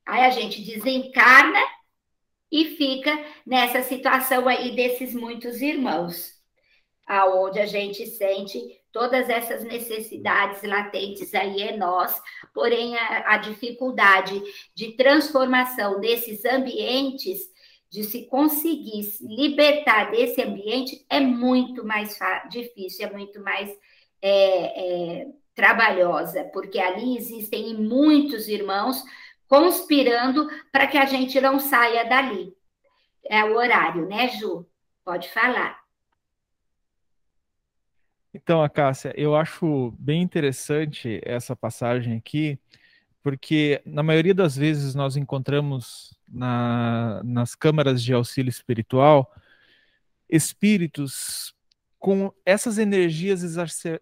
Aí 0.05 0.21
a 0.21 0.31
gente 0.31 0.63
desencarna 0.63 1.59
e 2.51 2.65
fica 2.65 3.11
nessa 3.45 3.83
situação 3.83 4.47
aí 4.47 4.75
desses 4.75 5.13
muitos 5.13 5.61
irmãos, 5.61 6.33
aonde 7.05 7.59
a 7.59 7.67
gente 7.67 8.05
sente 8.07 8.59
todas 8.91 9.29
essas 9.29 9.63
necessidades 9.63 10.63
latentes 10.63 11.33
aí 11.35 11.61
é 11.61 11.77
nós, 11.77 12.19
porém 12.53 12.97
a, 12.97 13.35
a 13.35 13.37
dificuldade 13.37 14.41
de 14.73 14.93
transformação 14.93 15.99
desses 15.99 16.43
ambientes, 16.43 17.39
de 17.91 18.03
se 18.03 18.25
conseguir 18.27 19.03
se 19.03 19.25
libertar 19.25 20.11
desse 20.11 20.41
ambiente 20.41 21.05
é 21.09 21.19
muito 21.19 21.83
mais 21.83 22.17
difícil, 22.49 23.07
é 23.07 23.11
muito 23.11 23.41
mais 23.41 23.69
é, 24.21 25.21
é, 25.21 25.27
trabalhosa, 25.55 26.43
porque 26.53 26.79
ali 26.79 27.17
existem 27.17 27.75
muitos 27.75 28.47
irmãos 28.47 29.03
conspirando 29.47 30.47
para 30.71 30.85
que 30.85 30.97
a 30.97 31.05
gente 31.05 31.41
não 31.41 31.59
saia 31.59 32.07
dali. 32.07 32.53
É 33.25 33.43
o 33.43 33.55
horário, 33.55 34.07
né, 34.07 34.29
Ju? 34.29 34.65
Pode 35.03 35.29
falar. 35.29 35.79
Então, 38.31 38.63
Acácia, 38.63 39.11
eu 39.17 39.35
acho 39.35 39.91
bem 39.97 40.21
interessante 40.21 41.19
essa 41.25 41.55
passagem 41.55 42.15
aqui, 42.15 42.59
porque 43.21 43.81
na 43.85 44.01
maioria 44.01 44.33
das 44.33 44.55
vezes 44.55 44.95
nós 44.95 45.17
encontramos 45.17 46.17
na, 46.27 47.21
nas 47.23 47.55
câmaras 47.55 48.01
de 48.01 48.13
auxílio 48.13 48.49
espiritual 48.49 49.31
espíritos 50.29 51.53
com 51.97 52.31
essas 52.45 52.77
energias 52.77 53.43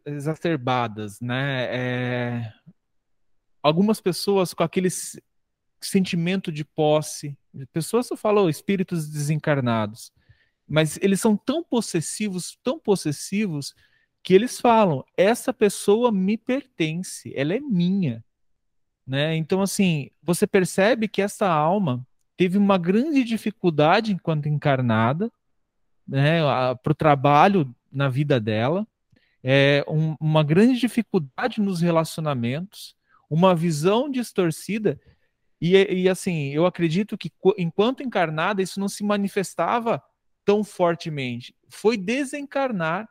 exacerbadas, 0.05 1.19
né? 1.19 1.65
É, 1.75 2.53
algumas 3.63 3.99
pessoas 3.99 4.53
com 4.53 4.61
aquele 4.61 4.89
sentimento 5.81 6.51
de 6.51 6.63
posse, 6.63 7.35
pessoas 7.71 8.09
eu 8.11 8.17
falo 8.17 8.49
espíritos 8.49 9.09
desencarnados, 9.09 10.11
mas 10.67 10.97
eles 11.01 11.19
são 11.19 11.35
tão 11.35 11.63
possessivos, 11.63 12.57
tão 12.61 12.77
possessivos 12.77 13.73
que 14.21 14.33
eles 14.33 14.59
falam: 14.59 15.03
essa 15.15 15.53
pessoa 15.53 16.11
me 16.11 16.37
pertence, 16.37 17.33
ela 17.35 17.55
é 17.55 17.59
minha. 17.59 18.23
Né? 19.07 19.35
Então, 19.37 19.61
assim, 19.61 20.11
você 20.21 20.45
percebe 20.45 21.07
que 21.07 21.21
essa 21.21 21.47
alma 21.47 22.05
teve 22.35 22.57
uma 22.57 22.77
grande 22.77 23.23
dificuldade 23.23 24.11
enquanto 24.11 24.49
encarnada 24.49 25.31
né, 26.05 26.41
para 26.83 26.91
o 26.91 26.95
trabalho 26.95 27.73
na 27.91 28.09
vida 28.09 28.39
dela, 28.39 28.85
é, 29.43 29.83
um, 29.87 30.15
uma 30.19 30.43
grande 30.43 30.79
dificuldade 30.79 31.61
nos 31.61 31.81
relacionamentos, 31.81 32.95
uma 33.29 33.55
visão 33.55 34.09
distorcida. 34.09 34.99
E, 35.59 35.75
e 35.75 36.09
assim, 36.09 36.49
eu 36.49 36.65
acredito 36.65 37.17
que 37.17 37.31
enquanto 37.57 38.03
encarnada, 38.03 38.61
isso 38.61 38.79
não 38.79 38.89
se 38.89 39.03
manifestava 39.03 40.03
tão 40.43 40.63
fortemente. 40.63 41.55
Foi 41.69 41.97
desencarnar 41.97 43.09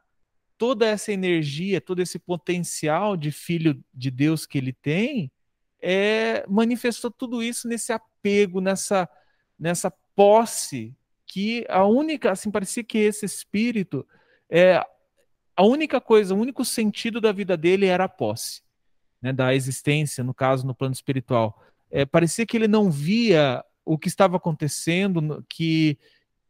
toda 0.59 0.87
essa 0.87 1.13
energia, 1.13 1.81
todo 1.81 2.01
esse 2.01 2.19
potencial 2.19 3.17
de 3.17 3.31
filho 3.31 3.83
de 3.93 4.11
Deus 4.11 4.47
que 4.47 4.57
ele 4.57 4.73
tem, 4.73 5.31
é, 5.89 6.45
manifestou 6.49 7.13
tudo 7.13 7.41
isso 7.41 7.69
nesse 7.69 7.93
apego, 7.93 8.61
nessa, 8.61 9.09
nessa 9.57 9.89
posse, 10.17 10.93
que 11.25 11.65
a 11.69 11.85
única, 11.85 12.33
assim, 12.33 12.51
parecia 12.51 12.83
que 12.83 12.99
esse 12.99 13.25
espírito, 13.25 14.05
é, 14.51 14.85
a 15.55 15.63
única 15.63 16.01
coisa, 16.01 16.35
o 16.35 16.39
único 16.39 16.65
sentido 16.65 17.21
da 17.21 17.31
vida 17.31 17.57
dele 17.57 17.87
era 17.87 18.03
a 18.03 18.09
posse, 18.09 18.63
né, 19.23 19.33
da 19.33 19.55
existência, 19.55 20.25
no 20.25 20.35
caso, 20.35 20.67
no 20.67 20.75
plano 20.75 20.93
espiritual. 20.93 21.63
É, 21.89 22.05
parecia 22.05 22.45
que 22.45 22.57
ele 22.57 22.67
não 22.67 22.91
via 22.91 23.65
o 23.85 23.97
que 23.97 24.09
estava 24.09 24.39
acontecendo, 24.39 25.47
que, 25.49 25.97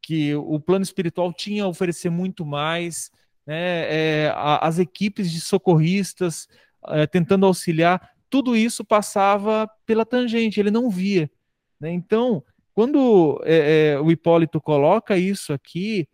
que 0.01 0.35
o 0.35 0.59
plano 0.59 0.83
espiritual 0.83 1.31
tinha 1.31 1.65
a 1.65 1.69
oferecer 1.69 2.09
muito 2.09 2.47
mais, 2.47 3.11
né, 3.47 4.25
é, 4.25 4.33
a, 4.35 4.67
as 4.67 4.79
equipes 4.79 5.31
de 5.31 5.43
socorristas 5.43 6.49
é, 6.89 7.07
tentando 7.07 7.45
auxiliar, 7.45 8.16
tudo 8.37 8.55
isso 8.55 8.85
passava 8.85 9.67
pela 9.87 10.05
tangente, 10.05 10.61
ele 10.61 10.71
não 10.71 10.91
via. 10.91 11.31
Né? 11.81 11.91
Então, 11.91 12.45
quando 12.75 13.41
é, 13.47 13.95
é 13.95 13.99
o 13.99 14.11
Hipólito 14.11 14.61
coloca 14.61 15.17
isso 15.17 15.55
aqui, 15.55 16.07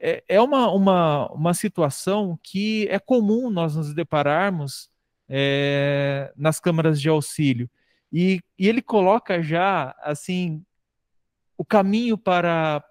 é, 0.00 0.24
é, 0.26 0.40
uma, 0.40 0.72
uma, 0.72 1.30
uma 1.30 1.54
situação 1.54 2.36
que 2.42 2.88
é 2.90 2.98
comum 2.98 3.48
nós 3.48 3.76
nos 3.76 3.94
depararmos 3.94 4.90
é, 5.28 6.32
nas 6.36 6.58
câmaras 6.58 7.00
de 7.00 7.08
auxílio. 7.08 7.70
E, 8.12 8.40
e 8.58 8.68
ele 8.68 8.82
coloca 8.82 9.40
já, 9.40 9.94
assim, 10.02 10.64
o 11.56 11.64
caminho 11.64 12.18
para, 12.18 12.82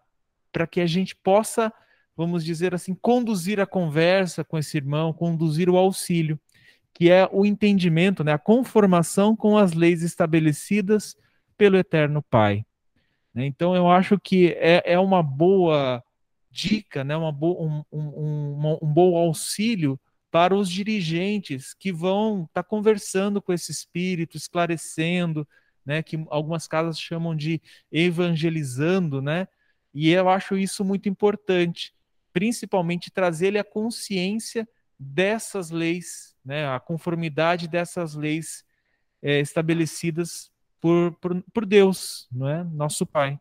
para 0.49 0.65
que 0.65 0.79
a 0.79 0.85
gente 0.85 1.13
possa 1.13 1.73
vamos 2.15 2.43
dizer 2.43 2.73
assim, 2.73 2.95
conduzir 2.95 3.59
a 3.59 3.67
conversa 3.67 4.43
com 4.43 4.57
esse 4.57 4.75
irmão, 4.75 5.13
conduzir 5.13 5.69
o 5.69 5.77
auxílio, 5.77 6.39
que 6.97 7.11
é 7.11 7.29
o 7.31 7.45
entendimento, 7.45 8.23
né, 8.23 8.33
a 8.33 8.39
conformação 8.39 9.35
com 9.35 9.55
as 9.55 9.73
leis 9.73 10.01
estabelecidas 10.01 11.15
pelo 11.55 11.77
Eterno 11.77 12.23
Pai. 12.23 12.65
Né. 13.31 13.45
Então, 13.45 13.75
eu 13.75 13.87
acho 13.87 14.19
que 14.19 14.53
é, 14.53 14.81
é 14.83 14.97
uma 14.97 15.21
boa 15.21 16.03
dica, 16.49 17.03
né, 17.03 17.15
uma 17.15 17.31
bo 17.31 17.63
um, 17.63 17.83
um, 17.91 18.77
um, 18.81 18.91
bom 18.91 19.15
auxílio 19.15 19.99
para 20.31 20.55
os 20.55 20.67
dirigentes 20.71 21.75
que 21.75 21.91
vão 21.91 22.45
estar 22.45 22.63
tá 22.63 22.67
conversando 22.67 23.39
com 23.39 23.53
esse 23.53 23.71
espírito, 23.71 24.35
esclarecendo, 24.35 25.47
né, 25.85 26.01
que 26.01 26.25
algumas 26.31 26.67
casas 26.67 26.99
chamam 26.99 27.35
de 27.35 27.61
evangelizando, 27.91 29.21
né, 29.21 29.47
e 29.93 30.09
eu 30.09 30.27
acho 30.29 30.57
isso 30.57 30.83
muito 30.83 31.07
importante 31.07 31.93
principalmente 32.33 33.09
trazer 33.09 33.47
ele 33.47 33.59
a 33.59 33.63
consciência 33.63 34.67
dessas 34.99 35.71
leis, 35.71 36.35
né, 36.47 36.65
a 36.65 36.79
conformidade 36.79 37.67
dessas 37.67 38.15
leis 38.15 38.63
é, 39.21 39.41
estabelecidas 39.41 40.49
por, 40.79 41.11
por, 41.19 41.43
por 41.53 41.65
Deus, 41.65 42.25
não 42.31 42.47
é? 42.47 42.63
nosso 42.63 43.05
Pai. 43.05 43.37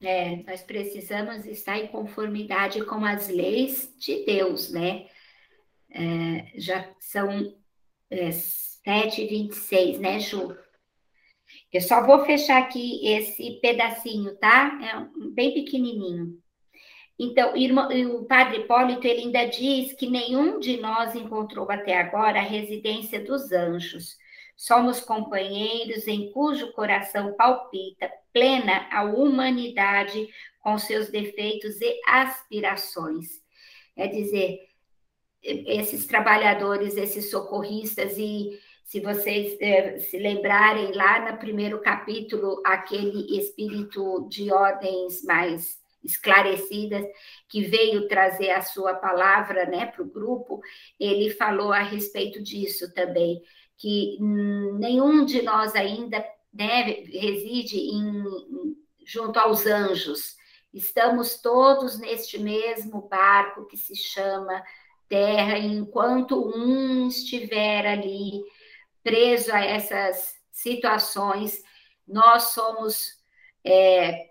É, 0.00 0.36
nós 0.44 0.62
precisamos 0.62 1.44
estar 1.44 1.76
em 1.76 1.88
conformidade 1.88 2.84
com 2.84 3.04
as 3.04 3.26
leis 3.28 3.92
de 3.98 4.24
Deus, 4.24 4.70
né? 4.70 5.08
É, 5.90 6.52
já 6.56 6.94
são 7.00 7.58
é, 8.08 8.28
7h26, 8.28 9.98
né, 9.98 10.20
Ju? 10.20 10.56
Eu 11.72 11.80
só 11.82 12.04
vou 12.04 12.24
fechar 12.24 12.62
aqui 12.62 13.06
esse 13.06 13.60
pedacinho, 13.60 14.36
tá? 14.36 14.78
É 14.82 15.30
bem 15.30 15.52
pequenininho. 15.52 16.38
Então, 17.18 17.52
o 18.16 18.24
padre 18.24 18.58
Hipólito 18.58 19.06
ele 19.06 19.22
ainda 19.22 19.44
diz 19.44 19.92
que 19.92 20.08
nenhum 20.08 20.60
de 20.60 20.76
nós 20.76 21.14
encontrou 21.14 21.70
até 21.70 21.98
agora 21.98 22.38
a 22.38 22.42
residência 22.42 23.22
dos 23.22 23.50
anjos. 23.50 24.16
Somos 24.56 25.00
companheiros 25.00 26.06
em 26.06 26.32
cujo 26.32 26.72
coração 26.72 27.34
palpita 27.34 28.10
plena 28.32 28.88
a 28.90 29.02
humanidade 29.04 30.28
com 30.60 30.78
seus 30.78 31.08
defeitos 31.08 31.80
e 31.80 32.00
aspirações. 32.06 33.26
É 33.96 34.06
dizer, 34.06 34.60
esses 35.42 36.06
trabalhadores, 36.06 36.96
esses 36.96 37.30
socorristas 37.30 38.16
e 38.16 38.58
se 38.88 39.00
vocês 39.00 39.54
é, 39.60 39.98
se 39.98 40.18
lembrarem 40.18 40.92
lá 40.92 41.30
no 41.30 41.38
primeiro 41.38 41.78
capítulo, 41.78 42.62
aquele 42.64 43.38
espírito 43.38 44.26
de 44.30 44.50
ordens 44.50 45.22
mais 45.24 45.78
esclarecidas 46.02 47.04
que 47.50 47.60
veio 47.64 48.08
trazer 48.08 48.48
a 48.48 48.62
sua 48.62 48.94
palavra 48.94 49.66
né, 49.66 49.84
para 49.84 50.02
o 50.02 50.08
grupo, 50.08 50.62
ele 50.98 51.28
falou 51.28 51.70
a 51.70 51.80
respeito 51.80 52.42
disso 52.42 52.90
também, 52.94 53.42
que 53.76 54.16
nenhum 54.78 55.26
de 55.26 55.42
nós 55.42 55.74
ainda 55.74 56.24
né, 56.50 56.84
reside 57.12 57.76
em, 57.76 58.24
junto 59.04 59.38
aos 59.38 59.66
anjos. 59.66 60.34
Estamos 60.72 61.42
todos 61.42 61.98
neste 61.98 62.38
mesmo 62.38 63.02
barco 63.02 63.66
que 63.66 63.76
se 63.76 63.94
chama 63.94 64.62
Terra, 65.10 65.58
enquanto 65.58 66.50
um 66.56 67.06
estiver 67.08 67.86
ali 67.86 68.42
preso 69.02 69.52
a 69.52 69.60
essas 69.60 70.36
situações. 70.50 71.62
Nós 72.06 72.54
somos 72.54 73.12
é, 73.64 74.30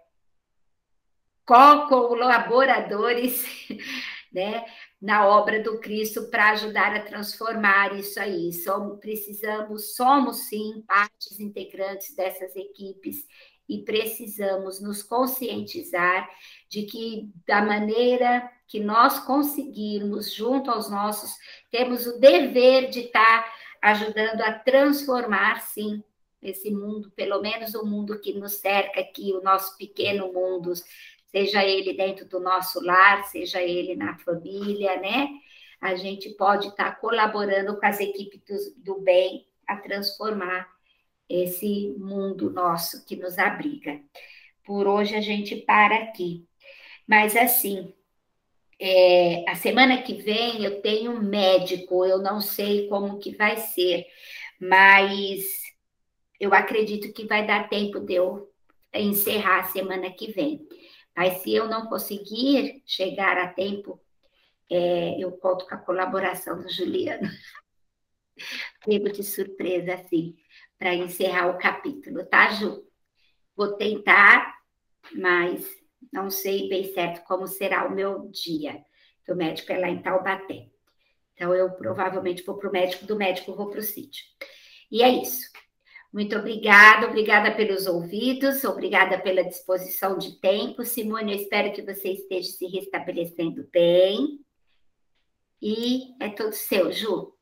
co-colaboradores 1.46 3.46
né, 4.32 4.66
na 5.02 5.28
obra 5.28 5.62
do 5.62 5.80
Cristo 5.80 6.30
para 6.30 6.52
ajudar 6.52 6.96
a 6.96 7.04
transformar 7.04 7.98
isso 7.98 8.20
aí. 8.20 8.52
Somos, 8.52 9.00
precisamos, 9.00 9.96
somos 9.96 10.50
sim 10.50 10.84
partes 10.88 11.40
integrantes 11.40 12.16
dessas 12.16 12.56
equipes 12.56 13.26
e 13.70 13.84
precisamos 13.84 14.82
nos 14.82 15.04
conscientizar 15.04 16.30
de 16.70 16.84
que, 16.84 17.30
da 17.46 17.62
maneira 17.62 18.50
que 18.68 18.80
nós 18.80 19.20
conseguirmos, 19.20 20.34
junto 20.34 20.70
aos 20.70 20.90
nossos, 20.90 21.32
temos 21.72 22.06
o 22.06 22.20
dever 22.20 22.90
de 22.90 23.02
estar 23.02 23.46
ajudando 23.88 24.42
a 24.42 24.54
transformar, 24.54 25.62
sim, 25.62 26.04
esse 26.42 26.70
mundo, 26.70 27.12
pelo 27.12 27.42
menos 27.42 27.74
o 27.74 27.86
mundo 27.86 28.20
que 28.20 28.34
nos 28.34 28.54
cerca 28.54 29.02
aqui, 29.02 29.34
o 29.34 29.42
nosso 29.42 29.78
pequeno 29.78 30.32
mundo, 30.32 30.74
seja 31.28 31.64
ele 31.64 31.94
dentro 31.94 32.28
do 32.28 32.40
nosso 32.40 32.84
lar, 32.84 33.24
seja 33.26 33.62
ele 33.62 33.96
na 33.96 34.18
família, 34.20 35.00
né? 35.00 35.30
A 35.80 35.96
gente 35.96 36.30
pode 36.32 36.68
estar 36.68 37.00
colaborando 37.00 37.80
com 37.80 37.86
as 37.86 38.00
equipes 38.00 38.42
do, 38.46 38.96
do 38.96 39.02
bem 39.02 39.48
a 39.68 39.78
transformar 39.78 40.68
esse 41.30 41.94
mundo 41.98 42.50
nosso 42.50 43.06
que 43.06 43.16
nos 43.16 43.38
abriga. 43.38 44.00
Por 44.64 44.88
hoje 44.88 45.16
a 45.16 45.22
gente 45.22 45.56
para 45.56 45.96
aqui. 45.96 46.48
Mas 47.08 47.36
assim, 47.36 47.94
é, 48.80 49.50
a 49.50 49.56
semana 49.56 50.02
que 50.02 50.14
vem 50.14 50.64
eu 50.64 50.82
tenho 50.82 51.22
médico, 51.22 52.06
eu 52.06 52.20
não 52.20 52.40
sei 52.42 52.88
como 52.88 53.20
que 53.20 53.36
vai 53.36 53.58
ser, 53.58 54.06
mas 54.60 55.44
eu 56.40 56.54
acredito 56.54 57.12
que 57.14 57.26
vai 57.26 57.46
dar 57.46 57.70
tempo 57.70 58.00
de 58.00 58.16
eu 58.16 58.52
encerrar 58.94 59.62
a 59.62 59.64
semana 59.66 60.12
que 60.12 60.32
vem. 60.32 60.68
Mas 61.16 61.42
se 61.42 61.54
eu 61.54 61.68
não 61.68 61.88
conseguir 61.88 62.84
chegar 62.86 63.38
a 63.38 63.48
tempo, 63.48 64.00
é, 64.70 65.18
eu 65.20 65.32
conto 65.34 65.66
com 65.68 65.76
a 65.76 65.80
colaboração 65.80 66.62
do 66.62 66.70
Juliano. 66.70 67.28
Pego 68.86 69.12
de 69.12 69.24
surpresa, 69.24 69.96
assim, 69.96 70.36
para 70.78 70.94
encerrar 70.94 71.48
o 71.50 71.58
capítulo, 71.58 72.26
tá, 72.26 72.52
Ju? 72.52 72.86
Vou 73.56 73.74
tentar, 73.76 74.56
mas 75.16 75.66
não 76.12 76.30
sei 76.30 76.68
bem 76.70 76.84
certo 76.94 77.26
como 77.26 77.48
será 77.48 77.88
o 77.88 77.94
meu 77.94 78.30
dia. 78.30 78.84
O 79.28 79.36
médico 79.36 79.72
é 79.74 79.78
lá 79.78 79.90
em 79.90 80.02
Taubaté. 80.02 80.70
Então, 81.34 81.54
eu 81.54 81.70
provavelmente 81.72 82.44
vou 82.44 82.58
para 82.58 82.70
o 82.70 82.72
médico, 82.72 83.06
do 83.06 83.16
médico 83.16 83.54
vou 83.54 83.70
para 83.70 83.80
o 83.80 83.84
sítio. 83.84 84.26
E 84.92 85.04
é 85.04 85.10
isso. 85.10 85.52
Muito 86.12 86.36
obrigada, 86.36 87.06
obrigada 87.06 87.54
pelos 87.54 87.86
ouvidos, 87.86 88.64
obrigada 88.64 89.20
pela 89.20 89.44
disposição 89.44 90.18
de 90.18 90.40
tempo. 90.40 90.84
Simone, 90.84 91.34
eu 91.34 91.40
espero 91.42 91.74
que 91.74 91.82
você 91.82 92.14
esteja 92.14 92.50
se 92.50 92.66
restabelecendo 92.68 93.68
bem. 93.72 94.40
E 95.62 96.16
é 96.20 96.30
tudo 96.30 96.54
seu, 96.54 96.92
Ju. 96.92 97.37